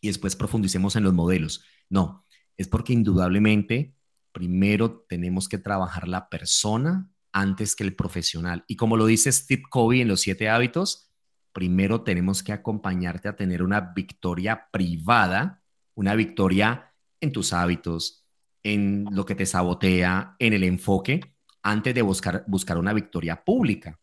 y 0.00 0.08
después 0.08 0.36
profundicemos 0.36 0.94
en 0.94 1.02
los 1.02 1.12
modelos. 1.12 1.64
No, 1.88 2.24
es 2.56 2.68
porque 2.68 2.92
indudablemente 2.92 3.96
primero 4.32 5.04
tenemos 5.08 5.48
que 5.48 5.58
trabajar 5.58 6.06
la 6.06 6.28
persona 6.28 7.10
antes 7.32 7.74
que 7.74 7.84
el 7.84 7.96
profesional. 7.96 8.64
Y 8.68 8.76
como 8.76 8.96
lo 8.96 9.06
dice 9.06 9.32
Steve 9.32 9.62
Covey 9.68 10.02
en 10.02 10.08
los 10.08 10.20
siete 10.20 10.48
hábitos, 10.48 11.10
primero 11.52 12.02
tenemos 12.02 12.42
que 12.42 12.52
acompañarte 12.52 13.28
a 13.28 13.36
tener 13.36 13.62
una 13.62 13.80
victoria 13.80 14.68
privada, 14.70 15.62
una 15.94 16.14
victoria 16.14 16.92
en 17.20 17.32
tus 17.32 17.54
hábitos, 17.54 18.25
en 18.66 19.06
lo 19.12 19.24
que 19.24 19.36
te 19.36 19.46
sabotea, 19.46 20.34
en 20.40 20.52
el 20.52 20.64
enfoque, 20.64 21.20
antes 21.62 21.94
de 21.94 22.02
buscar, 22.02 22.44
buscar 22.48 22.78
una 22.78 22.92
victoria 22.92 23.44
pública. 23.44 24.00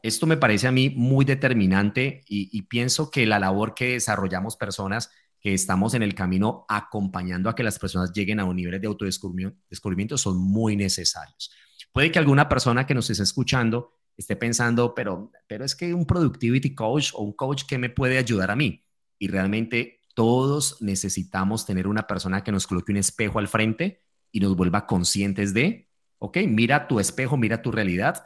Esto 0.00 0.24
me 0.24 0.36
parece 0.36 0.68
a 0.68 0.72
mí 0.72 0.90
muy 0.90 1.24
determinante 1.24 2.22
y, 2.28 2.62
pienso 2.62 3.10
que 3.10 3.26
la 3.26 3.40
labor 3.40 3.74
que 3.74 3.94
desarrollamos 3.94 4.56
personas 4.56 5.10
que 5.40 5.52
estamos 5.52 5.94
en 5.94 6.04
el 6.04 6.14
camino 6.14 6.64
acompañando 6.68 7.50
a 7.50 7.56
que 7.56 7.64
las 7.64 7.80
personas 7.80 8.12
lleguen 8.12 8.38
a 8.38 8.44
un 8.44 8.54
nivel 8.54 8.80
de 8.80 8.86
autodescubrimiento 8.86 10.16
son 10.16 10.38
muy 10.38 10.76
necesarios. 10.76 11.50
Puede 11.92 12.12
que 12.12 12.20
alguna 12.20 12.48
persona 12.48 12.86
que 12.86 12.94
nos 12.94 13.10
esté 13.10 13.24
escuchando 13.24 13.94
esté 14.16 14.36
pensando, 14.36 14.94
pero, 14.94 15.32
pero 15.48 15.64
es 15.64 15.74
que 15.74 15.92
un 15.92 16.06
productivity 16.06 16.72
coach 16.72 17.10
o 17.14 17.22
un 17.22 17.32
coach 17.32 17.64
que 17.66 17.78
me 17.78 17.90
puede 17.90 18.18
ayudar 18.18 18.52
a 18.52 18.56
mí. 18.56 18.84
Y 19.18 19.26
realmente 19.26 19.97
todos 20.18 20.82
necesitamos 20.82 21.64
tener 21.64 21.86
una 21.86 22.08
persona 22.08 22.42
que 22.42 22.50
nos 22.50 22.66
coloque 22.66 22.90
un 22.90 22.98
espejo 22.98 23.38
al 23.38 23.46
frente 23.46 24.02
y 24.32 24.40
nos 24.40 24.56
vuelva 24.56 24.84
conscientes 24.84 25.54
de, 25.54 25.88
ok, 26.18 26.38
mira 26.48 26.88
tu 26.88 26.98
espejo, 26.98 27.36
mira 27.36 27.62
tu 27.62 27.70
realidad, 27.70 28.24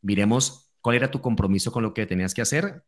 miremos 0.00 0.72
cuál 0.80 0.96
era 0.96 1.10
tu 1.10 1.20
compromiso 1.20 1.70
con 1.70 1.82
lo 1.82 1.92
que 1.92 2.06
tenías 2.06 2.32
que 2.32 2.40
hacer, 2.40 2.86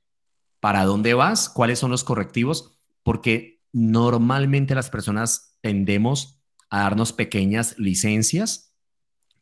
para 0.58 0.86
dónde 0.86 1.12
vas, 1.12 1.50
cuáles 1.50 1.78
son 1.78 1.90
los 1.90 2.02
correctivos, 2.02 2.80
porque 3.02 3.60
normalmente 3.74 4.74
las 4.74 4.88
personas 4.88 5.58
tendemos 5.60 6.42
a 6.70 6.80
darnos 6.80 7.12
pequeñas 7.12 7.78
licencias, 7.78 8.74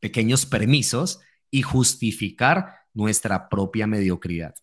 pequeños 0.00 0.44
permisos 0.44 1.20
y 1.52 1.62
justificar 1.62 2.78
nuestra 2.92 3.48
propia 3.48 3.86
mediocridad. 3.86 4.56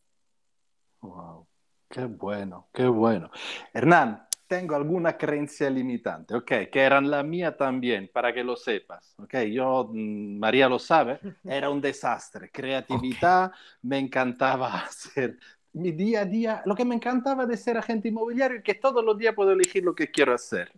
Wow, 0.99 1.47
qué 1.89 2.04
bueno, 2.04 2.68
qué 2.74 2.86
bueno. 2.88 3.32
Hernán, 3.74 4.28
tengo 4.52 4.76
alguna 4.76 5.18
creencia 5.18 5.70
limitante, 5.70 6.36
¿ok? 6.36 6.52
Que 6.70 6.82
eran 6.82 7.10
la 7.10 7.24
mía 7.24 7.56
también, 7.56 8.10
para 8.12 8.34
que 8.34 8.43
lo 8.43 8.58
sepas, 8.58 9.16
¿ok? 9.18 9.34
Yo, 9.49 9.89
mm, 9.89 10.39
María 10.39 10.68
lo 10.68 10.78
sabe, 10.78 11.22
era 11.45 11.70
un 11.70 11.80
desastre. 11.80 12.52
Creatividad, 12.52 13.54
me 13.82 13.97
encantaba 13.97 14.76
hacer 14.84 15.39
mi 15.72 15.93
día 15.93 16.22
a 16.22 16.26
día, 16.26 16.62
lo 16.66 16.76
que 16.76 16.84
me 16.84 16.95
encantaba 16.95 17.45
de 17.45 17.56
ser 17.56 17.78
agente 17.78 18.10
inmobiliario 18.10 18.58
es 18.58 18.64
que 18.66 18.74
todos 18.74 19.06
los 19.06 19.18
días 19.18 19.34
puedo 19.34 19.54
elegir 19.54 19.86
lo 19.86 19.95
que 19.95 20.12
quiero 20.12 20.34
hacer. 20.34 20.70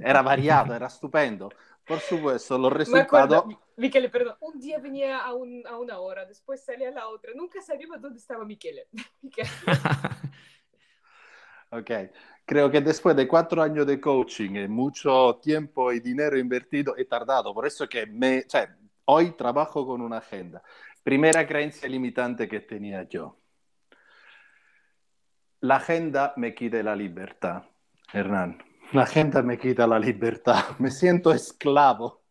Era 0.00 0.22
variado, 0.22 0.76
era 0.76 0.86
estupendo. 0.86 1.48
Por 1.84 1.98
supuesto, 1.98 2.56
los 2.56 2.72
resultados... 2.72 3.46
Michele, 3.74 4.10
perdón, 4.10 4.36
un 4.42 4.60
día 4.60 4.78
venía 4.78 5.24
a, 5.24 5.34
un, 5.34 5.66
a, 5.66 5.76
una 5.76 5.98
hora, 5.98 6.24
después 6.24 6.64
salía 6.64 6.90
a 6.90 6.92
la 6.92 7.08
otra. 7.08 7.32
Nunca 7.34 7.60
sabía 7.62 7.88
dónde 7.98 8.20
estaba 8.20 8.44
Michele. 8.44 8.86
ok, 11.72 11.90
creo 12.48 12.70
que 12.70 12.80
después 12.80 13.14
de 13.14 13.28
cuatro 13.28 13.62
años 13.62 13.86
de 13.86 14.00
coaching 14.00 14.56
y 14.56 14.68
mucho 14.68 15.38
tiempo 15.42 15.92
y 15.92 16.00
dinero 16.00 16.38
invertido, 16.38 16.96
he 16.96 17.04
tardado. 17.04 17.52
Por 17.52 17.66
eso 17.66 17.86
que 17.86 18.06
me, 18.06 18.46
cioè, 18.48 18.66
hoy 19.04 19.32
trabajo 19.32 19.86
con 19.86 20.00
una 20.00 20.16
agenda. 20.16 20.62
Primera 21.02 21.46
creencia 21.46 21.86
limitante 21.86 22.48
que 22.48 22.60
tenía 22.60 23.02
yo. 23.02 23.36
La 25.60 25.76
agenda 25.76 26.32
me 26.36 26.54
quita 26.54 26.82
la 26.82 26.96
libertad, 26.96 27.64
Hernán. 28.14 28.62
La 28.92 29.04
gente 29.04 29.42
me 29.42 29.58
quita 29.58 29.86
la 29.86 29.98
libertad, 29.98 30.64
me 30.78 30.90
siento 30.90 31.32
esclavo. 31.32 32.22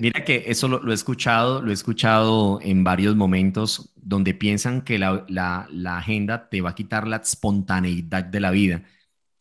Mira 0.00 0.24
que 0.24 0.44
eso 0.46 0.68
lo, 0.68 0.90
he 0.90 0.94
escuchado, 0.94 1.62
lo 1.62 1.70
he 1.70 1.74
escuchado 1.74 2.60
en 2.62 2.84
varios 2.84 3.16
momentos 3.16 3.92
donde 3.96 4.34
piensan 4.34 4.82
que 4.82 4.98
la, 4.98 5.68
agenda 5.86 6.48
te 6.48 6.60
va 6.60 6.70
a 6.70 6.74
quitar 6.74 7.06
la 7.06 7.16
espontaneidad 7.16 8.24
de 8.24 8.40
la 8.40 8.50
vida. 8.50 8.82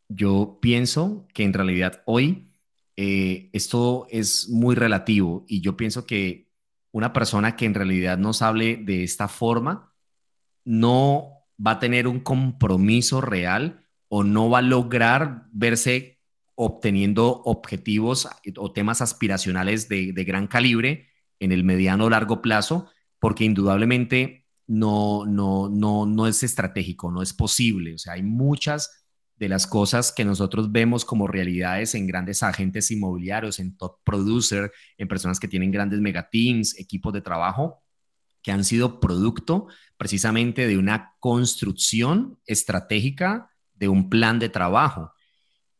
Yo 0.07 0.59
pienso 0.61 1.27
que 1.33 1.43
en 1.43 1.53
realidad 1.53 2.01
hoy 2.05 2.51
eh, 2.95 3.49
esto 3.53 4.07
es 4.09 4.49
muy 4.49 4.75
relativo 4.75 5.45
y 5.47 5.61
yo 5.61 5.77
pienso 5.77 6.05
que 6.05 6.49
una 6.91 7.13
persona 7.13 7.55
que 7.55 7.65
en 7.65 7.73
realidad 7.73 8.17
nos 8.17 8.41
hable 8.41 8.77
de 8.77 9.03
esta 9.03 9.27
forma 9.27 9.93
no 10.65 11.45
va 11.65 11.71
a 11.71 11.79
tener 11.79 12.07
un 12.07 12.19
compromiso 12.19 13.21
real 13.21 13.85
o 14.07 14.23
no 14.23 14.49
va 14.49 14.59
a 14.59 14.63
lograr 14.63 15.45
verse 15.51 16.18
obteniendo 16.61 17.41
objetivos 17.45 18.27
o 18.57 18.73
temas 18.73 19.01
aspiracionales 19.01 19.87
de, 19.87 20.11
gran 20.25 20.45
calibre 20.47 21.07
en 21.39 21.53
el 21.53 21.63
mediano 21.63 22.03
o 22.03 22.09
largo 22.09 22.41
plazo, 22.41 22.89
porque 23.17 23.45
indudablemente 23.45 24.45
no, 24.67 25.25
no, 25.25 25.69
no, 25.69 26.05
no 26.05 26.27
es 26.27 26.43
estratégico, 26.43 27.11
no 27.11 27.21
es 27.21 27.31
posible. 27.31 27.93
O 27.93 27.97
sea, 27.97 28.13
hay 28.13 28.23
muchas 28.23 29.05
de 29.37 29.47
las 29.47 29.67
cosas 29.67 30.11
que 30.11 30.25
nosotros 30.25 30.69
vemos 30.69 31.05
como 31.05 31.27
realidades 31.27 31.95
en 31.95 32.07
grandes 32.07 32.43
agentes 32.43 32.91
inmobiliarios, 32.91 33.59
en 33.59 33.77
top 33.77 34.03
producer, 34.03 34.73
en 34.97 35.07
personas 35.07 35.39
que 35.39 35.47
tienen 35.47 35.71
grandes 35.71 36.01
megateams, 36.01 36.77
equipos 36.77 37.13
de 37.13 37.21
trabajo, 37.21 37.85
que 38.43 38.51
han 38.51 38.65
sido 38.65 38.99
producto 38.99 39.67
precisamente 39.95 40.67
de 40.67 40.77
una 40.77 41.15
construcción 41.21 42.37
estratégica 42.45 43.49
de 43.75 43.87
un 43.87 44.09
plan 44.09 44.39
de 44.39 44.49
trabajo. 44.49 45.13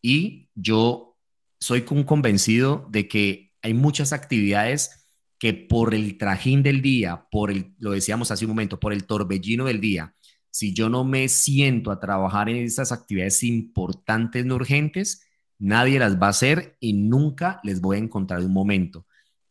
Y 0.02 0.50
yo 0.56 1.18
soy 1.60 1.82
convencido 1.82 2.88
de 2.90 3.08
que 3.08 3.54
hay 3.62 3.74
muchas 3.74 4.14
actividades 4.14 5.08
que 5.38 5.54
por 5.54 5.94
el 5.94 6.18
trajín 6.18 6.64
del 6.64 6.82
día, 6.82 7.28
por 7.32 7.52
el, 7.52 7.74
lo 7.80 7.92
decíamos 7.92 8.32
hace 8.32 8.46
un 8.46 8.52
momento, 8.52 8.80
por 8.80 8.94
el 8.94 9.06
torbellino 9.06 9.66
del 9.66 9.80
día, 9.80 10.14
si 10.52 10.74
yo 10.74 10.90
no 10.90 11.04
me 11.04 11.28
siento 11.30 11.92
a 11.92 12.00
trabajar 12.00 12.50
en 12.50 12.58
esas 12.58 12.92
actividades 12.92 13.44
importantes, 13.44 14.46
no 14.46 14.56
urgentes, 14.56 15.26
nadie 15.58 16.00
las 16.00 16.20
va 16.20 16.28
a 16.28 16.32
hacer 16.32 16.78
y 16.80 16.94
nunca 16.94 17.60
les 17.64 17.82
voy 17.82 17.98
a 17.98 18.00
encontrar 18.00 18.42
un 18.42 18.54
momento. 18.54 19.06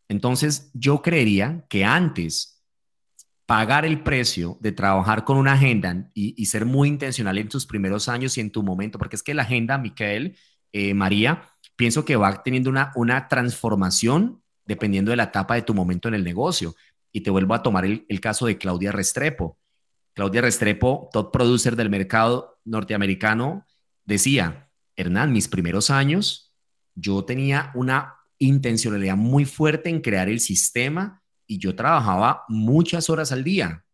Entonces, 0.08 0.70
yo 0.74 1.02
creería 1.02 1.64
que 1.68 1.84
antes 1.84 2.57
pagar 3.48 3.86
el 3.86 4.02
precio 4.02 4.58
de 4.60 4.72
trabajar 4.72 5.24
con 5.24 5.38
una 5.38 5.54
agenda 5.54 6.10
y, 6.12 6.44
ser 6.44 6.66
muy 6.66 6.86
intencional 6.86 7.38
en 7.38 7.48
tus 7.48 7.64
primeros 7.64 8.06
años 8.10 8.36
y 8.36 8.42
en 8.42 8.50
tu 8.50 8.62
momento, 8.62 8.98
porque 8.98 9.16
es 9.16 9.22
que 9.22 9.32
la 9.32 9.44
agenda, 9.44 9.78
Miquel, 9.78 10.36
eh, 10.70 10.92
María, 10.92 11.48
pienso 11.74 12.04
que 12.04 12.16
va 12.16 12.42
teniendo 12.42 12.68
una, 12.68 12.92
una 12.94 13.26
transformación 13.26 14.42
dependiendo 14.66 15.12
de 15.12 15.16
la 15.16 15.22
etapa 15.22 15.54
de 15.54 15.62
tu 15.62 15.72
momento 15.72 16.08
en 16.08 16.14
el 16.14 16.24
negocio. 16.24 16.74
Y 17.10 17.22
te 17.22 17.30
vuelvo 17.30 17.54
a 17.54 17.62
tomar 17.62 17.86
el, 17.86 18.04
el 18.10 18.20
caso 18.20 18.44
de 18.44 18.58
Claudia 18.58 18.92
Restrepo. 18.92 19.58
Claudia 20.12 20.42
Restrepo, 20.42 21.08
top 21.10 21.32
producer 21.32 21.74
del 21.74 21.88
mercado 21.88 22.60
norteamericano, 22.66 23.64
decía, 24.04 24.68
Hernán, 24.94 25.32
mis 25.32 25.48
primeros 25.48 25.88
años, 25.88 26.54
yo 26.94 27.24
tenía 27.24 27.72
una 27.74 28.16
intencionalidad 28.38 29.16
muy 29.16 29.46
fuerte 29.46 29.88
en 29.88 30.02
crear 30.02 30.28
el 30.28 30.40
sistema 30.40 31.22
y 31.48 31.58
yo 31.58 31.74
trabajaba 31.74 32.44
muchas 32.48 33.10
horas 33.10 33.32
al 33.32 33.42
día. 33.42 33.84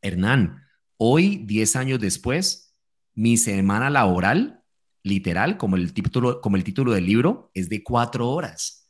Hernán, 0.00 0.62
hoy, 0.96 1.42
10 1.44 1.76
años 1.76 2.00
después, 2.00 2.74
mi 3.14 3.36
semana 3.36 3.90
laboral, 3.90 4.62
literal, 5.02 5.58
como 5.58 5.76
el 5.76 5.92
título, 5.92 6.40
como 6.40 6.56
el 6.56 6.64
título 6.64 6.92
del 6.92 7.04
libro, 7.04 7.50
es 7.52 7.68
de 7.68 7.82
cuatro 7.82 8.30
horas, 8.30 8.88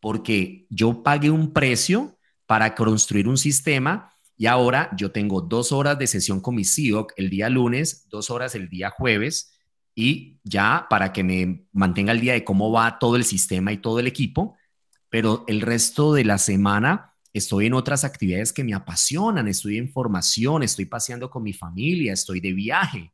porque 0.00 0.66
yo 0.70 1.02
pagué 1.02 1.30
un 1.30 1.52
precio 1.52 2.18
para 2.46 2.74
construir 2.74 3.28
un 3.28 3.38
sistema 3.38 4.12
y 4.36 4.46
ahora 4.46 4.90
yo 4.96 5.12
tengo 5.12 5.40
dos 5.40 5.72
horas 5.72 5.98
de 5.98 6.06
sesión 6.06 6.40
con 6.40 6.56
mi 6.56 6.64
CEO 6.64 7.06
el 7.16 7.30
día 7.30 7.48
lunes, 7.48 8.08
dos 8.08 8.30
horas 8.30 8.54
el 8.54 8.68
día 8.68 8.90
jueves 8.90 9.52
y 9.94 10.40
ya 10.42 10.86
para 10.88 11.12
que 11.12 11.22
me 11.22 11.66
mantenga 11.72 12.12
el 12.12 12.20
día 12.20 12.32
de 12.32 12.44
cómo 12.44 12.72
va 12.72 12.98
todo 12.98 13.16
el 13.16 13.24
sistema 13.24 13.72
y 13.72 13.76
todo 13.76 14.00
el 14.00 14.06
equipo, 14.06 14.56
pero 15.10 15.44
el 15.46 15.60
resto 15.60 16.14
de 16.14 16.24
la 16.24 16.38
semana 16.38 17.11
estoy 17.32 17.66
en 17.66 17.74
otras 17.74 18.04
actividades 18.04 18.52
que 18.52 18.64
me 18.64 18.74
apasionan, 18.74 19.48
estoy 19.48 19.78
en 19.78 19.88
formación, 19.88 20.62
estoy 20.62 20.84
paseando 20.84 21.30
con 21.30 21.42
mi 21.42 21.52
familia, 21.52 22.12
estoy 22.12 22.40
de 22.40 22.52
viaje. 22.52 23.12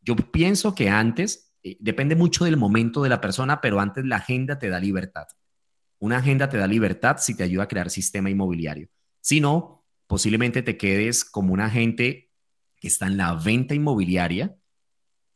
Yo 0.00 0.16
pienso 0.16 0.74
que 0.74 0.88
antes, 0.88 1.52
eh, 1.62 1.76
depende 1.80 2.14
mucho 2.16 2.44
del 2.44 2.56
momento 2.56 3.02
de 3.02 3.08
la 3.08 3.20
persona, 3.20 3.60
pero 3.60 3.80
antes 3.80 4.04
la 4.04 4.16
agenda 4.16 4.58
te 4.58 4.68
da 4.68 4.78
libertad. 4.78 5.26
Una 5.98 6.18
agenda 6.18 6.48
te 6.48 6.56
da 6.56 6.66
libertad 6.66 7.16
si 7.18 7.36
te 7.36 7.42
ayuda 7.42 7.64
a 7.64 7.68
crear 7.68 7.90
sistema 7.90 8.30
inmobiliario. 8.30 8.88
Si 9.20 9.40
no, 9.40 9.84
posiblemente 10.06 10.62
te 10.62 10.76
quedes 10.76 11.24
como 11.24 11.52
un 11.52 11.60
agente 11.60 12.30
que 12.80 12.88
está 12.88 13.06
en 13.06 13.16
la 13.16 13.34
venta 13.34 13.74
inmobiliaria, 13.74 14.56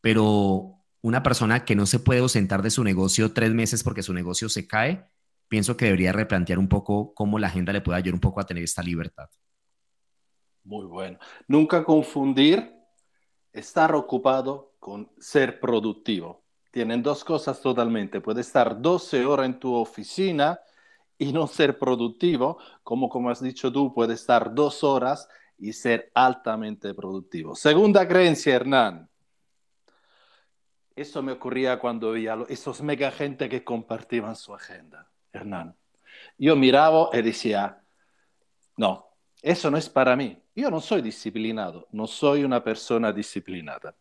pero 0.00 0.74
una 1.02 1.22
persona 1.22 1.66
que 1.66 1.76
no 1.76 1.84
se 1.84 1.98
puede 1.98 2.20
ausentar 2.20 2.62
de 2.62 2.70
su 2.70 2.82
negocio 2.82 3.32
tres 3.32 3.52
meses 3.52 3.82
porque 3.82 4.02
su 4.02 4.14
negocio 4.14 4.48
se 4.48 4.66
cae, 4.66 5.04
pienso 5.48 5.76
que 5.76 5.86
debería 5.86 6.12
replantear 6.12 6.58
un 6.58 6.68
poco 6.68 7.14
cómo 7.14 7.38
la 7.38 7.48
agenda 7.48 7.72
le 7.72 7.80
puede 7.80 7.98
ayudar 7.98 8.14
un 8.14 8.20
poco 8.20 8.40
a 8.40 8.46
tener 8.46 8.64
esta 8.64 8.82
libertad. 8.82 9.28
Muy 10.64 10.86
bueno. 10.86 11.18
Nunca 11.46 11.84
confundir 11.84 12.72
estar 13.52 13.94
ocupado 13.94 14.74
con 14.78 15.10
ser 15.18 15.60
productivo. 15.60 16.42
Tienen 16.70 17.02
dos 17.02 17.22
cosas 17.24 17.60
totalmente. 17.60 18.20
Puede 18.20 18.40
estar 18.40 18.80
12 18.80 19.24
horas 19.24 19.46
en 19.46 19.60
tu 19.60 19.74
oficina 19.74 20.58
y 21.16 21.32
no 21.32 21.46
ser 21.46 21.78
productivo, 21.78 22.58
como 22.82 23.08
como 23.08 23.30
has 23.30 23.40
dicho 23.40 23.70
tú, 23.70 23.94
puede 23.94 24.14
estar 24.14 24.52
dos 24.52 24.82
horas 24.82 25.28
y 25.56 25.72
ser 25.72 26.10
altamente 26.14 26.92
productivo. 26.94 27.54
Segunda 27.54 28.08
creencia, 28.08 28.56
Hernán. 28.56 29.08
Eso 30.96 31.22
me 31.22 31.32
ocurría 31.32 31.78
cuando 31.78 32.12
veía 32.12 32.36
esos 32.48 32.82
mega 32.82 33.10
gente 33.12 33.48
que 33.48 33.62
compartían 33.62 34.34
su 34.34 34.54
agenda 34.54 35.13
Hernán. 35.34 35.74
Yo 36.38 36.56
miraba 36.56 37.10
y 37.12 37.22
decía, 37.22 37.82
no, 38.76 39.06
eso 39.42 39.70
no 39.70 39.76
es 39.76 39.88
para 39.88 40.16
mí. 40.16 40.38
Yo 40.54 40.70
no 40.70 40.80
soy 40.80 41.02
disciplinado, 41.02 41.88
no 41.92 42.06
soy 42.06 42.44
una 42.44 42.62
persona 42.62 43.12
disciplinada. 43.12 43.94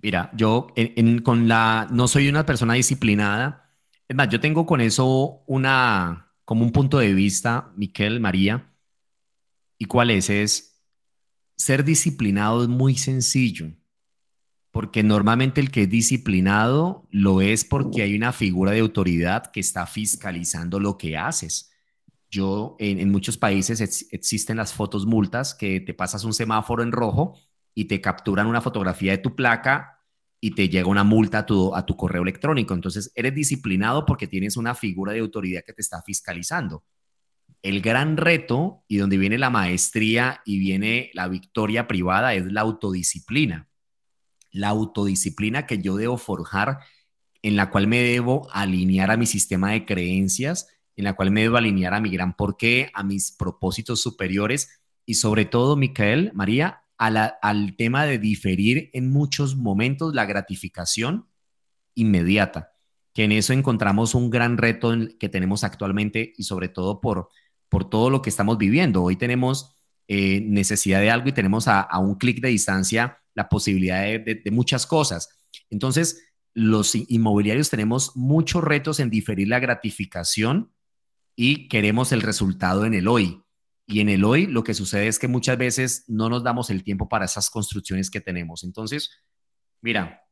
Mira, 0.00 0.30
yo 0.32 0.68
con 1.24 1.48
la 1.48 1.88
no 1.90 2.06
soy 2.06 2.28
una 2.28 2.46
persona 2.46 2.74
disciplinada. 2.74 3.74
Es 4.06 4.16
más, 4.16 4.28
yo 4.28 4.38
tengo 4.38 4.64
con 4.64 4.80
eso 4.80 5.42
una 5.46 6.32
como 6.44 6.64
un 6.64 6.72
punto 6.72 6.98
de 6.98 7.12
vista, 7.12 7.72
Miquel, 7.76 8.20
María. 8.20 8.72
¿Y 9.76 9.86
cuál 9.86 10.10
es? 10.10 10.30
Es 10.30 10.82
ser 11.56 11.84
disciplinado 11.84 12.62
es 12.62 12.68
muy 12.68 12.94
sencillo 12.94 13.72
porque 14.78 15.02
normalmente 15.02 15.60
el 15.60 15.72
que 15.72 15.82
es 15.82 15.90
disciplinado 15.90 17.04
lo 17.10 17.40
es 17.40 17.64
porque 17.64 18.02
hay 18.02 18.14
una 18.14 18.32
figura 18.32 18.70
de 18.70 18.78
autoridad 18.78 19.50
que 19.50 19.58
está 19.58 19.86
fiscalizando 19.86 20.78
lo 20.78 20.96
que 20.96 21.16
haces. 21.16 21.72
Yo, 22.30 22.76
en, 22.78 23.10
muchos 23.10 23.36
países 23.36 23.80
existen 24.12 24.56
las 24.56 24.72
fotos 24.72 25.04
multas 25.04 25.52
que 25.52 25.80
te 25.80 25.94
pasas 25.94 26.22
un 26.22 26.32
semáforo 26.32 26.84
en 26.84 26.92
rojo 26.92 27.34
y 27.74 27.86
te 27.86 28.00
capturan 28.00 28.46
una 28.46 28.60
fotografía 28.60 29.10
de 29.10 29.18
tu 29.18 29.34
placa 29.34 30.04
y 30.40 30.52
te 30.52 30.68
llega 30.68 30.86
una 30.86 31.02
multa 31.02 31.38
a 31.38 31.46
tu, 31.46 31.74
a 31.74 31.84
tu 31.84 31.96
correo 31.96 32.22
electrónico. 32.22 32.72
Entonces, 32.72 33.10
eres 33.16 33.34
disciplinado 33.34 34.06
porque 34.06 34.28
tienes 34.28 34.56
una 34.56 34.76
figura 34.76 35.12
de 35.12 35.18
autoridad 35.18 35.64
que 35.66 35.72
te 35.72 35.82
está 35.82 36.02
fiscalizando. 36.02 36.84
El 37.62 37.80
gran 37.80 38.16
reto 38.16 38.84
y 38.86 38.98
donde 38.98 39.18
viene 39.18 39.38
la 39.38 39.50
maestría 39.50 40.40
y 40.44 40.60
viene 40.60 41.10
la 41.14 41.26
victoria 41.26 41.88
privada 41.88 42.32
es 42.34 42.46
la 42.46 42.60
autodisciplina 42.60 43.67
la 44.58 44.68
autodisciplina 44.68 45.66
que 45.66 45.78
yo 45.78 45.96
debo 45.96 46.18
forjar, 46.18 46.80
en 47.42 47.54
la 47.54 47.70
cual 47.70 47.86
me 47.86 48.00
debo 48.00 48.48
alinear 48.52 49.10
a 49.10 49.16
mi 49.16 49.26
sistema 49.26 49.70
de 49.70 49.86
creencias, 49.86 50.68
en 50.96 51.04
la 51.04 51.14
cual 51.14 51.30
me 51.30 51.42
debo 51.42 51.56
alinear 51.56 51.94
a 51.94 52.00
mi 52.00 52.10
gran 52.10 52.34
porqué, 52.34 52.90
a 52.92 53.04
mis 53.04 53.30
propósitos 53.30 54.00
superiores 54.00 54.80
y 55.06 55.14
sobre 55.14 55.44
todo, 55.44 55.76
Micael, 55.76 56.32
María, 56.34 56.82
al 56.98 57.76
tema 57.76 58.04
de 58.04 58.18
diferir 58.18 58.90
en 58.92 59.10
muchos 59.10 59.56
momentos 59.56 60.12
la 60.12 60.26
gratificación 60.26 61.28
inmediata, 61.94 62.72
que 63.14 63.24
en 63.24 63.32
eso 63.32 63.52
encontramos 63.52 64.16
un 64.16 64.28
gran 64.28 64.58
reto 64.58 64.92
que 65.20 65.28
tenemos 65.28 65.62
actualmente 65.62 66.32
y 66.36 66.42
sobre 66.42 66.68
todo 66.68 67.00
por, 67.00 67.28
por 67.68 67.88
todo 67.88 68.10
lo 68.10 68.20
que 68.20 68.30
estamos 68.30 68.58
viviendo. 68.58 69.04
Hoy 69.04 69.14
tenemos 69.14 69.76
eh, 70.08 70.40
necesidad 70.40 71.00
de 71.00 71.12
algo 71.12 71.28
y 71.28 71.32
tenemos 71.32 71.68
a, 71.68 71.80
a 71.80 72.00
un 72.00 72.16
clic 72.16 72.40
de 72.40 72.48
distancia 72.48 73.18
la 73.38 73.48
posibilidad 73.48 74.02
de, 74.02 74.42
muchas 74.50 74.84
cosas. 74.84 75.28
Entonces, 75.70 76.24
los 76.54 76.96
inmobiliarios 76.96 77.70
tenemos 77.70 78.16
muchos 78.16 78.64
retos 78.64 78.98
en 78.98 79.10
diferir 79.10 79.46
la 79.46 79.60
gratificación 79.60 80.72
y 81.36 81.68
queremos 81.68 82.10
el 82.10 82.20
resultado 82.20 82.84
en 82.84 82.94
el 82.94 83.06
hoy. 83.06 83.40
Y 83.86 84.00
en 84.00 84.08
el 84.08 84.24
hoy 84.24 84.48
lo 84.48 84.64
que 84.64 84.74
sucede 84.74 85.06
es 85.06 85.20
que 85.20 85.28
muchas 85.28 85.56
veces 85.56 86.04
no 86.08 86.28
nos 86.28 86.42
damos 86.42 86.68
el 86.68 86.82
tiempo 86.82 87.08
para 87.08 87.26
esas 87.26 87.48
construcciones 87.48 88.10
que 88.10 88.20
tenemos. 88.20 88.64
Entonces, 88.64 89.08
mira, 89.82 90.22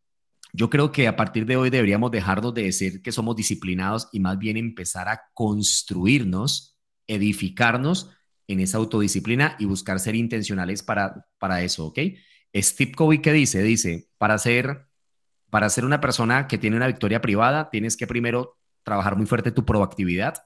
yo 0.52 0.68
creo 0.68 0.90
que 0.90 1.06
a 1.06 1.14
partir 1.14 1.46
de 1.46 1.56
hoy 1.56 1.70
deberíamos 1.70 2.10
dejarnos 2.10 2.54
de 2.54 2.64
decir 2.64 3.02
que 3.02 3.12
somos 3.12 3.36
disciplinados 3.36 4.08
y 4.10 4.18
más 4.18 4.36
bien 4.36 4.56
empezar 4.56 5.08
a 5.08 5.20
construirnos, 5.32 6.76
edificarnos 7.06 8.10
en 8.48 8.58
esa 8.58 8.78
autodisciplina 8.78 9.54
y 9.60 9.64
buscar 9.64 10.00
ser 10.00 10.16
intencionales 10.16 10.82
para, 10.82 11.24
para 11.38 11.62
eso, 11.62 11.86
¿ok? 11.86 12.00
Steve 12.62 12.92
Covey, 12.92 13.20
¿qué 13.20 13.32
dice? 13.32 13.62
Dice, 13.62 14.08
para 14.18 14.38
ser, 14.38 14.86
para 15.50 15.68
ser 15.68 15.84
una 15.84 16.00
persona 16.00 16.48
que 16.48 16.58
tiene 16.58 16.76
una 16.76 16.86
victoria 16.86 17.20
privada, 17.20 17.70
tienes 17.70 17.96
que 17.96 18.06
primero 18.06 18.58
trabajar 18.82 19.16
muy 19.16 19.26
fuerte 19.26 19.50
tu 19.50 19.64
proactividad, 19.64 20.44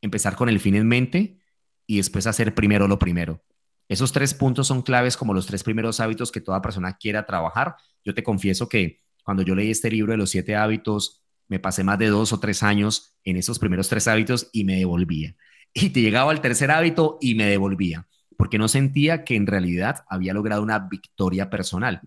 empezar 0.00 0.36
con 0.36 0.48
el 0.48 0.60
fin 0.60 0.74
en 0.74 0.88
mente 0.88 1.38
y 1.86 1.98
después 1.98 2.26
hacer 2.26 2.54
primero 2.54 2.88
lo 2.88 2.98
primero. 2.98 3.44
Esos 3.88 4.12
tres 4.12 4.34
puntos 4.34 4.66
son 4.66 4.82
claves 4.82 5.16
como 5.16 5.32
los 5.32 5.46
tres 5.46 5.62
primeros 5.62 6.00
hábitos 6.00 6.32
que 6.32 6.40
toda 6.40 6.60
persona 6.60 6.96
quiera 6.96 7.24
trabajar. 7.24 7.76
Yo 8.04 8.14
te 8.14 8.22
confieso 8.22 8.68
que 8.68 9.00
cuando 9.22 9.42
yo 9.42 9.54
leí 9.54 9.70
este 9.70 9.90
libro 9.90 10.12
de 10.12 10.18
los 10.18 10.30
siete 10.30 10.56
hábitos, 10.56 11.22
me 11.46 11.58
pasé 11.58 11.84
más 11.84 11.98
de 11.98 12.08
dos 12.08 12.32
o 12.32 12.40
tres 12.40 12.62
años 12.62 13.16
en 13.24 13.36
esos 13.36 13.58
primeros 13.58 13.88
tres 13.88 14.08
hábitos 14.08 14.50
y 14.52 14.64
me 14.64 14.76
devolvía. 14.76 15.36
Y 15.72 15.90
te 15.90 16.00
llegaba 16.00 16.32
al 16.32 16.40
tercer 16.40 16.70
hábito 16.70 17.18
y 17.20 17.34
me 17.34 17.44
devolvía 17.44 18.07
porque 18.38 18.56
no 18.56 18.68
sentía 18.68 19.24
que 19.24 19.34
en 19.34 19.48
realidad 19.48 20.04
había 20.08 20.32
logrado 20.32 20.62
una 20.62 20.78
victoria 20.78 21.50
personal. 21.50 22.00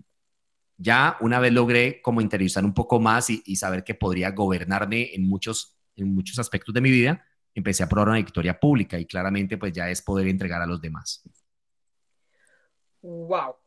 Ya 0.77 1.17
una 1.19 1.41
vez 1.41 1.51
logré 1.51 2.01
como 2.01 2.21
interiorizar 2.21 2.63
un 2.63 2.73
poco 2.73 3.01
más 3.01 3.29
y, 3.29 3.55
saber 3.57 3.83
que 3.83 3.95
podría 3.95 4.31
gobernarme 4.31 5.13
en 5.13 5.27
muchos, 5.27 5.77
en 5.97 6.15
muchos 6.15 6.39
aspectos 6.39 6.73
de 6.73 6.79
mi 6.79 6.89
vida, 6.89 7.21
empecé 7.53 7.83
a 7.83 7.89
probar 7.89 8.07
una 8.07 8.17
victoria 8.17 8.57
pública 8.57 8.97
y 8.97 9.05
claramente 9.05 9.57
pues 9.57 9.73
ya 9.73 9.89
es 9.89 10.01
poder 10.01 10.25
entregar 10.29 10.61
a 10.61 10.65
los 10.65 10.79
demás. 10.79 11.21
¡Wow! 13.01 13.57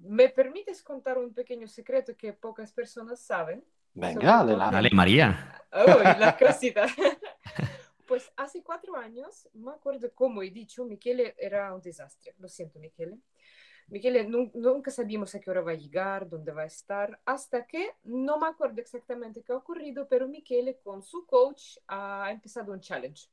¿Me 0.00 0.28
permites 0.28 0.82
contar 0.82 1.16
un 1.16 1.32
pequeño 1.32 1.66
secreto 1.66 2.14
que 2.14 2.34
pocas 2.34 2.70
personas 2.70 3.18
saben? 3.18 3.64
Venga, 3.94 4.40
adelante. 4.40 4.74
Dale, 4.76 4.90
María. 4.92 5.62
Oh, 5.72 6.02
la 6.18 6.36
cosita. 6.36 6.86
Pues 8.06 8.30
hace 8.36 8.62
cuatro 8.62 8.96
años, 8.96 9.48
me 9.54 9.70
acuerdo 9.72 10.12
cómo 10.14 10.42
he 10.42 10.50
dicho, 10.50 10.84
Michele 10.84 11.34
era 11.38 11.74
un 11.74 11.80
desastre. 11.80 12.34
Lo 12.38 12.48
siento, 12.48 12.78
Michele. 12.78 13.18
Michele, 13.88 14.24
nunca 14.24 14.90
sabíamos 14.90 15.34
a 15.34 15.40
qué 15.40 15.50
hora 15.50 15.60
va 15.60 15.72
a 15.72 15.76
llegar, 15.76 16.28
dónde 16.28 16.52
va 16.52 16.62
a 16.62 16.66
estar, 16.66 17.20
hasta 17.24 17.66
que 17.66 17.92
no 18.04 18.38
me 18.38 18.46
acuerdo 18.46 18.80
exactamente 18.80 19.42
qué 19.42 19.52
ha 19.52 19.56
ocurrido, 19.56 20.08
pero 20.08 20.26
Michele 20.26 20.78
con 20.78 21.02
su 21.02 21.26
coach 21.26 21.78
ha 21.88 22.30
empezado 22.30 22.72
un 22.72 22.80
challenge. 22.80 23.28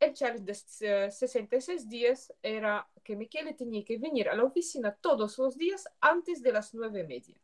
El 0.00 0.12
challenge 0.12 0.44
de 0.44 1.10
66 1.10 1.88
días 1.88 2.32
era 2.42 2.88
que 3.02 3.14
Michele 3.16 3.54
tenía 3.54 3.84
que 3.84 3.96
venir 3.96 4.28
a 4.28 4.34
la 4.34 4.44
oficina 4.44 4.94
todos 5.00 5.38
los 5.38 5.56
días 5.56 5.88
antes 6.00 6.42
de 6.42 6.52
las 6.52 6.74
nueve 6.74 7.00
y 7.00 7.06
media 7.06 7.43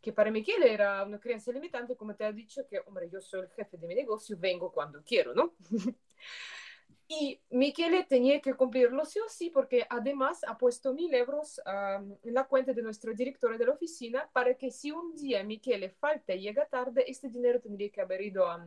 que 0.00 0.12
para 0.12 0.30
Michele 0.30 0.72
era 0.72 1.02
una 1.04 1.18
creencia 1.18 1.52
limitante, 1.52 1.96
como 1.96 2.14
te 2.14 2.24
ha 2.24 2.32
dicho, 2.32 2.66
que, 2.66 2.80
hombre, 2.86 3.08
yo 3.10 3.20
soy 3.20 3.40
el 3.40 3.50
jefe 3.50 3.76
de 3.76 3.86
mi 3.86 3.94
negocio, 3.94 4.36
vengo 4.38 4.70
cuando 4.70 5.02
quiero, 5.02 5.34
¿no? 5.34 5.54
y 7.08 7.40
Michele 7.50 8.04
tenía 8.04 8.40
que 8.40 8.54
cumplirlo 8.54 9.04
sí 9.04 9.18
o 9.18 9.28
sí, 9.28 9.50
porque 9.50 9.86
además 9.88 10.44
ha 10.46 10.58
puesto 10.58 10.92
mil 10.92 11.12
euros 11.14 11.60
en 11.66 12.34
la 12.34 12.44
cuenta 12.44 12.72
de 12.72 12.82
nuestro 12.82 13.14
director 13.14 13.56
de 13.56 13.64
la 13.64 13.72
oficina 13.72 14.28
para 14.32 14.54
que 14.54 14.70
si 14.70 14.90
un 14.90 15.14
día 15.14 15.42
Michele 15.42 15.90
falta 15.90 16.34
y 16.34 16.42
llega 16.42 16.66
tarde, 16.66 17.04
este 17.08 17.28
dinero 17.28 17.60
tendría 17.60 17.90
que 17.90 18.00
haber 18.00 18.20
ido 18.20 18.46
a 18.46 18.66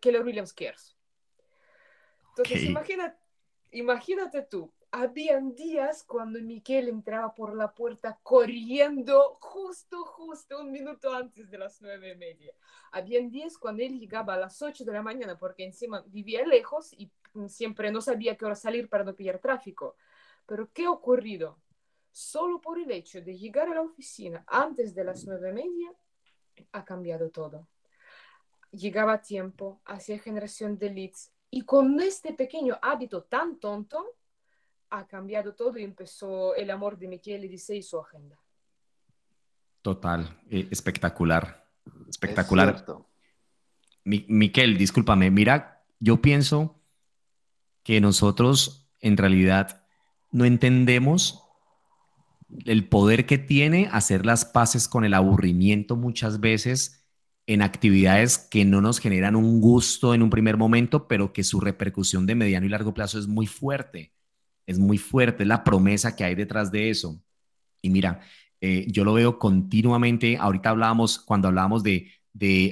Keller 0.00 0.24
Williams 0.24 0.52
Cares. 0.52 0.96
Entonces, 2.36 2.64
imagínate, 2.64 3.16
imagínate 3.70 4.42
tú, 4.42 4.72
habían 4.94 5.56
días 5.56 6.04
cuando 6.04 6.40
Miquel 6.40 6.88
entraba 6.88 7.34
por 7.34 7.56
la 7.56 7.74
puerta 7.74 8.20
corriendo 8.22 9.36
justo, 9.40 10.04
justo 10.04 10.60
un 10.60 10.70
minuto 10.70 11.12
antes 11.12 11.50
de 11.50 11.58
las 11.58 11.82
nueve 11.82 12.12
y 12.12 12.16
media. 12.16 12.54
Habían 12.92 13.28
días 13.28 13.58
cuando 13.58 13.82
él 13.82 13.98
llegaba 13.98 14.34
a 14.34 14.38
las 14.38 14.62
ocho 14.62 14.84
de 14.84 14.92
la 14.92 15.02
mañana 15.02 15.36
porque 15.36 15.64
encima 15.64 16.04
vivía 16.06 16.46
lejos 16.46 16.92
y 16.92 17.10
siempre 17.48 17.90
no 17.90 18.00
sabía 18.00 18.36
qué 18.36 18.44
hora 18.44 18.54
salir 18.54 18.88
para 18.88 19.02
no 19.02 19.16
pillar 19.16 19.40
tráfico. 19.40 19.96
Pero 20.46 20.70
¿qué 20.72 20.84
ha 20.84 20.92
ocurrido? 20.92 21.58
Solo 22.12 22.60
por 22.60 22.78
el 22.78 22.88
hecho 22.92 23.20
de 23.20 23.36
llegar 23.36 23.68
a 23.68 23.74
la 23.74 23.82
oficina 23.82 24.44
antes 24.46 24.94
de 24.94 25.02
las 25.02 25.24
nueve 25.24 25.50
y 25.50 25.54
media, 25.54 25.92
ha 26.70 26.84
cambiado 26.84 27.30
todo. 27.30 27.66
Llegaba 28.70 29.14
a 29.14 29.22
tiempo, 29.22 29.80
hacía 29.86 30.20
generación 30.20 30.78
de 30.78 30.90
leads 30.90 31.32
y 31.50 31.62
con 31.62 31.98
este 32.00 32.32
pequeño 32.32 32.78
hábito 32.80 33.24
tan 33.24 33.58
tonto, 33.58 34.14
ha 34.98 35.06
cambiado 35.06 35.54
todo 35.54 35.78
y 35.78 35.84
empezó 35.84 36.54
el 36.54 36.70
amor 36.70 36.98
de 36.98 37.08
Michele 37.08 37.48
dice 37.48 37.76
y 37.76 37.82
su 37.82 37.98
agenda. 37.98 38.38
Total, 39.82 40.40
eh, 40.50 40.68
espectacular, 40.70 41.68
espectacular. 42.08 42.84
Miquel, 44.04 44.78
discúlpame, 44.78 45.30
mira, 45.30 45.84
yo 45.98 46.22
pienso 46.22 46.80
que 47.82 48.00
nosotros 48.00 48.88
en 49.00 49.16
realidad 49.16 49.84
no 50.30 50.44
entendemos 50.44 51.42
el 52.64 52.88
poder 52.88 53.26
que 53.26 53.38
tiene 53.38 53.88
hacer 53.92 54.24
las 54.24 54.44
paces 54.44 54.88
con 54.88 55.04
el 55.04 55.14
aburrimiento 55.14 55.96
muchas 55.96 56.40
veces 56.40 57.04
en 57.46 57.60
actividades 57.60 58.38
que 58.38 58.64
no 58.64 58.80
nos 58.80 59.00
generan 59.00 59.36
un 59.36 59.60
gusto 59.60 60.14
en 60.14 60.22
un 60.22 60.30
primer 60.30 60.56
momento, 60.56 61.08
pero 61.08 61.32
que 61.32 61.44
su 61.44 61.60
repercusión 61.60 62.26
de 62.26 62.34
mediano 62.34 62.64
y 62.64 62.70
largo 62.70 62.94
plazo 62.94 63.18
es 63.18 63.26
muy 63.26 63.46
fuerte 63.46 64.13
es 64.66 64.78
muy 64.78 64.98
fuerte, 64.98 65.44
la 65.44 65.64
promesa 65.64 66.16
que 66.16 66.24
hay 66.24 66.34
detrás 66.34 66.70
de 66.70 66.90
eso. 66.90 67.20
Y 67.82 67.90
mira, 67.90 68.20
eh, 68.60 68.86
yo 68.88 69.04
lo 69.04 69.12
veo 69.12 69.38
continuamente, 69.38 70.38
ahorita 70.38 70.70
hablábamos, 70.70 71.18
cuando 71.18 71.48
hablábamos 71.48 71.82
de, 71.82 72.10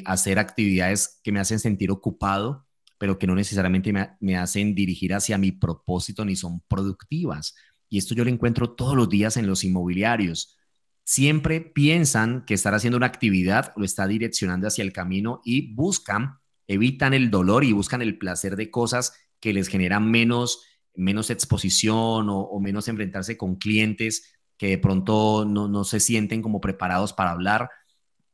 hacer 0.07 0.38
actividades 0.38 1.20
que 1.22 1.30
me 1.32 1.38
hacen 1.38 1.61
sentir 1.61 1.90
ocupado, 1.90 2.66
pero 2.99 3.18
que 3.18 3.26
no 3.26 3.34
necesariamente 3.34 3.93
me, 3.93 4.11
me, 4.20 4.36
hacen 4.36 4.74
dirigir 4.74 5.14
hacia 5.14 5.38
mi 5.38 5.53
propósito 5.53 6.24
ni 6.24 6.34
son 6.34 6.61
productivas. 6.66 7.55
Y 7.88 7.99
esto 7.99 8.14
yo 8.14 8.24
lo 8.24 8.30
encuentro 8.30 8.70
todos 8.70 8.97
los 8.97 9.09
días 9.09 9.36
en 9.36 9.47
los 9.47 9.64
inmobiliarios. 9.64 10.57
siempre 11.05 11.61
piensan 11.61 12.45
que 12.47 12.55
estar 12.55 12.74
haciendo 12.74 12.97
una 12.97 13.07
actividad 13.07 13.72
lo 13.76 13.84
está 13.84 14.07
direccionando 14.07 14.68
hacia 14.68 14.82
el 14.84 14.93
camino 14.93 15.43
y 15.45 15.74
buscan, 15.74 16.38
evitan 16.68 17.12
el 17.12 17.30
dolor 17.30 17.64
y 17.64 17.72
buscan 17.72 18.03
el 18.03 18.18
placer 18.18 18.57
de 18.57 18.70
cosas 18.70 19.12
que 19.40 19.53
les 19.53 19.68
generan 19.68 20.11
menos, 20.11 20.62
menos 20.95 21.30
exposición 21.30 22.26
o, 22.28 22.61
menos 22.61 22.88
enfrentarse 22.88 23.36
con 23.36 23.57
clientes 23.57 24.34
que 24.57 24.68
de 24.68 24.78
pronto 24.78 25.45
no, 25.45 25.84
se 25.84 26.01
sienten 26.01 26.43
como 26.43 26.61
preparados 26.61 27.12
para 27.12 27.32
hablar. 27.32 27.70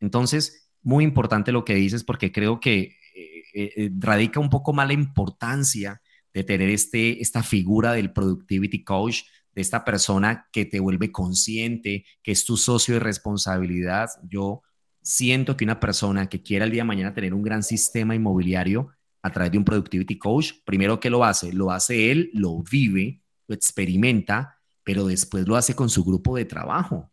Entonces, 0.01 0.71
muy 0.83 1.05
importante 1.05 1.53
lo 1.53 1.65
que 1.65 1.75
dices 1.75 2.05
porque 2.05 2.33
creo 2.33 2.61
que 2.61 2.97
eh, 3.15 3.43
eh, 3.55 3.73
eh, 3.77 3.91
radica 3.99 4.41
un 4.41 4.51
poco 4.51 4.73
más 4.73 4.87
la 4.87 4.93
importancia 4.93 6.03
de 6.35 6.45
tener 6.45 6.69
este, 6.69 7.23
esta 7.23 7.43
figura 7.43 7.93
del 7.93 8.13
productivity 8.13 8.85
coach, 8.85 9.23
de 9.55 9.63
esta 9.63 9.85
persona 9.85 10.47
que 10.53 10.67
te 10.67 10.81
vuelve 10.81 11.11
consciente, 11.11 12.05
que 12.23 12.33
es 12.33 12.45
tu 12.45 12.57
socio 12.57 12.95
de 12.95 13.01
responsabilidad. 13.01 14.09
Yo 14.29 14.63
siento 15.03 15.57
que 15.57 15.65
una 15.65 15.81
persona 15.81 16.29
que 16.29 16.43
quiera 16.43 16.65
el 16.65 16.71
día 16.71 16.83
de 16.83 16.89
mañana 16.89 17.15
tener 17.15 17.35
un 17.35 17.43
gran 17.43 17.63
sistema 17.63 18.15
inmobiliario 18.15 18.91
a 19.23 19.33
través 19.33 19.53
de 19.53 19.59
un 19.59 19.65
productivity 19.65 20.19
coach, 20.19 20.53
primero 20.65 21.01
que 21.01 21.11
lo 21.11 21.25
hace, 21.25 21.53
lo 21.53 21.71
hace 21.71 22.11
él, 22.11 22.31
lo 22.35 22.63
vive, 22.63 23.23
lo 23.47 23.55
experimenta, 23.55 24.59
pero 24.85 25.07
después 25.07 25.47
lo 25.47 25.57
hace 25.57 25.75
con 25.75 25.91
su 25.91 26.05
grupo 26.05 26.37
de 26.37 26.45
trabajo. 26.45 27.11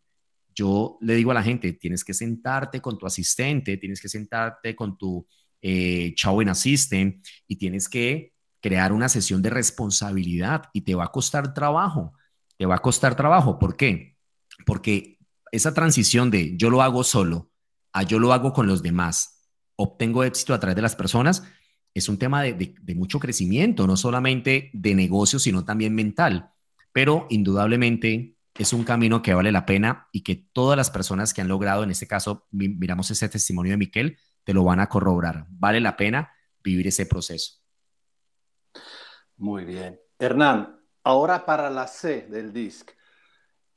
Yo 0.54 0.98
le 1.00 1.14
digo 1.14 1.30
a 1.30 1.34
la 1.34 1.42
gente, 1.42 1.72
tienes 1.74 2.04
que 2.04 2.14
sentarte 2.14 2.80
con 2.80 2.96
tu 2.98 3.06
asistente, 3.06 3.76
tienes 3.76 4.00
que 4.00 4.08
sentarte 4.08 4.74
con 4.74 4.96
tu 4.96 5.26
eh, 5.60 6.14
en 6.16 6.48
assistant 6.48 7.26
y 7.46 7.56
tienes 7.56 7.88
que 7.88 8.32
crear 8.60 8.92
una 8.92 9.08
sesión 9.08 9.42
de 9.42 9.50
responsabilidad 9.50 10.64
y 10.72 10.82
te 10.82 10.94
va 10.94 11.04
a 11.04 11.12
costar 11.12 11.52
trabajo 11.52 12.14
te 12.56 12.66
va 12.66 12.76
a 12.76 12.82
costar 12.82 13.16
trabajo. 13.16 13.58
¿Por 13.58 13.76
qué? 13.76 14.16
Porque 14.64 15.18
esa 15.52 15.74
transición 15.74 16.30
de 16.30 16.56
yo 16.56 16.70
lo 16.70 16.82
hago 16.82 17.04
solo 17.04 17.50
a 17.92 18.02
yo 18.02 18.18
lo 18.18 18.32
hago 18.32 18.52
con 18.52 18.66
los 18.66 18.82
demás, 18.82 19.48
obtengo 19.76 20.24
éxito 20.24 20.52
a 20.52 20.60
través 20.60 20.76
de 20.76 20.82
las 20.82 20.96
personas, 20.96 21.44
es 21.98 22.08
un 22.08 22.18
tema 22.18 22.42
de, 22.42 22.74
mucho 22.94 23.18
crecimiento, 23.18 23.86
no 23.86 23.96
solamente 23.96 24.70
de 24.72 24.94
negocio, 24.94 25.38
sino 25.38 25.64
también 25.64 25.94
mental. 25.94 26.50
Pero 26.92 27.26
indudablemente 27.30 28.36
es 28.58 28.72
un 28.72 28.84
camino 28.84 29.22
que 29.22 29.34
vale 29.34 29.52
la 29.52 29.66
pena 29.66 30.08
y 30.12 30.22
que 30.22 30.46
todas 30.52 30.76
las 30.76 30.90
personas 30.90 31.34
que 31.34 31.40
han 31.40 31.48
logrado, 31.48 31.82
en 31.82 31.90
este 31.90 32.06
caso, 32.06 32.46
miramos 32.50 33.10
ese 33.10 33.28
testimonio 33.28 33.72
de 33.72 33.78
Miquel, 33.78 34.18
te 34.44 34.54
lo 34.54 34.64
van 34.64 34.80
a 34.80 34.88
corroborar. 34.88 35.46
Vale 35.50 35.80
la 35.80 35.96
pena 35.96 36.32
vivir 36.62 36.86
ese 36.86 37.06
proceso. 37.06 37.60
Muy 39.36 39.64
bien. 39.64 40.00
Hernán, 40.18 40.76
Ahora 41.06 41.46
para 41.46 41.70
la 41.70 41.86
C 41.86 42.22
del 42.22 42.52
DISC, 42.52 42.90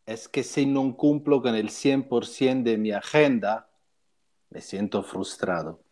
es 0.07 0.27
que 0.27 0.43
si 0.43 0.65
no 0.65 0.97
cumplo 0.97 1.43
con 1.43 1.53
el 1.53 1.69
100% 1.69 2.63
de 2.63 2.75
mi 2.75 2.91
agenda, 2.91 3.69
me 4.49 4.61
siento 4.61 5.03
frustrado. 5.03 5.83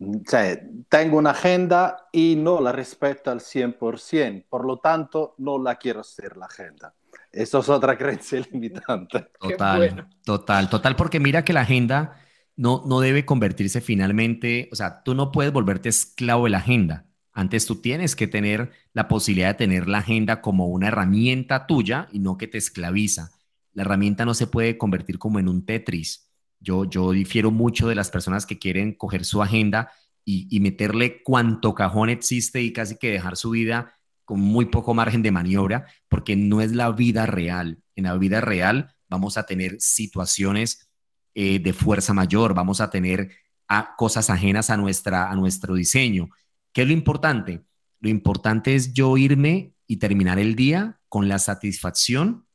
O 0.00 0.22
sea, 0.26 0.60
tengo 0.88 1.18
una 1.18 1.30
agenda 1.30 2.08
y 2.12 2.36
no 2.36 2.60
la 2.60 2.70
respeto 2.70 3.30
al 3.30 3.40
100%, 3.40 4.44
por 4.48 4.64
lo 4.64 4.78
tanto, 4.78 5.34
no 5.38 5.58
la 5.58 5.76
quiero 5.76 6.00
hacer 6.00 6.36
la 6.36 6.46
agenda. 6.46 6.94
Eso 7.32 7.58
es 7.58 7.68
otra 7.68 7.98
creencia 7.98 8.40
limitante. 8.52 9.28
Total, 9.40 10.08
total, 10.24 10.70
total, 10.70 10.96
porque 10.96 11.18
mira 11.18 11.44
que 11.44 11.52
la 11.52 11.62
agenda 11.62 12.16
no, 12.56 12.82
no 12.86 13.00
debe 13.00 13.24
convertirse 13.24 13.80
finalmente, 13.80 14.68
o 14.72 14.76
sea, 14.76 15.02
tú 15.02 15.14
no 15.14 15.32
puedes 15.32 15.52
volverte 15.52 15.88
esclavo 15.88 16.44
de 16.44 16.50
la 16.50 16.58
agenda. 16.58 17.06
Antes 17.32 17.66
tú 17.66 17.76
tienes 17.76 18.16
que 18.16 18.26
tener 18.26 18.72
la 18.92 19.06
posibilidad 19.06 19.48
de 19.48 19.54
tener 19.54 19.88
la 19.88 19.98
agenda 19.98 20.40
como 20.40 20.66
una 20.66 20.88
herramienta 20.88 21.66
tuya 21.66 22.08
y 22.12 22.18
no 22.18 22.36
que 22.36 22.48
te 22.48 22.58
esclaviza. 22.58 23.30
La 23.74 23.82
herramienta 23.82 24.24
no 24.24 24.34
se 24.34 24.48
puede 24.48 24.76
convertir 24.76 25.18
como 25.18 25.38
en 25.38 25.48
un 25.48 25.64
Tetris. 25.64 26.27
Yo, 26.60 26.84
yo 26.84 27.12
difiero 27.12 27.50
mucho 27.50 27.88
de 27.88 27.94
las 27.94 28.10
personas 28.10 28.46
que 28.46 28.58
quieren 28.58 28.94
coger 28.94 29.24
su 29.24 29.42
agenda 29.42 29.90
y, 30.30 30.60
meterle 30.60 31.22
cuanto 31.22 31.74
cajón 31.74 32.10
existe 32.10 32.60
y 32.60 32.72
casi 32.74 32.98
que 32.98 33.10
dejar 33.10 33.38
su 33.38 33.50
vida 33.50 33.94
con 34.26 34.40
muy 34.40 34.66
poco 34.66 34.92
margen 34.92 35.22
de 35.22 35.30
maniobra, 35.30 35.86
porque 36.06 36.36
no 36.36 36.60
es 36.60 36.72
la 36.72 36.90
vida 36.92 37.24
real. 37.24 37.78
En 37.96 38.04
la 38.04 38.14
vida 38.18 38.42
real 38.42 38.94
vamos 39.08 39.38
a 39.38 39.46
tener 39.46 39.80
situaciones 39.80 40.90
eh, 41.34 41.60
de 41.60 41.72
fuerza 41.72 42.12
mayor, 42.12 42.52
vamos 42.52 42.82
a 42.82 42.90
tener 42.90 43.30
a, 43.68 43.96
cosas 43.96 44.28
ajenas 44.28 44.68
a, 44.68 44.76
nuestra, 44.76 45.30
a 45.30 45.34
nuestro 45.34 45.74
diseño. 45.74 46.28
¿Qué 46.74 46.82
es 46.82 46.88
lo 46.88 46.92
importante? 46.92 47.62
Lo 48.00 48.10
importante 48.10 48.74
es 48.74 48.92
yo 48.92 49.16
irme 49.16 49.72
y 49.86 49.96
terminar 49.96 50.38
el 50.38 50.56
día 50.56 51.00
con 51.08 51.28
la 51.28 51.38
satisfacción 51.38 52.46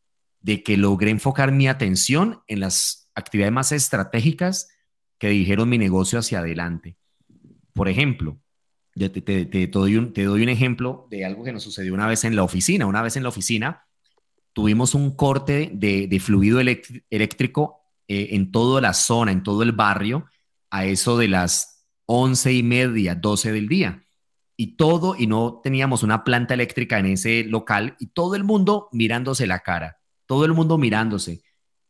de 0.42 0.62
que 0.62 0.78
logré 0.78 1.10
enfocar 1.10 1.52
mi 1.52 1.68
atención 1.68 2.44
en 2.46 2.60
las 2.60 3.03
actividades 3.16 3.54
más 3.54 3.72
estratégicas 3.72 4.70
que 5.18 5.30
dijeron 5.30 5.70
mi 5.70 5.78
negocio 5.78 6.20
hacia 6.20 6.40
adelante. 6.40 6.98
Por 7.74 7.90
ejemplo, 7.90 8.40
te, 8.94 9.68
doy 9.72 9.98
un, 9.98 10.14
te, 10.14 10.24
doy 10.24 10.44
un, 10.44 10.50
ejemplo 10.50 11.08
de 11.10 11.26
algo 11.26 11.44
que 11.44 11.54
nos 11.54 11.64
sucedió 11.64 11.94
una 11.94 12.08
vez 12.08 12.24
en 12.24 12.36
la 12.36 12.44
oficina. 12.44 12.86
Una 12.86 13.02
vez 13.02 13.16
en 13.16 13.24
la 13.24 13.30
oficina 13.30 13.86
tuvimos 14.54 14.94
un 14.94 15.16
corte 15.16 15.72
de, 15.74 16.20
fluido 16.20 16.60
eléctrico 16.60 17.82
eh, 18.08 18.30
en 18.32 18.52
toda 18.52 18.82
la 18.82 18.94
zona, 18.94 19.32
en 19.32 19.44
todo 19.44 19.64
el 19.64 19.72
barrio, 19.72 20.26
a 20.70 20.86
eso 20.86 21.18
de 21.18 21.28
las 21.28 21.88
once 22.06 22.54
y 22.54 22.64
media, 22.64 23.16
doce 23.16 23.52
del 23.52 23.68
día. 23.68 24.04
Y 24.56 24.76
todo, 24.76 25.16
y 25.18 25.26
no 25.26 25.62
teníamos 25.64 26.04
una 26.04 26.24
planta 26.24 26.54
eléctrica 26.54 27.00
en 27.00 27.08
ese 27.08 27.44
local, 27.44 27.96
y 28.00 28.08
todo 28.08 28.36
el 28.36 28.44
mundo 28.44 28.90
mirándose 28.92 29.48
la 29.48 29.60
cara, 29.60 29.98
todo 30.28 30.46
el 30.46 30.54
mundo 30.54 30.78
mirándose. 30.78 31.42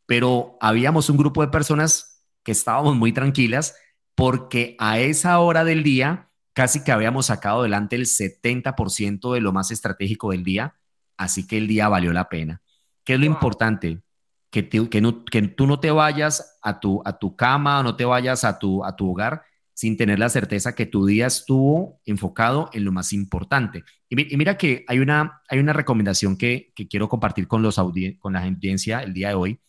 Pero 0.06 0.56
habíamos 0.60 1.08
un 1.08 1.16
grupo 1.16 1.42
de 1.42 1.48
personas 1.48 2.24
que 2.42 2.52
estábamos 2.52 2.96
muy 2.96 3.12
tranquilas 3.12 3.74
porque 4.14 4.76
a 4.78 5.00
esa 5.00 5.38
hora 5.40 5.64
del 5.64 5.82
día 5.82 6.30
casi 6.52 6.84
que 6.84 6.92
habíamos 6.92 7.26
sacado 7.26 7.60
adelante 7.60 7.96
el 7.96 8.06
70% 8.06 9.34
de 9.34 9.40
lo 9.40 9.52
más 9.52 9.70
estratégico 9.70 10.30
del 10.30 10.44
día, 10.44 10.76
así 11.16 11.46
que 11.46 11.58
el 11.58 11.66
día 11.66 11.88
valió 11.88 12.12
la 12.12 12.28
pena. 12.28 12.62
¿Qué 13.02 13.14
es 13.14 13.20
lo 13.20 13.26
importante? 13.26 14.02
Que, 14.50 14.68
que, 14.68 14.88
que, 14.88 15.42
tú 15.48 15.66
no 15.66 15.80
te 15.80 15.90
vayas 15.90 16.58
a 16.62 16.78
tu, 16.78 17.02
a 17.04 17.18
tu 17.18 17.34
cama, 17.34 17.82
no 17.82 17.96
te 17.96 18.04
vayas 18.04 18.44
a 18.44 18.58
tu, 18.58 18.84
a 18.84 18.94
tu 18.94 19.10
hogar 19.10 19.42
sin 19.74 19.96
tener 19.96 20.20
la 20.20 20.28
certeza 20.28 20.76
que 20.76 20.86
tu 20.86 21.04
día 21.04 21.26
estuvo 21.26 22.00
enfocado 22.06 22.70
en 22.72 22.84
lo 22.84 22.92
más 22.92 23.12
importante. 23.12 23.82
Y, 24.08 24.36
mira 24.36 24.56
que 24.56 24.84
hay 24.86 25.00
una, 25.00 25.42
hay 25.48 25.58
una 25.58 25.72
recomendación 25.72 26.36
que, 26.36 26.72
quiero 26.88 27.08
compartir 27.08 27.48
con, 27.48 27.62
los 27.62 27.80
con 28.20 28.32
la 28.32 28.44
audiencia 28.44 29.00
el 29.00 29.12
día 29.12 29.30
de 29.30 29.34
hoy 29.34 29.60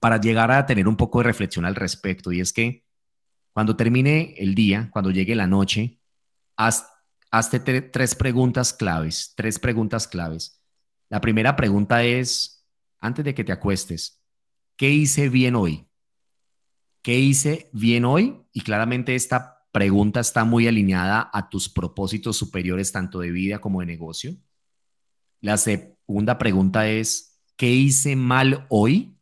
para 0.00 0.20
llegar 0.20 0.50
a 0.50 0.66
tener 0.66 0.88
un 0.88 0.96
poco 0.96 1.18
de 1.18 1.24
reflexión 1.24 1.64
al 1.64 1.74
respecto. 1.74 2.32
Y 2.32 2.40
es 2.40 2.52
que 2.52 2.84
cuando 3.52 3.76
termine 3.76 4.34
el 4.38 4.54
día, 4.54 4.88
cuando 4.92 5.10
llegue 5.10 5.34
la 5.34 5.46
noche, 5.46 6.00
haz, 6.56 6.86
hazte 7.30 7.60
tres 7.60 8.14
preguntas 8.14 8.72
claves, 8.72 9.32
tres 9.36 9.58
preguntas 9.58 10.06
claves. 10.06 10.62
La 11.08 11.20
primera 11.20 11.56
pregunta 11.56 12.04
es, 12.04 12.66
antes 13.00 13.24
de 13.24 13.34
que 13.34 13.44
te 13.44 13.52
acuestes, 13.52 14.22
¿qué 14.76 14.90
hice 14.90 15.28
bien 15.28 15.56
hoy? 15.56 15.88
¿Qué 17.02 17.18
hice 17.18 17.70
bien 17.72 18.04
hoy? 18.04 18.40
Y 18.52 18.60
claramente 18.60 19.14
esta 19.14 19.66
pregunta 19.72 20.20
está 20.20 20.44
muy 20.44 20.66
alineada 20.66 21.30
a 21.32 21.48
tus 21.48 21.68
propósitos 21.68 22.36
superiores, 22.36 22.92
tanto 22.92 23.20
de 23.20 23.30
vida 23.30 23.60
como 23.60 23.80
de 23.80 23.86
negocio. 23.86 24.36
La 25.40 25.56
segunda 25.56 26.38
pregunta 26.38 26.88
es, 26.88 27.40
¿qué 27.56 27.70
hice 27.70 28.16
mal 28.16 28.66
hoy? 28.68 29.17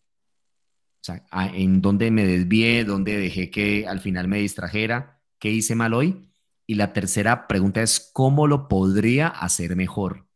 O 1.07 1.13
sea, 1.13 1.25
¿en 1.55 1.81
dónde 1.83 2.11
me 2.11 2.27
desvié? 2.27 2.85
¿Dónde 2.85 3.17
dejé 3.17 3.49
que 3.49 3.87
al 3.87 4.01
final 4.01 4.27
me 4.27 4.39
distrajera? 4.39 5.21
¿Qué 5.39 5.51
hice 5.51 5.77
mal 5.77 5.95
hoy? 5.95 6.29
Y 6.67 6.75
la 6.75 6.93
tercera 6.93 7.47
pregunta 7.47 7.81
es, 7.81 8.11
¿cómo 8.13 8.49
lo 8.49 8.67
podría 8.67 9.29
hacer 9.29 9.77
mejor? 9.77 10.27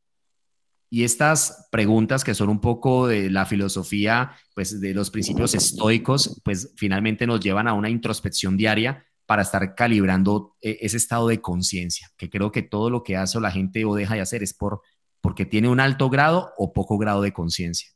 Y 0.88 1.02
estas 1.02 1.68
preguntas 1.72 2.22
que 2.22 2.34
son 2.34 2.50
un 2.50 2.60
poco 2.60 3.08
de 3.08 3.30
la 3.30 3.46
filosofía, 3.46 4.36
pues 4.54 4.80
de 4.80 4.94
los 4.94 5.10
principios 5.10 5.56
estoicos, 5.56 6.40
pues 6.44 6.72
finalmente 6.76 7.26
nos 7.26 7.40
llevan 7.40 7.66
a 7.66 7.72
una 7.72 7.90
introspección 7.90 8.56
diaria 8.56 9.04
para 9.26 9.42
estar 9.42 9.74
calibrando 9.74 10.56
eh, 10.60 10.78
ese 10.82 10.98
estado 10.98 11.26
de 11.26 11.40
conciencia, 11.40 12.10
que 12.16 12.30
creo 12.30 12.52
que 12.52 12.62
todo 12.62 12.90
lo 12.90 13.02
que 13.02 13.16
hace 13.16 13.40
la 13.40 13.50
gente 13.50 13.84
o 13.84 13.96
deja 13.96 14.14
de 14.14 14.20
hacer 14.20 14.44
es 14.44 14.54
por, 14.54 14.82
porque 15.20 15.46
tiene 15.46 15.68
un 15.68 15.80
alto 15.80 16.10
grado 16.10 16.52
o 16.56 16.72
poco 16.72 16.96
grado 16.96 17.22
de 17.22 17.32
conciencia. 17.32 17.90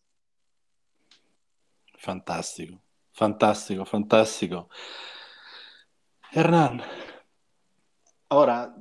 Fantástico, 2.05 2.79
fantástico, 3.13 3.87
fantástico. 3.87 4.69
Hernán, 6.33 6.83
ahora 8.29 8.77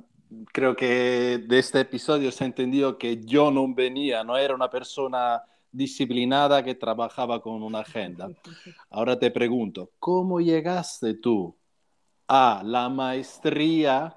creo 0.52 0.76
que 0.76 1.38
de 1.38 1.58
este 1.58 1.80
episodio 1.80 2.30
se 2.30 2.44
ha 2.44 2.46
entendido 2.46 2.98
que 2.98 3.24
yo 3.24 3.50
no 3.50 3.66
venía, 3.74 4.22
no 4.24 4.36
era 4.36 4.54
una 4.54 4.68
persona 4.68 5.42
disciplinada 5.72 6.62
que 6.62 6.74
trabajaba 6.74 7.40
con 7.40 7.62
una 7.62 7.78
agenda. 7.78 8.28
Ahora 8.90 9.18
te 9.18 9.30
pregunto, 9.30 9.92
¿cómo 9.98 10.38
llegaste 10.42 11.14
tú 11.14 11.56
a 12.28 12.60
la 12.62 12.90
maestría 12.90 14.14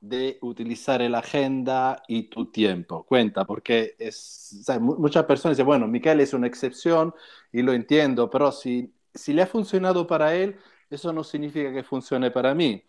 de 0.00 0.38
utilizar 0.40 1.00
la 1.02 1.18
agenda 1.18 2.02
y 2.08 2.24
tu 2.24 2.50
tiempo? 2.50 3.04
Cuenta, 3.04 3.44
porque 3.44 3.94
es, 3.98 4.64
muchas 4.80 5.24
personas 5.24 5.56
dicen, 5.56 5.66
bueno, 5.66 5.86
Miquel 5.86 6.20
es 6.20 6.32
una 6.32 6.46
excepción 6.46 7.14
y 7.52 7.62
lo 7.62 7.72
entiendo, 7.72 8.30
pero 8.30 8.50
si, 8.50 8.92
si 9.14 9.32
le 9.32 9.42
ha 9.42 9.46
funcionado 9.46 10.06
para 10.06 10.34
él, 10.34 10.56
eso 10.88 11.12
no 11.12 11.22
significa 11.22 11.72
que 11.72 11.84
funcione 11.84 12.30
para 12.30 12.54
mí. 12.54 12.82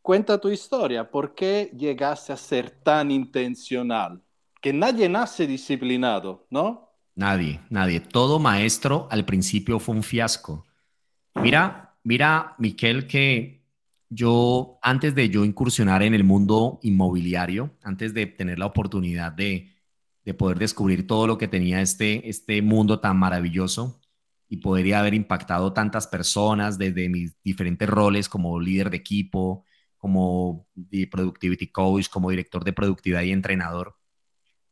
Cuenta 0.00 0.40
tu 0.40 0.48
historia, 0.48 1.10
¿por 1.10 1.34
qué 1.34 1.70
llegaste 1.76 2.32
a 2.32 2.36
ser 2.36 2.70
tan 2.70 3.10
intencional? 3.10 4.22
Que 4.62 4.72
nadie 4.72 5.08
nace 5.08 5.46
disciplinado, 5.46 6.46
¿no? 6.50 6.86
Nadie, 7.16 7.60
nadie. 7.70 8.00
Todo 8.00 8.38
maestro 8.38 9.08
al 9.10 9.24
principio 9.24 9.78
fue 9.80 9.94
un 9.96 10.02
fiasco. 10.02 10.64
Mira, 11.34 11.96
mira, 12.04 12.54
Miquel, 12.58 13.06
que 13.06 13.65
yo, 14.08 14.78
antes 14.82 15.14
de 15.14 15.28
yo 15.28 15.44
incursionar 15.44 16.02
en 16.02 16.14
el 16.14 16.24
mundo 16.24 16.78
inmobiliario, 16.82 17.76
antes 17.82 18.14
de 18.14 18.26
tener 18.26 18.58
la 18.58 18.66
oportunidad 18.66 19.32
de, 19.32 19.72
de 20.24 20.34
poder 20.34 20.58
descubrir 20.58 21.06
todo 21.06 21.26
lo 21.26 21.38
que 21.38 21.48
tenía 21.48 21.80
este, 21.80 22.28
este 22.28 22.62
mundo 22.62 23.00
tan 23.00 23.16
maravilloso 23.16 24.00
y 24.48 24.58
podría 24.58 25.00
haber 25.00 25.14
impactado 25.14 25.72
tantas 25.72 26.06
personas 26.06 26.78
desde 26.78 27.08
mis 27.08 27.40
diferentes 27.42 27.88
roles 27.88 28.28
como 28.28 28.60
líder 28.60 28.90
de 28.90 28.96
equipo, 28.96 29.64
como 29.96 30.68
productivity 31.10 31.68
coach, 31.68 32.08
como 32.08 32.30
director 32.30 32.62
de 32.64 32.72
productividad 32.72 33.22
y 33.22 33.32
entrenador. 33.32 33.96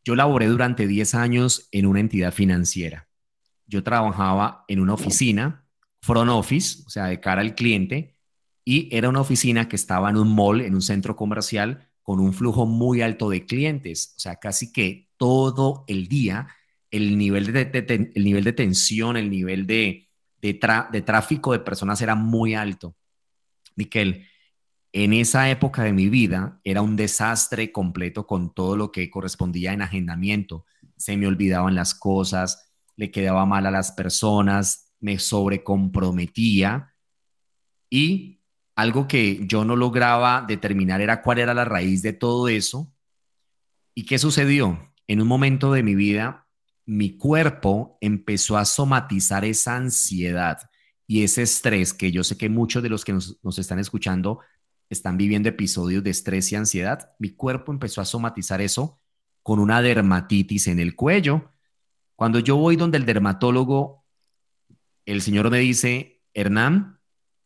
Yo 0.04 0.14
laboré 0.14 0.46
durante 0.46 0.86
10 0.86 1.14
años 1.14 1.68
en 1.72 1.86
una 1.86 2.00
entidad 2.00 2.32
financiera. 2.32 3.08
Yo 3.66 3.82
trabajaba 3.82 4.64
en 4.68 4.80
una 4.80 4.94
oficina, 4.94 5.66
front 6.02 6.30
office, 6.30 6.82
o 6.86 6.90
sea, 6.90 7.06
de 7.06 7.18
cara 7.20 7.40
al 7.40 7.54
cliente, 7.54 8.13
y 8.64 8.88
era 8.96 9.08
una 9.08 9.20
oficina 9.20 9.68
que 9.68 9.76
estaba 9.76 10.10
en 10.10 10.16
un 10.16 10.34
mall, 10.34 10.60
en 10.60 10.74
un 10.74 10.82
centro 10.82 11.16
comercial, 11.16 11.88
con 12.02 12.20
un 12.20 12.32
flujo 12.32 12.66
muy 12.66 13.02
alto 13.02 13.28
de 13.28 13.46
clientes. 13.46 14.14
O 14.16 14.20
sea, 14.20 14.36
casi 14.36 14.72
que 14.72 15.10
todo 15.16 15.84
el 15.86 16.08
día 16.08 16.48
el 16.90 17.18
nivel 17.18 17.52
de, 17.52 18.12
el 18.14 18.24
nivel 18.24 18.44
de 18.44 18.52
tensión, 18.52 19.16
el 19.16 19.28
nivel 19.28 19.66
de, 19.66 20.08
de 20.40 21.02
tráfico 21.04 21.52
de 21.52 21.58
personas 21.58 22.00
era 22.00 22.14
muy 22.14 22.54
alto. 22.54 22.94
Miquel, 23.74 24.28
en 24.92 25.12
esa 25.12 25.50
época 25.50 25.82
de 25.82 25.92
mi 25.92 26.08
vida 26.08 26.60
era 26.62 26.82
un 26.82 26.94
desastre 26.94 27.72
completo 27.72 28.28
con 28.28 28.54
todo 28.54 28.76
lo 28.76 28.92
que 28.92 29.10
correspondía 29.10 29.72
en 29.72 29.82
agendamiento. 29.82 30.66
Se 30.96 31.16
me 31.16 31.26
olvidaban 31.26 31.74
las 31.74 31.96
cosas, 31.96 32.72
le 32.94 33.10
quedaba 33.10 33.44
mal 33.44 33.66
a 33.66 33.72
las 33.72 33.90
personas, 33.90 34.94
me 35.00 35.18
sobrecomprometía 35.18 36.94
y 37.90 38.33
algo 38.74 39.06
que 39.06 39.46
yo 39.46 39.64
no 39.64 39.76
lograba 39.76 40.44
determinar 40.46 41.00
era 41.00 41.22
cuál 41.22 41.38
era 41.38 41.54
la 41.54 41.64
raíz 41.64 42.02
de 42.02 42.12
todo 42.12 42.48
eso. 42.48 42.92
¿Y 43.94 44.04
qué 44.06 44.18
sucedió? 44.18 44.92
En 45.06 45.20
un 45.20 45.28
momento 45.28 45.72
de 45.72 45.82
mi 45.82 45.94
vida, 45.94 46.48
mi 46.86 47.16
cuerpo 47.16 47.98
empezó 48.00 48.56
a 48.56 48.64
somatizar 48.64 49.44
esa 49.44 49.76
ansiedad 49.76 50.58
y 51.06 51.22
ese 51.22 51.42
estrés 51.42 51.92
que 51.92 52.10
yo 52.10 52.24
sé 52.24 52.36
que 52.36 52.48
muchos 52.48 52.82
de 52.82 52.88
los 52.88 53.04
que 53.04 53.12
nos, 53.12 53.38
nos 53.42 53.58
están 53.58 53.78
escuchando 53.78 54.40
están 54.90 55.16
viviendo 55.16 55.48
episodios 55.48 56.02
de 56.02 56.10
estrés 56.10 56.50
y 56.52 56.56
ansiedad, 56.56 57.12
mi 57.18 57.30
cuerpo 57.30 57.72
empezó 57.72 58.00
a 58.00 58.04
somatizar 58.04 58.60
eso 58.60 59.00
con 59.42 59.58
una 59.58 59.82
dermatitis 59.82 60.66
en 60.66 60.80
el 60.80 60.96
cuello. 60.96 61.50
Cuando 62.16 62.38
yo 62.38 62.56
voy 62.56 62.76
donde 62.76 62.98
el 62.98 63.06
dermatólogo, 63.06 64.04
el 65.04 65.20
señor 65.20 65.50
me 65.50 65.58
dice, 65.58 66.22
Hernán, 66.32 67.00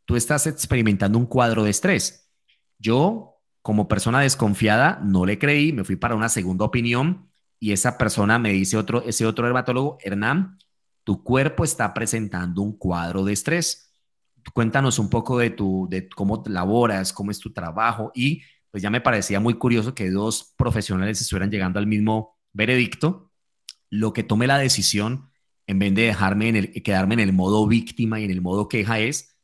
tú 0.08 0.16
estás 0.16 0.46
experimentando 0.46 1.18
un 1.18 1.26
cuadro 1.26 1.64
de 1.64 1.70
estrés. 1.70 2.32
Yo, 2.78 3.42
como 3.60 3.88
persona 3.88 4.20
desconfiada, 4.20 5.02
no 5.04 5.26
le 5.26 5.38
creí, 5.38 5.70
me 5.74 5.84
fui 5.84 5.96
para 5.96 6.14
una 6.14 6.30
segunda 6.30 6.64
opinión 6.64 7.30
y 7.60 7.72
esa 7.72 7.98
persona 7.98 8.38
me 8.38 8.50
dice 8.50 8.78
otro, 8.78 9.04
ese 9.04 9.26
otro 9.26 9.44
dermatólogo, 9.44 9.98
Hernán, 10.00 10.56
tu 11.04 11.22
cuerpo 11.22 11.62
está 11.62 11.92
presentando 11.92 12.62
un 12.62 12.78
cuadro 12.78 13.22
de 13.22 13.34
estrés. 13.34 13.92
Cuéntanos 14.54 14.98
un 14.98 15.10
poco 15.10 15.36
de, 15.36 15.50
tu, 15.50 15.86
de 15.90 16.08
cómo 16.08 16.42
laboras, 16.46 17.12
cómo 17.12 17.30
es 17.30 17.38
tu 17.38 17.52
trabajo 17.52 18.10
y 18.14 18.40
pues 18.70 18.82
ya 18.82 18.88
me 18.88 19.02
parecía 19.02 19.40
muy 19.40 19.54
curioso 19.54 19.94
que 19.94 20.10
dos 20.10 20.54
profesionales 20.56 21.20
estuvieran 21.20 21.50
llegando 21.50 21.78
al 21.78 21.86
mismo 21.86 22.38
veredicto, 22.54 23.30
lo 23.90 24.14
que 24.14 24.22
tome 24.22 24.46
la 24.46 24.56
decisión 24.56 25.28
en 25.66 25.78
vez 25.78 25.94
de 25.94 26.02
dejarme 26.04 26.48
en 26.48 26.56
el, 26.56 26.82
quedarme 26.82 27.12
en 27.12 27.20
el 27.20 27.34
modo 27.34 27.66
víctima 27.66 28.20
y 28.20 28.24
en 28.24 28.30
el 28.30 28.40
modo 28.40 28.70
queja 28.70 29.00
es, 29.00 29.34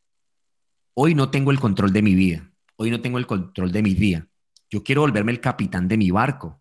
hoy 0.95 1.15
no 1.15 1.31
tengo 1.31 1.51
el 1.51 1.61
control 1.61 1.93
de 1.93 2.03
mi 2.03 2.15
vida, 2.15 2.51
hoy 2.77 2.91
no 2.91 3.01
tengo 3.01 3.19
el 3.19 3.27
control 3.27 3.73
de 3.73 3.83
mi 3.83 3.95
día, 3.95 4.29
yo 4.71 4.83
quiero 4.83 5.03
volverme 5.03 5.33
el 5.33 5.41
capitán 5.41 5.89
de 5.89 5.97
mi 5.97 6.11
barco. 6.11 6.61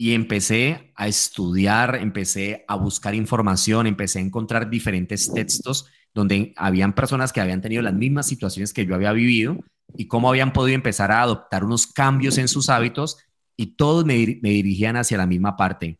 Y 0.00 0.12
empecé 0.12 0.92
a 0.94 1.08
estudiar, 1.08 1.96
empecé 1.96 2.64
a 2.68 2.76
buscar 2.76 3.14
información, 3.16 3.86
empecé 3.86 4.20
a 4.20 4.22
encontrar 4.22 4.70
diferentes 4.70 5.32
textos 5.32 5.86
donde 6.14 6.52
habían 6.56 6.94
personas 6.94 7.32
que 7.32 7.40
habían 7.40 7.60
tenido 7.60 7.82
las 7.82 7.94
mismas 7.94 8.26
situaciones 8.26 8.72
que 8.72 8.86
yo 8.86 8.94
había 8.94 9.12
vivido 9.12 9.58
y 9.96 10.06
cómo 10.06 10.28
habían 10.28 10.52
podido 10.52 10.74
empezar 10.74 11.10
a 11.10 11.22
adoptar 11.22 11.64
unos 11.64 11.86
cambios 11.86 12.38
en 12.38 12.48
sus 12.48 12.68
hábitos 12.68 13.18
y 13.56 13.76
todos 13.76 14.04
me, 14.04 14.14
dirigían 14.14 14.96
hacia 14.96 15.18
la 15.18 15.26
misma 15.26 15.56
parte. 15.56 15.98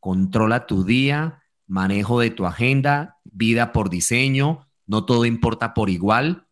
Controla 0.00 0.66
tu 0.66 0.84
día, 0.84 1.42
manejo 1.66 2.20
de 2.20 2.30
tu 2.30 2.46
agenda, 2.46 3.18
vida 3.24 3.72
por 3.72 3.90
diseño, 3.90 4.66
no 4.86 5.04
todo 5.04 5.24
importa 5.24 5.74
por 5.74 5.90
igual, 5.90 6.46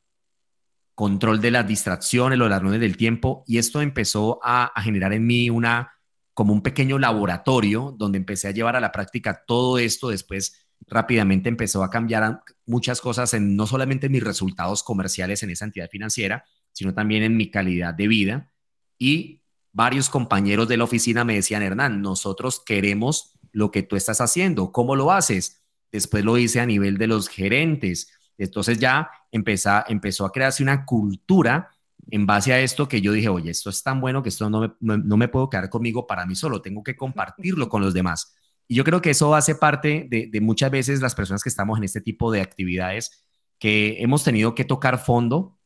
control 0.94 1.40
de 1.40 1.50
las 1.50 1.66
distracciones, 1.66 2.38
los 2.38 2.50
ladrones 2.50 2.80
del 2.80 2.96
tiempo 2.96 3.44
y 3.46 3.58
esto 3.58 3.80
empezó 3.80 4.40
a, 4.42 4.72
generar 4.82 5.12
en 5.12 5.26
mí 5.26 5.50
una 5.50 5.92
como 6.34 6.52
un 6.52 6.62
pequeño 6.62 6.98
laboratorio 6.98 7.94
donde 7.96 8.18
empecé 8.18 8.48
a 8.48 8.52
llevar 8.52 8.76
a 8.76 8.80
la 8.80 8.92
práctica 8.92 9.44
todo 9.46 9.78
esto 9.78 10.08
después 10.08 10.64
rápidamente 10.86 11.48
empezó 11.48 11.82
a 11.82 11.90
cambiar 11.90 12.42
muchas 12.66 13.00
cosas 13.00 13.34
en 13.34 13.56
no 13.56 13.66
solamente 13.66 14.06
en 14.06 14.12
mis 14.12 14.22
resultados 14.22 14.82
comerciales 14.82 15.42
en 15.42 15.50
esa 15.50 15.64
entidad 15.64 15.88
financiera, 15.88 16.44
sino 16.72 16.94
también 16.94 17.22
en 17.22 17.36
mi 17.36 17.50
calidad 17.50 17.94
de 17.94 18.08
vida. 18.08 18.52
Y 18.98 19.42
varios 19.72 20.08
compañeros 20.08 20.68
de 20.68 20.76
la 20.76 20.84
oficina 20.84 21.24
me 21.24 21.34
decían, 21.34 21.62
Hernán, 21.62 22.02
nosotros 22.02 22.62
queremos 22.64 23.38
lo 23.52 23.70
que 23.70 23.82
tú 23.82 23.96
estás 23.96 24.20
haciendo. 24.20 24.72
¿Cómo 24.72 24.96
lo 24.96 25.12
haces? 25.12 25.62
Después 25.90 26.24
lo 26.24 26.36
hice 26.38 26.60
a 26.60 26.66
nivel 26.66 26.98
de 26.98 27.06
los 27.06 27.28
gerentes. 27.28 28.10
Entonces 28.38 28.78
ya 28.78 29.10
empezó, 29.30 30.24
a 30.24 30.32
crearse 30.32 30.62
una 30.62 30.84
cultura 30.84 31.70
en 32.10 32.26
base 32.26 32.52
a 32.52 32.60
esto 32.60 32.88
que 32.88 33.00
yo 33.00 33.12
dije, 33.12 33.28
oye, 33.28 33.50
esto 33.50 33.70
es 33.70 33.82
tan 33.82 34.00
bueno 34.00 34.22
que 34.22 34.28
esto 34.28 34.50
no 34.50 34.76
me, 34.80 34.98
no 34.98 35.16
me 35.16 35.28
puedo 35.28 35.48
quedar 35.48 35.70
conmigo 35.70 36.06
para 36.06 36.26
mí 36.26 36.34
solo, 36.34 36.60
tengo 36.60 36.82
que 36.82 36.96
compartirlo 36.96 37.68
con 37.68 37.82
los 37.82 37.94
demás. 37.94 38.34
Y 38.66 38.76
yo 38.76 38.84
creo 38.84 39.02
que 39.02 39.10
eso 39.10 39.34
hace 39.34 39.54
parte 39.54 40.06
de, 40.08 40.40
muchas 40.40 40.70
veces 40.70 41.00
las 41.00 41.14
personas 41.14 41.42
que 41.42 41.48
estamos 41.48 41.78
en 41.78 41.84
este 41.84 42.00
tipo 42.00 42.32
de 42.32 42.40
actividades, 42.40 43.24
que 43.58 44.02
hemos 44.02 44.24
tenido 44.24 44.54
que 44.54 44.64
tocar 44.64 44.98
fondo, 44.98 45.58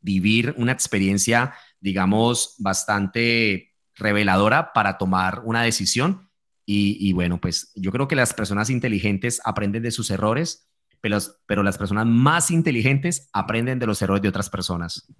vivir 0.00 0.54
una 0.58 0.72
experiencia, 0.72 1.54
digamos, 1.80 2.56
bastante 2.58 3.72
reveladora 3.94 4.72
para 4.72 4.98
tomar 4.98 5.42
una 5.44 5.62
decisión. 5.62 6.28
Y, 6.64 7.12
bueno, 7.12 7.38
pues 7.40 7.70
yo 7.74 7.92
creo 7.92 8.08
que 8.08 8.16
las 8.16 8.32
personas 8.32 8.70
inteligentes 8.70 9.40
aprenden 9.44 9.82
de 9.82 9.90
sus 9.90 10.10
errores, 10.10 10.71
pero, 11.02 11.18
pero 11.44 11.62
las 11.62 11.76
personas 11.76 12.06
más 12.06 12.50
inteligentes 12.50 13.28
aprenden 13.32 13.78
de 13.78 13.86
los 13.86 14.00
errores 14.00 14.22
de 14.22 14.28
otras 14.28 14.48
personas. 14.48 15.12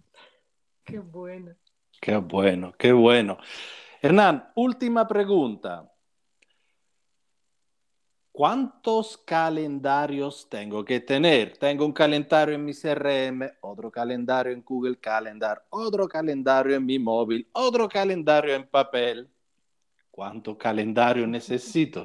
Qué 0.85 1.01
bueno. 1.01 1.55
Qué 2.01 2.17
bueno, 2.17 2.73
qué 2.79 2.93
bueno. 2.93 3.37
Hernán, 4.01 4.51
última 4.57 5.07
pregunta. 5.07 5.89
¿Cuántos 8.33 9.19
calendarios 9.19 10.49
tengo 10.49 10.85
que 10.85 11.01
tener? 11.01 11.59
Tengo 11.59 11.85
un 11.85 11.93
calendario 11.93 12.55
en 12.55 12.65
mi 12.65 12.73
CRM, 12.73 13.43
otro 13.61 13.91
calendario 13.91 14.53
en 14.53 14.63
Google 14.63 14.97
Calendar, 14.97 15.65
otro 15.71 16.09
calendario 16.09 16.77
en 16.77 16.87
mi 16.87 16.99
móvil, 16.99 17.47
otro 17.53 17.89
calendario 17.89 18.55
en 18.55 18.67
papel. 18.67 19.29
¿Cuántos 20.11 20.57
calendarios 20.57 21.29
necesito? 21.29 22.05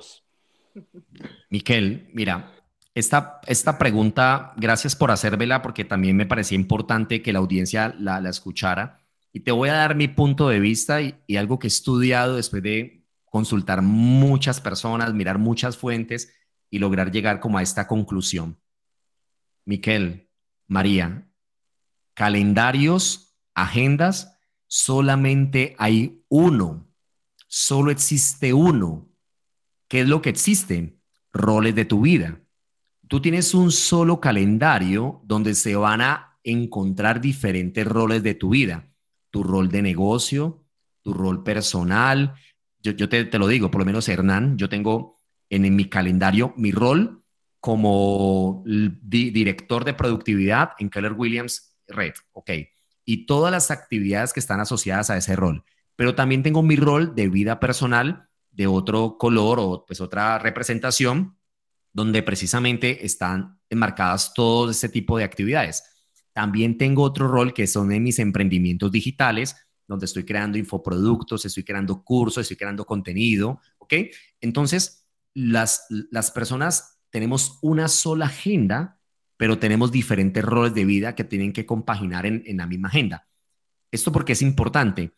Miquel, 1.49 2.09
mira, 2.13 2.56
esta, 2.99 3.41
esta 3.45 3.77
pregunta, 3.77 4.53
gracias 4.57 4.95
por 4.95 5.11
hacérmela 5.11 5.61
porque 5.61 5.85
también 5.85 6.17
me 6.17 6.25
parecía 6.25 6.55
importante 6.55 7.21
que 7.21 7.31
la 7.31 7.39
audiencia 7.39 7.95
la, 7.99 8.17
escuchara. 8.27 8.99
Y 9.31 9.41
te 9.41 9.51
voy 9.51 9.69
a 9.69 9.73
dar 9.73 9.95
mi 9.95 10.07
punto 10.07 10.49
de 10.49 10.59
vista 10.59 11.01
y 11.01 11.37
algo 11.37 11.59
que 11.59 11.67
he 11.67 11.69
estudiado 11.69 12.37
después 12.37 12.63
de 12.63 13.05
consultar 13.25 13.83
muchas 13.83 14.59
personas, 14.61 15.13
mirar 15.13 15.37
muchas 15.37 15.77
fuentes 15.77 16.33
y 16.71 16.79
lograr 16.79 17.11
llegar 17.11 17.39
como 17.39 17.59
a 17.59 17.61
esta 17.61 17.87
conclusión. 17.87 18.59
Miquel, 19.63 20.29
María, 20.67 21.29
calendarios, 22.15 23.37
agendas, 23.53 24.39
solamente 24.65 25.75
hay 25.77 26.23
uno, 26.29 26.87
solo 27.47 27.91
existe 27.91 28.53
uno. 28.53 29.07
¿Qué 29.87 30.01
es 30.01 30.07
lo 30.07 30.21
que 30.21 30.29
existe? 30.29 30.99
Roles 31.31 31.75
de 31.75 31.85
tu 31.85 32.01
vida. 32.01 32.41
Tú 33.07 33.21
tienes 33.21 33.53
un 33.53 33.71
solo 33.71 34.19
calendario 34.19 35.21
donde 35.23 35.55
se 35.55 35.75
van 35.75 36.01
a 36.01 36.39
encontrar 36.43 37.21
diferentes 37.21 37.85
roles 37.85 38.23
de 38.23 38.35
tu 38.35 38.49
vida 38.49 38.87
tu 39.29 39.43
rol 39.43 39.69
de 39.69 39.81
negocio, 39.81 40.65
tu 41.03 41.13
rol 41.13 41.43
personal. 41.43 42.33
Yo, 42.79 43.09
te, 43.09 43.25
lo 43.37 43.47
digo, 43.47 43.69
por 43.69 43.79
lo 43.79 43.85
menos 43.85 44.07
Hernán, 44.09 44.57
yo 44.57 44.69
tengo 44.69 45.21
en, 45.49 45.65
en 45.65 45.75
mi 45.75 45.85
calendario 45.85 46.53
mi 46.57 46.71
rol 46.71 47.23
como 47.59 48.63
director 48.65 49.83
de 49.83 49.93
productividad 49.93 50.71
en 50.79 50.89
Keller 50.89 51.13
Williams 51.13 51.77
Red, 51.87 52.13
¿ok? 52.31 52.51
Y 53.05 53.25
todas 53.25 53.51
las 53.51 53.71
actividades 53.71 54.33
que 54.33 54.39
están 54.39 54.59
asociadas 54.59 55.09
a 55.09 55.17
ese 55.17 55.35
rol. 55.35 55.63
Pero 55.95 56.15
también 56.15 56.43
tengo 56.43 56.63
mi 56.63 56.75
rol 56.75 57.15
de 57.15 57.29
vida 57.29 57.59
personal 57.59 58.29
de 58.51 58.67
otro 58.67 59.17
color 59.17 59.59
o 59.59 59.85
pues 59.85 60.01
otra 60.01 60.39
representación 60.39 61.36
donde 61.97 62.21
precisamente 62.21 63.03
están 63.07 63.59
enmarcadas 63.71 64.31
todo 64.35 64.69
ese 64.69 64.87
tipo 64.87 65.17
de 65.17 65.23
actividades. 65.23 65.83
También 66.31 66.77
tengo 66.77 67.01
otro 67.01 67.27
rol 67.27 67.55
que 67.55 67.65
son 67.65 67.91
en 67.91 68.03
mis 68.03 68.19
emprendimientos 68.19 68.91
digitales, 68.91 69.55
donde 69.87 70.05
estoy 70.05 70.23
creando 70.23 70.59
infoproductos, 70.59 71.43
estoy 71.43 71.63
creando 71.63 72.03
cursos, 72.03 72.43
estoy 72.43 72.55
creando 72.55 72.85
contenido, 72.85 73.61
¿ok? 73.79 73.95
Entonces, 74.41 75.07
las, 75.33 75.87
las 76.11 76.29
personas 76.29 76.99
tenemos 77.09 77.57
una 77.63 77.87
sola 77.87 78.27
agenda, 78.27 78.99
pero 79.35 79.57
tenemos 79.57 79.91
diferentes 79.91 80.45
roles 80.45 80.75
de 80.75 80.85
vida 80.85 81.15
que 81.15 81.23
tienen 81.23 81.51
que 81.51 81.65
compaginar 81.65 82.27
en, 82.27 82.43
en 82.45 82.57
la 82.57 82.67
misma 82.67 82.89
agenda. 82.89 83.27
¿Esto 83.89 84.11
porque 84.11 84.33
es 84.33 84.43
importante? 84.43 85.13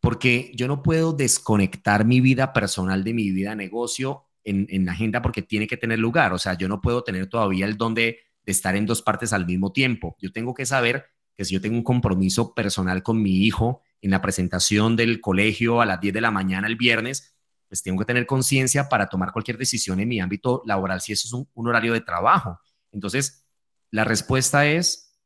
Porque 0.00 0.50
yo 0.54 0.66
no 0.66 0.82
puedo 0.82 1.12
desconectar 1.12 2.06
mi 2.06 2.22
vida 2.22 2.54
personal 2.54 3.04
de 3.04 3.12
mi 3.12 3.30
vida 3.32 3.54
negocio 3.54 4.28
en, 4.44 4.84
la 4.84 4.92
agenda 4.92 5.22
porque 5.22 5.42
tiene 5.42 5.66
que 5.66 5.76
tener 5.76 5.98
lugar. 5.98 6.32
O 6.32 6.38
sea, 6.38 6.54
yo 6.54 6.68
no 6.68 6.80
puedo 6.80 7.04
tener 7.04 7.26
todavía 7.26 7.66
el 7.66 7.76
don 7.76 7.94
de, 7.94 8.18
estar 8.44 8.74
en 8.74 8.86
dos 8.86 9.02
partes 9.02 9.32
al 9.32 9.46
mismo 9.46 9.72
tiempo. 9.72 10.16
Yo 10.20 10.32
tengo 10.32 10.52
que 10.52 10.66
saber 10.66 11.06
que 11.36 11.44
si 11.44 11.54
yo 11.54 11.60
tengo 11.60 11.76
un 11.76 11.84
compromiso 11.84 12.54
personal 12.54 13.02
con 13.04 13.22
mi 13.22 13.44
hijo 13.44 13.82
en 14.00 14.10
la 14.10 14.20
presentación 14.20 14.96
del 14.96 15.20
colegio 15.20 15.80
a 15.80 15.86
las 15.86 16.00
10 16.00 16.12
de 16.14 16.20
la 16.20 16.32
mañana 16.32 16.66
el 16.66 16.74
viernes, 16.74 17.36
pues 17.68 17.84
tengo 17.84 18.00
que 18.00 18.04
tener 18.04 18.26
conciencia 18.26 18.88
para 18.88 19.08
tomar 19.08 19.32
cualquier 19.32 19.58
decisión 19.58 20.00
en 20.00 20.08
mi 20.08 20.20
ámbito 20.20 20.62
laboral 20.66 21.00
si 21.00 21.12
eso 21.12 21.28
es 21.28 21.46
un 21.54 21.68
horario 21.68 21.92
de 21.92 22.00
trabajo. 22.00 22.58
Entonces, 22.90 23.46
la 23.90 24.04
respuesta 24.04 24.66
es, 24.66 25.16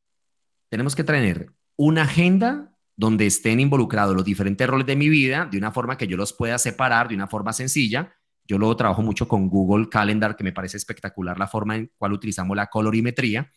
tenemos 0.68 0.94
que 0.94 1.04
tener 1.04 1.52
una 1.76 2.02
agenda 2.02 2.76
donde 2.96 3.26
estén 3.26 3.60
involucrados 3.60 4.16
los 4.16 4.24
diferentes 4.24 4.66
roles 4.66 4.86
de 4.86 4.96
mi 4.96 5.08
vida 5.08 5.48
de 5.50 5.58
una 5.58 5.70
forma 5.70 5.96
que 5.96 6.06
yo 6.06 6.16
los 6.16 6.32
pueda 6.32 6.58
separar 6.58 7.08
de 7.08 7.14
una 7.14 7.28
forma 7.28 7.52
sencilla 7.52 8.15
yo 8.46 8.58
luego 8.58 8.76
trabajo 8.76 9.02
mucho 9.02 9.28
con 9.28 9.48
Google 9.48 9.88
Calendar, 9.88 10.36
que 10.36 10.44
me 10.44 10.52
parece 10.52 10.76
espectacular 10.76 11.38
la 11.38 11.48
forma 11.48 11.76
en 11.76 11.90
cual 11.96 12.12
utilizamos 12.12 12.56
la 12.56 12.66
colorimetría. 12.66 13.52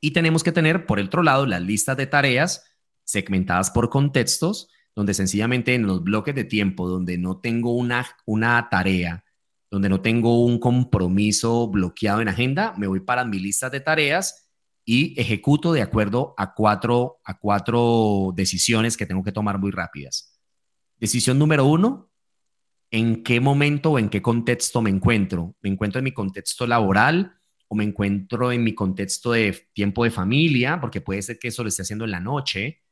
Y 0.00 0.12
tenemos 0.12 0.42
que 0.42 0.52
tener, 0.52 0.86
por 0.86 1.00
otro 1.00 1.22
lado, 1.22 1.46
las 1.46 1.62
listas 1.62 1.96
de 1.96 2.06
tareas 2.06 2.64
segmentadas 3.04 3.70
por 3.70 3.88
contextos, 3.88 4.68
donde 4.94 5.14
sencillamente 5.14 5.74
en 5.74 5.86
los 5.86 6.02
bloques 6.02 6.34
de 6.34 6.44
tiempo 6.44 6.88
donde 6.88 7.18
no 7.18 7.40
tengo 7.40 7.74
una, 7.74 8.06
una 8.26 8.68
tarea, 8.68 9.24
donde 9.70 9.88
no 9.88 10.00
tengo 10.00 10.44
un 10.44 10.58
compromiso 10.58 11.68
bloqueado 11.68 12.20
en 12.20 12.28
agenda, 12.28 12.74
me 12.76 12.86
voy 12.86 13.00
para 13.00 13.24
mi 13.24 13.38
lista 13.38 13.70
de 13.70 13.80
tareas 13.80 14.48
y 14.84 15.20
ejecuto 15.20 15.72
de 15.72 15.82
acuerdo 15.82 16.34
a 16.38 16.54
cuatro, 16.54 17.20
a 17.24 17.38
cuatro 17.38 18.32
decisiones 18.34 18.96
que 18.96 19.06
tengo 19.06 19.22
que 19.22 19.32
tomar 19.32 19.58
muy 19.58 19.70
rápidas. 19.70 20.38
Decisión 20.96 21.38
número 21.38 21.66
uno, 21.66 22.10
en 22.90 23.22
qué 23.22 23.40
momento 23.40 23.92
o 23.92 23.98
en 23.98 24.08
qué 24.08 24.22
contexto 24.22 24.80
me 24.82 24.90
encuentro. 24.90 25.56
¿Me 25.60 25.70
encuentro 25.70 25.98
en 25.98 26.04
mi 26.04 26.12
contexto 26.12 26.66
laboral 26.66 27.38
o 27.68 27.74
me 27.74 27.84
encuentro 27.84 28.50
en 28.50 28.64
mi 28.64 28.74
contexto 28.74 29.32
de 29.32 29.68
tiempo 29.72 30.04
de 30.04 30.10
familia? 30.10 30.80
Porque 30.80 31.00
puede 31.00 31.22
ser 31.22 31.38
que 31.38 31.48
eso 31.48 31.62
lo 31.62 31.68
esté 31.68 31.82
haciendo 31.82 32.04
en 32.04 32.12
la 32.12 32.20
noche 32.20 32.82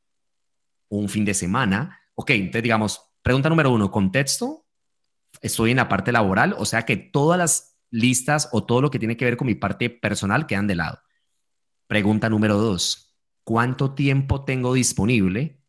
un 0.89 1.09
fin 1.09 1.25
de 1.25 1.33
semana. 1.33 1.99
Ok, 2.15 2.31
entonces 2.31 2.63
digamos, 2.63 3.01
pregunta 3.21 3.49
número 3.49 3.71
uno, 3.71 3.91
contexto. 3.91 4.65
Estoy 5.41 5.71
en 5.71 5.77
la 5.77 5.89
parte 5.89 6.11
laboral, 6.11 6.55
o 6.57 6.65
sea 6.65 6.83
que 6.83 6.97
todas 6.97 7.37
las 7.37 7.77
listas 7.89 8.49
o 8.51 8.65
todo 8.65 8.81
lo 8.81 8.91
que 8.91 8.99
tiene 8.99 9.17
que 9.17 9.25
ver 9.25 9.37
con 9.37 9.47
mi 9.47 9.55
parte 9.55 9.89
personal 9.89 10.47
quedan 10.47 10.67
de 10.67 10.75
lado. 10.75 10.99
Pregunta 11.87 12.29
número 12.29 12.57
dos, 12.57 13.17
¿cuánto 13.43 13.93
tiempo 13.93 14.43
tengo 14.43 14.73
disponible 14.73 15.63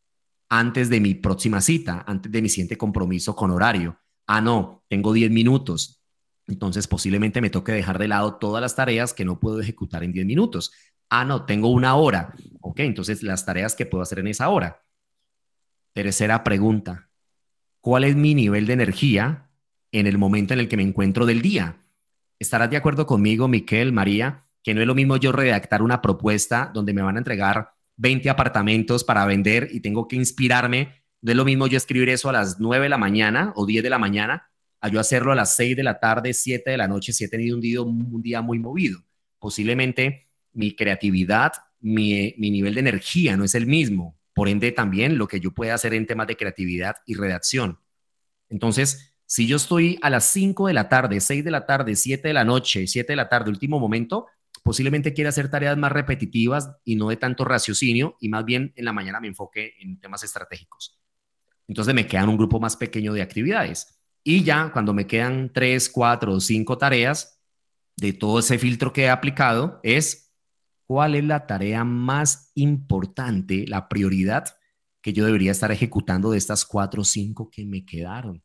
antes 0.49 0.89
de 0.89 1.01
mi 1.01 1.15
próxima 1.15 1.61
cita, 1.61 2.05
antes 2.07 2.33
de 2.33 2.43
mi 2.43 2.49
siguiente 2.49 2.79
compromiso 2.79 3.37
con 3.37 3.51
horario? 3.51 4.01
Ah, 4.29 4.41
no, 4.41 4.85
tengo 4.89 5.13
10 5.13 5.33
minutos. 5.33 6.01
Entonces 6.47 6.87
posiblemente 6.87 7.41
me 7.41 7.51
toque 7.51 7.73
dejar 7.73 7.99
de 7.99 8.09
lado 8.09 8.37
todas 8.37 8.63
las 8.63 8.77
tareas 8.77 9.13
que 9.13 9.25
no 9.25 9.41
puedo 9.41 9.61
ejecutar 9.61 10.05
en 10.05 10.13
10 10.13 10.25
minutos. 10.27 10.73
Ah, 11.11 11.25
no, 11.25 11.45
tengo 11.45 11.69
una 11.69 11.97
hora. 11.97 12.35
Ok, 12.61 12.81
entonces 12.81 13.23
las 13.23 13.45
tareas 13.45 13.75
que 13.75 13.87
puedo 13.87 14.03
hacer 14.03 14.21
en 14.21 14.29
esa 14.29 14.49
hora. 14.49 14.85
Tercera 15.93 16.45
pregunta. 16.45 17.11
¿Cuál 17.81 18.05
es 18.05 18.15
mi 18.15 18.35
nivel 18.35 18.67
de 18.67 18.75
energía 18.75 19.51
en 19.93 20.07
el 20.07 20.19
momento 20.19 20.55
en 20.55 20.61
el 20.61 20.69
que 20.69 20.77
me 20.77 20.83
encuentro 20.83 21.27
del 21.27 21.43
día? 21.43 21.85
¿Estarás 22.39 22.71
de 22.71 22.77
acuerdo 22.77 23.07
conmigo, 23.07 23.49
Miquel, 23.49 23.93
María, 23.93 24.47
que 24.63 24.75
no 24.75 24.81
es 24.81 24.87
lo 24.87 24.95
mismo 24.95 25.17
yo 25.17 25.33
redactar 25.33 25.83
una 25.83 26.03
propuesta 26.03 26.71
donde 26.73 26.93
me 26.93 27.03
van 27.03 27.17
a 27.17 27.19
entregar 27.19 27.73
20 27.97 28.31
apartamentos 28.31 29.05
para 29.05 29.25
vender 29.27 29.69
y 29.73 29.81
tengo 29.81 30.07
que 30.07 30.17
inspirarme 30.17 31.03
no 31.21 31.33
es 31.33 31.37
lo 31.37 31.45
mismo 31.45 31.67
yo 31.67 31.77
escribir 31.77 32.09
eso 32.09 32.29
a 32.29 32.33
las 32.33 32.61
9 32.61 32.85
de 32.85 32.89
la 32.89 32.99
mañana 32.99 33.53
o 33.57 33.67
10 33.67 33.83
de 33.83 33.91
la 33.91 33.99
mañana 33.99 34.51
a 34.81 34.89
yo 34.89 35.01
hacerlo 35.01 35.33
a 35.33 35.35
las 35.35 35.57
6 35.57 35.77
de 35.77 35.83
la 35.83 35.99
tarde, 35.99 36.33
7 36.33 36.71
de 36.71 36.77
la 36.77 36.89
noche 36.89 37.13
si 37.13 37.25
he 37.25 37.29
tenido 37.29 37.57
un 37.57 38.23
día, 38.23 38.43
muy 38.43 38.59
movido. 38.59 39.01
Posiblemente 39.39 40.29
mi 40.53 40.77
creatividad, 40.77 41.53
mi, 41.81 42.35
mi 42.39 42.51
nivel 42.51 42.75
de 42.75 42.81
energía 42.81 43.37
no 43.37 43.45
es 43.45 43.55
el 43.55 43.67
mismo. 43.67 44.17
Por 44.35 44.49
ende, 44.49 44.71
también 44.71 45.19
lo 45.19 45.27
que 45.27 45.41
yo 45.41 45.53
pueda 45.53 45.75
hacer 45.75 45.95
en 45.95 46.07
temas 46.07 46.29
de 46.29 46.37
creatividad 46.37 46.97
y 47.07 47.15
redacción. 47.15 47.81
Entonces, 48.49 49.17
si 49.27 49.47
yo 49.47 49.57
estoy 49.57 49.99
a 50.01 50.11
las 50.11 50.25
5 50.27 50.69
de 50.69 50.75
la 50.75 50.89
tarde, 50.89 51.21
6 51.21 51.45
de 51.45 51.51
la 51.51 51.67
tarde, 51.67 51.97
7 51.97 52.29
de 52.29 52.35
la 52.35 52.45
noche, 52.45 52.87
7 52.87 53.13
de 53.13 53.17
la 53.17 53.29
tarde, 53.29 53.51
último 53.51 53.81
momento, 53.81 54.27
posiblemente 54.63 55.13
quiera 55.13 55.31
hacer 55.31 55.51
tareas 55.51 55.77
más 55.77 55.93
repetitivas 55.93 56.71
y 56.85 56.97
no 56.97 57.09
de 57.09 57.17
tanto 57.17 57.45
raciocinio 57.45 58.17
y 58.21 58.29
más 58.29 58.45
bien 58.45 58.73
en 58.77 58.85
la 58.85 58.93
mañana 58.93 59.21
me 59.21 59.29
enfoque 59.29 59.75
en 59.81 59.99
temas 60.01 60.23
estratégicos. 60.23 60.99
Entonces 61.69 61.95
me 61.95 62.07
quedan 62.07 62.29
un 62.29 62.37
grupo 62.37 62.59
más 62.59 62.77
pequeño 62.77 63.13
de 63.13 63.23
actividades. 63.23 64.01
Y 64.25 64.43
ya 64.43 64.73
cuando 64.73 64.93
me 64.93 65.07
quedan 65.07 65.53
tres, 65.53 65.89
cuatro 65.89 66.33
o 66.33 66.41
cinco 66.41 66.77
tareas 66.79 67.41
de 67.97 68.13
todo 68.13 68.41
ese 68.41 68.59
filtro 68.59 68.93
que 68.93 69.03
he 69.03 69.11
aplicado, 69.11 69.81
es 69.83 70.35
cuál 70.85 71.15
es 71.15 71.25
la 71.25 71.47
tarea 71.47 71.85
más 71.85 72.51
importante, 72.55 73.67
la 73.69 73.89
prioridad 73.89 74.57
que 75.03 75.13
yo 75.13 75.25
debería 75.25 75.53
estar 75.53 75.71
ejecutando 75.71 76.31
de 76.31 76.39
estas 76.39 76.65
cuatro 76.65 77.03
o 77.03 77.05
cinco 77.05 77.51
que 77.51 77.65
me 77.65 77.85
quedaron. 77.85 78.43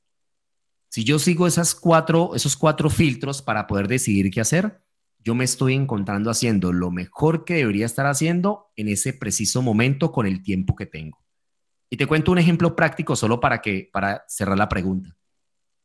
Si 0.90 1.04
yo 1.04 1.18
sigo 1.18 1.48
esas 1.48 1.74
cuatro, 1.74 2.36
esos 2.36 2.56
cuatro 2.56 2.90
filtros 2.90 3.42
para 3.42 3.66
poder 3.66 3.88
decidir 3.88 4.30
qué 4.30 4.42
hacer, 4.42 4.84
yo 5.20 5.34
me 5.36 5.46
estoy 5.46 5.74
encontrando 5.74 6.30
haciendo 6.30 6.74
lo 6.74 6.92
mejor 6.92 7.46
que 7.46 7.56
debería 7.56 7.86
estar 7.86 8.06
haciendo 8.06 8.72
en 8.76 8.90
ese 8.90 9.14
preciso 9.14 9.62
momento 9.62 10.12
con 10.12 10.28
el 10.28 10.44
tiempo 10.44 10.76
que 10.76 10.86
tengo. 10.86 11.23
Y 11.94 11.98
te 11.98 12.08
cuento 12.08 12.32
un 12.32 12.40
ejemplo 12.40 12.76
práctico 12.76 13.16
solo 13.16 13.40
para, 13.40 13.62
que, 13.62 13.88
para 13.94 14.26
cerrar 14.28 14.58
la 14.58 14.68
pregunta. 14.68 15.16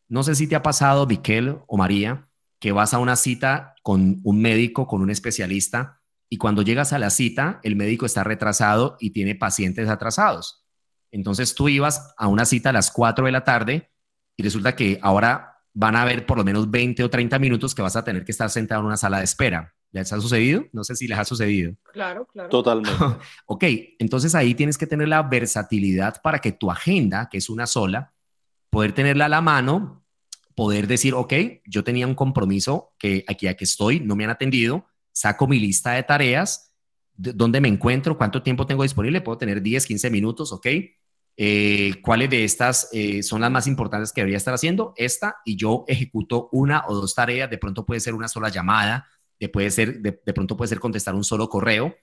No 0.08 0.22
sé 0.22 0.34
si 0.36 0.46
te 0.46 0.56
ha 0.56 0.62
pasado, 0.62 1.06
Miquel 1.06 1.58
o 1.66 1.76
María, 1.76 2.30
que 2.58 2.72
vas 2.72 2.94
a 2.94 2.98
una 2.98 3.14
cita 3.14 3.74
con 3.82 4.18
un 4.24 4.40
médico, 4.40 4.86
con 4.86 5.02
un 5.02 5.10
especialista, 5.10 6.00
y 6.30 6.38
cuando 6.38 6.62
llegas 6.62 6.94
a 6.94 6.98
la 6.98 7.10
cita, 7.10 7.60
el 7.62 7.76
médico 7.76 8.06
está 8.06 8.24
retrasado 8.24 8.96
y 9.00 9.10
tiene 9.10 9.34
pacientes 9.34 9.90
atrasados. 9.90 10.64
Entonces 11.10 11.54
tú 11.54 11.68
ibas 11.68 12.14
a 12.16 12.26
una 12.28 12.46
cita 12.46 12.70
a 12.70 12.72
las 12.72 12.90
4 12.90 13.26
de 13.26 13.32
la 13.32 13.44
tarde 13.44 13.90
y 14.34 14.42
resulta 14.42 14.74
que 14.74 14.98
ahora 15.02 15.58
van 15.74 15.94
a 15.94 16.00
haber 16.00 16.24
por 16.24 16.38
lo 16.38 16.44
menos 16.44 16.70
20 16.70 17.04
o 17.04 17.10
30 17.10 17.38
minutos 17.38 17.74
que 17.74 17.82
vas 17.82 17.96
a 17.96 18.04
tener 18.04 18.24
que 18.24 18.32
estar 18.32 18.48
sentado 18.48 18.80
en 18.80 18.86
una 18.86 18.96
sala 18.96 19.18
de 19.18 19.24
espera. 19.24 19.74
¿Les 19.90 20.12
ha 20.12 20.20
sucedido? 20.20 20.66
No 20.72 20.84
sé 20.84 20.94
si 20.96 21.08
les 21.08 21.18
ha 21.18 21.24
sucedido. 21.24 21.74
Claro, 21.92 22.26
claro. 22.26 22.48
Totalmente. 22.50 22.92
ok, 23.46 23.64
entonces 23.98 24.34
ahí 24.34 24.54
tienes 24.54 24.76
que 24.76 24.86
tener 24.86 25.08
la 25.08 25.22
versatilidad 25.22 26.20
para 26.22 26.40
que 26.40 26.52
tu 26.52 26.70
agenda, 26.70 27.28
que 27.30 27.38
es 27.38 27.48
una 27.48 27.66
sola, 27.66 28.12
poder 28.70 28.92
tenerla 28.92 29.26
a 29.26 29.30
la 29.30 29.40
mano, 29.40 30.04
poder 30.54 30.86
decir, 30.86 31.14
ok, 31.14 31.32
yo 31.66 31.84
tenía 31.84 32.06
un 32.06 32.14
compromiso 32.14 32.92
que 32.98 33.24
aquí, 33.28 33.46
aquí 33.46 33.64
estoy, 33.64 34.00
no 34.00 34.16
me 34.16 34.24
han 34.24 34.30
atendido, 34.30 34.86
saco 35.12 35.46
mi 35.46 35.58
lista 35.58 35.92
de 35.92 36.02
tareas, 36.02 36.74
dónde 37.16 37.60
me 37.60 37.68
encuentro, 37.68 38.18
cuánto 38.18 38.42
tiempo 38.42 38.66
tengo 38.66 38.82
disponible, 38.82 39.20
puedo 39.20 39.38
tener 39.38 39.62
10, 39.62 39.86
15 39.86 40.10
minutos, 40.10 40.52
ok. 40.52 40.66
Eh, 41.40 41.94
¿Cuáles 42.02 42.30
de 42.30 42.44
estas 42.44 42.88
eh, 42.92 43.22
son 43.22 43.40
las 43.40 43.50
más 43.50 43.68
importantes 43.68 44.12
que 44.12 44.20
debería 44.20 44.36
estar 44.36 44.52
haciendo? 44.52 44.92
Esta, 44.96 45.36
y 45.44 45.56
yo 45.56 45.84
ejecuto 45.86 46.48
una 46.52 46.84
o 46.88 46.94
dos 46.94 47.14
tareas, 47.14 47.48
de 47.48 47.58
pronto 47.58 47.86
puede 47.86 48.00
ser 48.00 48.14
una 48.14 48.26
sola 48.26 48.48
llamada, 48.48 49.06
de, 49.40 49.48
puede 49.48 49.70
ser, 49.70 50.00
de, 50.00 50.12
pronto 50.12 50.56
puede 50.56 50.68
ser 50.68 50.80
contestar 50.80 51.14
un 51.14 51.24
solo 51.24 51.48
correo 51.48 51.94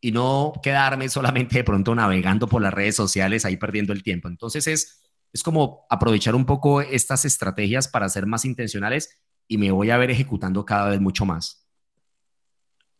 y 0.00 0.12
no 0.12 0.52
quedarme 0.62 1.08
solamente 1.08 1.58
de 1.58 1.64
pronto 1.64 1.94
navegando 1.94 2.46
por 2.48 2.62
las 2.62 2.72
redes 2.72 2.96
sociales 2.96 3.44
ahí 3.44 3.56
perdiendo 3.56 3.92
el 3.92 4.02
tiempo. 4.02 4.28
Entonces 4.28 4.66
es, 4.66 5.02
es 5.32 5.42
como 5.42 5.86
aprovechar 5.90 6.34
un 6.34 6.46
poco 6.46 6.80
estas 6.80 7.24
estrategias 7.24 7.88
para 7.88 8.08
ser 8.08 8.26
más 8.26 8.44
intencionales 8.44 9.20
y 9.46 9.58
me 9.58 9.70
voy 9.70 9.90
a 9.90 9.98
ver 9.98 10.10
ejecutando 10.10 10.64
cada 10.64 10.90
vez 10.90 11.00
mucho 11.00 11.24
más. 11.26 11.66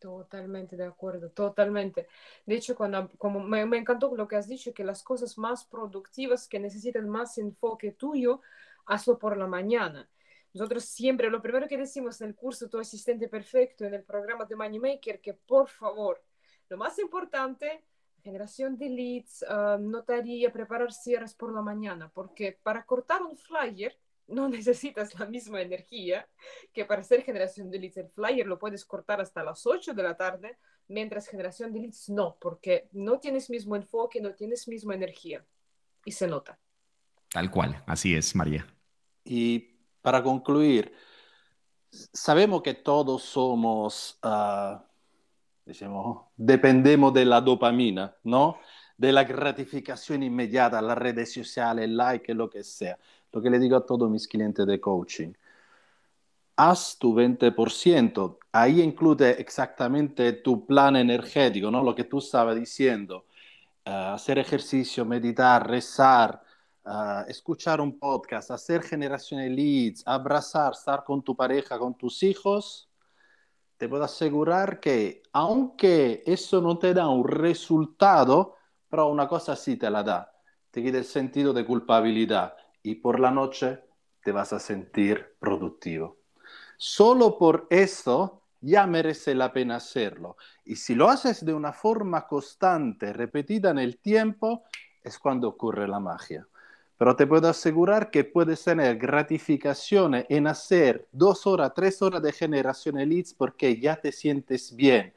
Totalmente 0.01 0.77
de 0.77 0.85
acuerdo, 0.87 1.31
totalmente. 1.31 2.09
De 2.47 2.55
hecho, 2.55 2.75
cuando, 2.75 3.11
como 3.19 3.41
me, 3.41 3.67
me, 3.67 3.77
encantó 3.77 4.15
lo 4.17 4.27
que 4.27 4.37
has 4.37 4.49
dicho, 4.49 4.73
que 4.73 4.83
las 4.83 5.03
cosas 5.03 5.37
más 5.37 5.65
productivas 5.65 6.49
que 6.49 6.59
necesitan 6.59 7.07
más 7.07 7.37
enfoque 7.37 7.93
tuyo, 7.93 8.41
hazlo 8.87 9.19
por 9.19 9.37
la 9.37 9.47
mañana. 9.47 10.09
Nosotros 10.53 10.85
siempre, 10.85 11.31
lo 11.31 11.41
primero 11.41 11.69
que 11.69 11.79
decimos 11.79 12.21
en 12.21 12.29
el 12.29 12.35
curso 12.35 12.69
Tu 12.69 12.79
Asistente 12.79 13.29
Perfecto, 13.29 13.85
en 13.85 13.95
el 13.95 14.03
programa 14.03 14.45
de 14.45 14.57
Money 14.57 14.81
Maker, 14.81 15.21
que 15.21 15.35
por 15.35 15.69
favor, 15.69 16.23
lo 16.69 16.77
más 16.77 16.99
importante, 16.99 17.85
generación 18.23 18.77
de 18.77 18.89
leads, 18.89 19.45
uh, 19.49 19.79
notaría, 19.79 20.53
preparar 20.53 20.93
cierres 20.93 21.35
por 21.35 21.55
la 21.55 21.63
mañana, 21.63 22.11
porque 22.13 22.59
para 22.63 22.85
cortar 22.85 23.23
un 23.23 23.37
flyer, 23.37 23.97
no 24.27 24.49
necesitas 24.49 25.19
la 25.19 25.27
misma 25.27 25.61
energía 25.61 26.29
que 26.73 26.85
para 26.85 27.01
hacer 27.01 27.23
generación 27.23 27.71
de 27.71 27.79
leads. 27.79 27.97
El 27.97 28.09
flyer 28.11 28.47
lo 28.47 28.59
puedes 28.59 28.85
cortar 28.85 29.21
hasta 29.21 29.43
las 29.43 29.67
8 29.67 29.93
de 29.93 30.03
la 30.03 30.17
tarde, 30.17 30.59
mientras 30.89 31.29
generación 31.29 31.73
de 31.73 31.81
leads 31.81 32.09
no, 32.09 32.37
porque 32.41 32.89
no 32.93 33.19
tienes 33.21 33.51
mismo 33.51 33.77
enfoque, 33.77 34.21
no 34.21 34.35
tienes 34.35 34.67
misma 34.69 34.95
energía 34.95 35.45
y 36.05 36.13
se 36.13 36.27
nota. 36.27 36.59
Tal 37.33 37.51
cual, 37.51 37.83
así 37.87 38.15
es, 38.15 38.35
María. 38.35 38.67
Y 39.25 39.70
para 40.03 40.23
concluir, 40.23 40.93
sabemos 41.91 42.63
que 42.63 42.75
todos 42.75 43.23
somos, 43.23 44.19
uh, 44.25 44.79
dependemos 46.37 47.13
de 47.15 47.25
la 47.25 47.41
dopamina, 47.41 48.15
¿no? 48.25 48.59
De 48.97 49.13
la 49.13 49.25
gratificación 49.25 50.23
inmediata, 50.23 50.83
las 50.83 50.99
redes 50.99 51.33
sociales, 51.33 51.85
el 51.85 51.97
like, 51.97 52.35
lo 52.35 52.51
que 52.51 52.65
sea 52.65 52.99
lo 53.33 53.41
que 53.41 53.51
le 53.51 53.59
digo 53.59 53.77
a 53.77 53.87
todos 53.87 54.11
mis 54.11 54.27
clientes 54.27 54.67
de 54.67 54.81
coaching. 54.81 55.33
Haz 56.57 56.99
tu 56.99 57.15
20%, 57.15 58.39
ahí 58.53 58.83
incluye 58.83 59.31
exactamente 59.41 60.33
tu 60.35 60.67
plan 60.67 60.97
energético, 60.97 61.71
¿no? 61.71 61.83
lo 61.83 61.95
que 61.95 62.05
tú 62.05 62.19
estabas 62.19 62.57
diciendo. 62.57 63.27
Uh, 63.87 64.15
hacer 64.15 64.39
ejercicio, 64.39 65.07
meditar, 65.07 65.67
rezar, 65.67 66.43
uh, 66.85 67.29
escuchar 67.29 67.81
un 67.81 67.99
podcast, 67.99 68.51
hacer 68.51 68.83
generación 68.83 69.41
de 69.41 69.51
leads, 69.51 70.03
abrazar, 70.07 70.73
estar 70.73 71.05
con 71.05 71.23
tu 71.23 71.37
pareja, 71.37 71.79
con 71.79 71.97
tus 71.97 72.23
hijos, 72.23 72.91
te 73.77 73.89
puedo 73.89 74.05
asegurar 74.05 74.79
que 74.79 75.23
aunque 75.33 76.23
eso 76.27 76.61
no 76.61 76.79
te 76.79 76.93
da 76.93 77.09
un 77.09 77.27
resultado, 77.27 78.57
pero 78.89 79.09
una 79.09 79.27
cosa 79.27 79.57
sí 79.57 79.77
te 79.77 79.89
la 79.89 80.03
da, 80.03 80.33
te 80.71 80.83
quita 80.83 80.99
el 80.99 81.05
sentido 81.05 81.53
de 81.53 81.65
culpabilidad 81.65 82.55
y 82.83 82.97
por 82.97 83.19
la 83.19 83.31
noche 83.31 83.83
te 84.23 84.33
vas 84.33 84.53
a 84.53 84.59
sentir 84.59 85.37
productivo. 85.39 86.19
Solo 86.77 87.39
por 87.39 87.67
eso 87.71 88.43
ya 88.61 88.87
merece 88.87 89.35
la 89.35 89.53
pena 89.53 89.77
hacerlo. 89.77 90.37
Y 90.65 90.77
si 90.77 90.95
lo 90.95 91.09
haces 91.09 91.45
de 91.45 91.55
una 91.55 91.73
forma 91.73 92.27
constante, 92.27 93.13
repetida 93.13 93.71
en 93.71 93.79
el 93.79 93.99
tiempo, 93.99 94.65
es 95.03 95.19
cuando 95.19 95.49
ocurre 95.49 95.89
la 95.89 96.01
magia. 96.01 96.47
Pero 97.01 97.17
te 97.17 97.27
puedo 97.27 97.49
asegurar 97.49 98.11
que 98.11 98.25
puedes 98.25 98.63
tener 98.63 98.99
gratificaciones 98.99 100.27
en 100.29 100.47
hacer 100.47 101.09
dos 101.11 101.47
horas, 101.47 101.73
tres 101.75 102.03
horas 102.03 102.21
de 102.21 102.31
generación 102.31 102.97
de 102.97 103.07
leads 103.07 103.33
porque 103.33 103.81
ya 103.81 103.97
te 103.97 104.13
sientes 104.13 104.77
bien. 104.77 105.15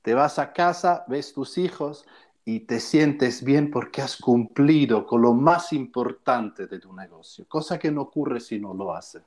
Te 0.00 0.14
vas 0.14 0.38
a 0.38 0.54
casa, 0.54 1.04
ves 1.08 1.34
tus 1.34 1.58
hijos 1.58 2.06
y 2.42 2.60
te 2.60 2.80
sientes 2.80 3.44
bien 3.44 3.70
porque 3.70 4.00
has 4.00 4.16
cumplido 4.16 5.04
con 5.04 5.20
lo 5.20 5.34
más 5.34 5.74
importante 5.74 6.66
de 6.66 6.78
tu 6.78 6.90
negocio, 6.94 7.44
cosa 7.46 7.78
que 7.78 7.90
no 7.90 8.00
ocurre 8.00 8.40
si 8.40 8.58
no 8.58 8.72
lo 8.72 8.94
haces. 8.94 9.20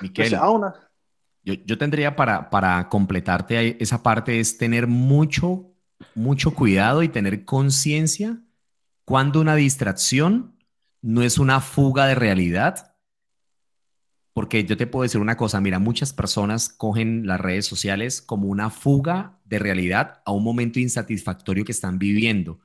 Miquel, 0.00 0.30
yo, 1.42 1.54
yo, 1.54 1.76
tendría 1.76 2.14
para, 2.14 2.50
para 2.50 2.88
completarte 2.88 3.82
esa 3.82 4.00
parte 4.00 4.38
es 4.38 4.58
tener 4.58 4.86
mucho, 4.86 5.72
mucho 6.14 6.54
cuidado 6.54 7.02
y 7.02 7.08
tener 7.08 7.44
conciencia 7.44 8.38
cuando 9.04 9.40
una 9.40 9.56
distracción 9.56 10.51
no 11.02 11.22
es 11.22 11.38
una 11.38 11.60
fuga 11.60 12.06
de 12.06 12.14
realidad. 12.14 12.94
Porque 14.32 14.64
yo 14.64 14.78
te 14.78 14.86
puedo 14.86 15.02
decir 15.02 15.20
una 15.20 15.36
cosa, 15.36 15.60
mira, 15.60 15.78
muchas 15.78 16.14
personas 16.14 16.70
cogen 16.70 17.26
las 17.26 17.40
redes 17.40 17.66
sociales 17.66 18.22
como 18.22 18.48
una 18.48 18.70
fuga 18.70 19.38
de 19.44 19.58
realidad 19.58 20.22
a 20.24 20.32
un 20.32 20.42
momento 20.42 20.80
insatisfactorio 20.80 21.66
que 21.66 21.72
están 21.72 21.98
viviendo. 21.98 22.60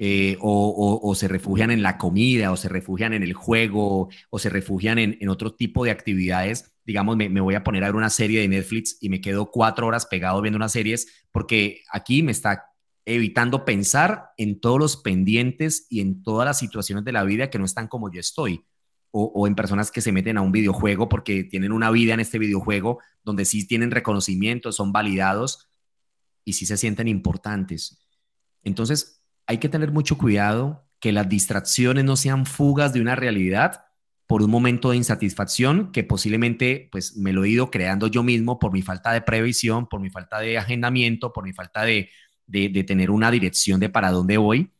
Eh, 0.00 0.38
o, 0.40 1.12
se 1.16 1.26
refugian 1.26 1.72
en 1.72 1.82
la 1.82 1.98
comida, 1.98 2.52
o 2.52 2.56
se 2.56 2.68
refugian 2.68 3.12
en 3.12 3.24
el 3.24 3.34
juego, 3.34 4.08
o 4.30 4.38
se 4.38 4.48
refugian 4.48 4.98
en, 4.98 5.28
otro 5.28 5.54
tipo 5.54 5.84
de 5.84 5.90
actividades. 5.90 6.72
Digamos, 6.84 7.16
me, 7.16 7.28
voy 7.40 7.56
a 7.56 7.64
poner 7.64 7.82
a 7.82 7.88
ver 7.88 7.96
una 7.96 8.08
serie 8.08 8.40
de 8.40 8.48
Netflix 8.48 8.96
y 9.00 9.08
me 9.10 9.20
quedo 9.20 9.50
cuatro 9.50 9.86
horas 9.88 10.06
pegado 10.06 10.40
viendo 10.40 10.56
unas 10.56 10.72
series 10.72 11.26
porque 11.32 11.82
aquí 11.92 12.22
me 12.22 12.32
está 12.32 12.67
evitando 13.08 13.64
pensar 13.64 14.32
en 14.36 14.60
todos 14.60 14.78
los 14.78 14.96
pendientes 14.98 15.86
y 15.88 16.00
en 16.00 16.22
todas 16.22 16.44
las 16.44 16.58
situaciones 16.58 17.06
de 17.06 17.12
la 17.12 17.24
vida 17.24 17.48
que 17.48 17.58
no 17.58 17.64
están 17.64 17.88
como 17.88 18.12
yo 18.12 18.20
estoy. 18.20 18.64
O, 19.10 19.46
en 19.46 19.54
personas 19.54 19.90
que 19.90 20.02
se 20.02 20.12
meten 20.12 20.36
a 20.36 20.42
un 20.42 20.52
videojuego 20.52 21.08
porque 21.08 21.42
tienen 21.42 21.72
una 21.72 21.90
vida 21.90 22.12
en 22.12 22.20
este 22.20 22.38
videojuego 22.38 22.98
donde 23.24 23.46
sí 23.46 23.66
tienen 23.66 23.90
reconocimiento, 23.90 24.70
son 24.70 24.92
validados, 24.92 25.70
y 26.44 26.52
si 26.52 26.66
se 26.66 26.76
sienten 26.76 27.08
importantes. 27.08 27.98
Entonces, 28.62 29.22
hay 29.46 29.56
que 29.56 29.70
tener 29.70 29.90
mucho 29.90 30.18
cuidado 30.18 30.86
que 31.00 31.10
las 31.10 31.28
distracciones 31.28 32.04
no 32.04 32.16
sean 32.16 32.44
fugas 32.44 32.92
de 32.92 33.00
una 33.00 33.16
realidad 33.16 33.86
por 34.26 34.42
un 34.42 34.50
momento 34.50 34.90
de 34.90 34.98
insatisfacción 34.98 35.90
que 35.90 36.04
posiblemente 36.04 36.90
pues 36.92 37.16
me 37.16 37.32
lo 37.32 37.44
he 37.44 37.48
ido 37.48 37.70
creando 37.70 38.08
yo 38.08 38.22
mismo 38.22 38.58
por 38.58 38.72
mi 38.72 38.82
falta 38.82 39.12
de 39.12 39.22
previsión, 39.22 39.88
por 39.88 40.00
mi 40.00 40.10
falta 40.10 40.38
de 40.38 40.58
agendamiento, 40.58 41.32
por 41.32 41.44
mi 41.44 41.54
falta 41.54 41.82
de, 41.82 42.10
de, 42.48 42.84
tener 42.84 43.10
una 43.10 43.30
dirección 43.30 43.78
de 43.78 43.88
para 43.88 44.10
dónde 44.10 44.38
voy. 44.38 44.72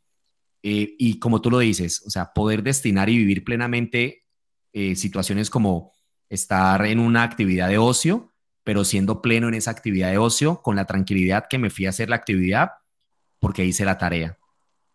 Eh, 0.62 0.96
y 0.98 1.18
como 1.20 1.40
tú 1.40 1.50
lo 1.50 1.60
dices, 1.60 2.02
o 2.04 2.10
sea, 2.10 2.32
poder 2.32 2.62
destinar 2.62 3.08
y 3.08 3.18
vivir 3.18 3.44
plenamente 3.44 4.24
eh, 4.72 4.96
situaciones 4.96 5.50
como 5.50 5.92
estar 6.28 6.84
en 6.84 6.98
una 6.98 7.22
actividad 7.22 7.68
de 7.68 7.78
ocio, 7.78 8.32
pero 8.64 8.84
siendo 8.84 9.22
pleno 9.22 9.48
en 9.48 9.54
esa 9.54 9.70
actividad 9.70 10.10
de 10.10 10.18
ocio, 10.18 10.60
con 10.62 10.76
la 10.76 10.84
tranquilidad 10.84 11.46
que 11.48 11.58
me 11.58 11.70
fui 11.70 11.86
a 11.86 11.90
hacer 11.90 12.10
la 12.10 12.16
actividad 12.16 12.72
porque 13.38 13.64
hice 13.64 13.84
la 13.84 13.98
tarea. 13.98 14.36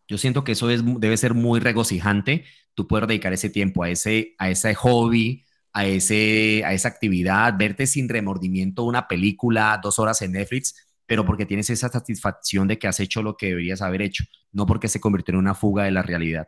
Yo 0.07 0.17
siento 0.17 0.43
que 0.43 0.51
eso 0.51 0.67
debe 0.67 1.17
ser 1.17 1.33
muy 1.33 1.59
regocijante, 1.59 2.43
tú 2.73 2.87
poder 2.87 3.07
dedicar 3.07 3.33
ese 3.33 3.49
tiempo 3.49 3.83
a 3.83 3.89
ese, 3.89 4.35
a 4.37 4.49
ese 4.49 4.75
hobby, 4.75 5.45
a, 5.71 5.85
ese, 5.85 6.63
a 6.65 6.73
esa 6.73 6.89
actividad, 6.89 7.55
verte 7.57 7.87
sin 7.87 8.09
remordimiento 8.09 8.83
una 8.83 9.07
película, 9.07 9.79
dos 9.81 9.97
horas 9.99 10.21
en 10.21 10.33
Netflix, 10.33 10.75
pero 11.13 11.27
porque 11.27 11.45
tienes 11.45 11.69
esa 11.69 11.89
satisfacción 11.89 12.67
de 12.67 12.79
que 12.79 12.87
has 12.87 12.99
hecho 12.99 13.21
lo 13.21 13.37
que 13.37 13.49
deberías 13.49 13.83
haber 13.83 14.01
hecho, 14.01 14.23
no 14.51 14.65
porque 14.65 14.87
se 14.87 14.99
convirtió 14.99 15.33
en 15.33 15.41
una 15.41 15.53
fuga 15.53 15.83
de 15.83 15.91
la 15.91 16.01
realidad. 16.01 16.47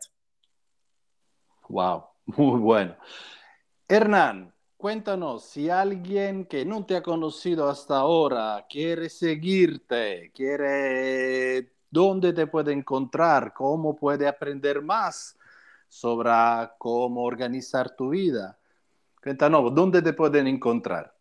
Wow, 1.68 2.06
muy 2.26 2.58
bueno. 2.58 2.96
Hernán, 3.86 4.52
Cuéntanos, 4.76 5.44
si 5.44 5.70
alguien 5.70 6.46
que 6.46 6.64
no 6.64 6.84
te 6.84 6.96
ha 6.96 7.02
conocido 7.04 7.68
hasta 7.68 7.98
ahora 7.98 8.66
quiere 8.68 9.08
seguirte, 9.08 10.32
quiere 10.34 11.70
dónde 11.88 12.32
te 12.32 12.48
puede 12.48 12.72
encontrar, 12.72 13.52
cómo 13.54 13.94
puede 13.94 14.26
aprender 14.26 14.82
más 14.82 15.38
sobre 15.86 16.30
cómo 16.78 17.22
organizar 17.22 17.94
tu 17.94 18.08
vida. 18.08 18.58
Cuéntanos, 19.22 19.72
¿dónde 19.72 20.02
te 20.02 20.12
pueden 20.12 20.48
encontrar? 20.48 21.15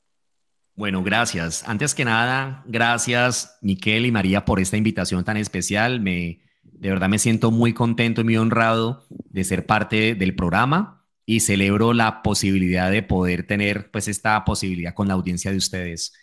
Bueno, 0.75 1.03
gracias. 1.03 1.63
Antes 1.67 1.95
que 1.95 2.03
nada, 2.03 2.61
gracias 2.67 3.57
Miquel 3.61 4.05
y 4.05 4.11
María 4.11 4.43
por 4.43 4.59
esta 4.59 4.75
invitación 4.75 5.23
tan 5.23 5.37
especial. 5.37 6.01
Me, 6.01 6.41
de 6.63 6.89
verdad 6.89 7.07
me 7.07 7.17
siento 7.17 7.49
muy 7.49 7.73
contento 7.73 8.19
y 8.19 8.23
muy 8.25 8.35
honrado 8.35 9.05
de 9.09 9.45
ser 9.45 9.65
parte 9.65 10.15
del 10.15 10.35
programa 10.35 11.05
y 11.25 11.39
celebro 11.39 11.93
la 11.93 12.21
posibilidad 12.21 12.91
de 12.91 13.03
poder 13.03 13.47
tener 13.47 13.89
pues 13.89 14.09
esta 14.09 14.43
posibilidad 14.43 14.93
con 14.93 15.07
la 15.07 15.13
audiencia 15.13 15.49
de 15.49 15.57
ustedes. 15.57 16.13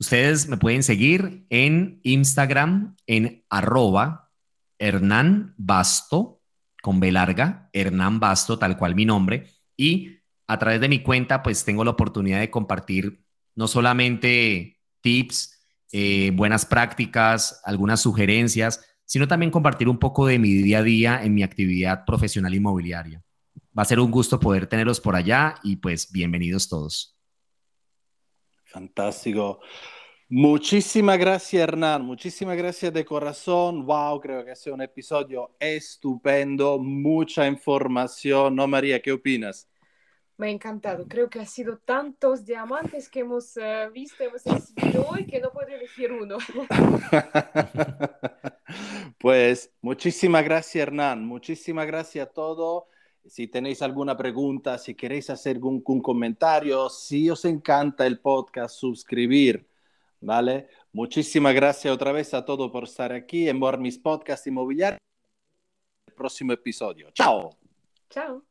Ustedes 0.00 0.48
me 0.48 0.56
pueden 0.56 0.82
seguir 0.82 1.46
en 1.48 2.00
Instagram 2.02 2.96
en 3.06 3.44
arroba 3.50 4.32
Hernán 4.80 5.54
Basto 5.56 6.42
con 6.82 6.98
B 6.98 7.12
larga, 7.12 7.68
Hernán 7.72 8.18
Basto, 8.18 8.58
tal 8.58 8.76
cual 8.76 8.96
mi 8.96 9.04
nombre, 9.04 9.46
y 9.76 10.16
a 10.48 10.58
través 10.58 10.80
de 10.80 10.88
mi 10.88 11.02
cuenta 11.02 11.42
pues 11.42 11.64
tengo 11.64 11.84
la 11.84 11.92
oportunidad 11.92 12.40
de 12.40 12.50
compartir 12.50 13.29
no 13.54 13.68
solamente 13.68 14.78
tips, 15.00 15.60
eh, 15.92 16.30
buenas 16.34 16.66
prácticas, 16.66 17.60
algunas 17.64 18.00
sugerencias, 18.00 18.84
sino 19.04 19.26
también 19.26 19.50
compartir 19.50 19.88
un 19.88 19.98
poco 19.98 20.26
de 20.26 20.38
mi 20.38 20.52
día 20.52 20.78
a 20.78 20.82
día 20.82 21.20
en 21.22 21.34
mi 21.34 21.42
actividad 21.42 22.04
profesional 22.04 22.54
inmobiliaria. 22.54 23.22
Va 23.76 23.82
a 23.82 23.86
ser 23.86 24.00
un 24.00 24.10
gusto 24.10 24.38
poder 24.38 24.66
tenerlos 24.66 25.00
por 25.00 25.16
allá 25.16 25.56
y 25.62 25.76
pues 25.76 26.10
bienvenidos 26.12 26.68
todos. 26.68 27.16
Fantástico. 28.66 29.60
Muchísimas 30.28 31.18
gracias, 31.18 31.60
Hernán. 31.60 32.02
Muchísimas 32.02 32.56
gracias 32.56 32.92
de 32.92 33.04
corazón. 33.04 33.84
Wow, 33.84 34.20
creo 34.20 34.44
que 34.44 34.52
ha 34.52 34.56
sido 34.56 34.76
un 34.76 34.82
episodio 34.82 35.56
estupendo. 35.58 36.78
Mucha 36.78 37.48
información. 37.48 38.54
¿No, 38.54 38.68
María? 38.68 39.02
¿Qué 39.02 39.10
opinas? 39.10 39.69
Me 40.40 40.46
ha 40.46 40.50
encantado. 40.52 41.06
Creo 41.06 41.28
que 41.28 41.38
ha 41.38 41.44
sido 41.44 41.76
tantos 41.76 42.46
diamantes 42.46 43.10
que 43.10 43.20
hemos 43.20 43.58
uh, 43.58 43.92
visto, 43.92 44.24
hemos 44.24 44.40
exhibido 44.46 45.06
hoy 45.06 45.26
que 45.26 45.38
no 45.38 45.52
puedo 45.52 45.68
elegir 45.68 46.12
uno. 46.12 46.38
pues 49.18 49.70
muchísimas 49.82 50.42
gracias, 50.42 50.76
Hernán. 50.76 51.26
Muchísimas 51.26 51.86
gracias 51.86 52.26
a 52.26 52.32
todos. 52.32 52.84
Si 53.26 53.48
tenéis 53.48 53.82
alguna 53.82 54.16
pregunta, 54.16 54.78
si 54.78 54.94
queréis 54.94 55.28
hacer 55.28 55.56
algún, 55.56 55.74
algún 55.74 56.00
comentario, 56.00 56.88
si 56.88 57.28
os 57.28 57.44
encanta 57.44 58.06
el 58.06 58.18
podcast, 58.18 58.76
suscribir, 58.76 59.68
¿vale? 60.22 60.68
Muchísimas 60.94 61.54
gracias 61.54 61.92
otra 61.92 62.12
vez 62.12 62.32
a 62.32 62.46
todos 62.46 62.70
por 62.70 62.84
estar 62.84 63.12
aquí 63.12 63.46
en 63.46 63.60
Bormis 63.60 63.98
Podcast 63.98 64.46
Inmobiliario. 64.46 65.00
El 66.06 66.14
próximo 66.14 66.54
episodio. 66.54 67.10
Chao. 67.10 67.58
Chao. 68.08 68.49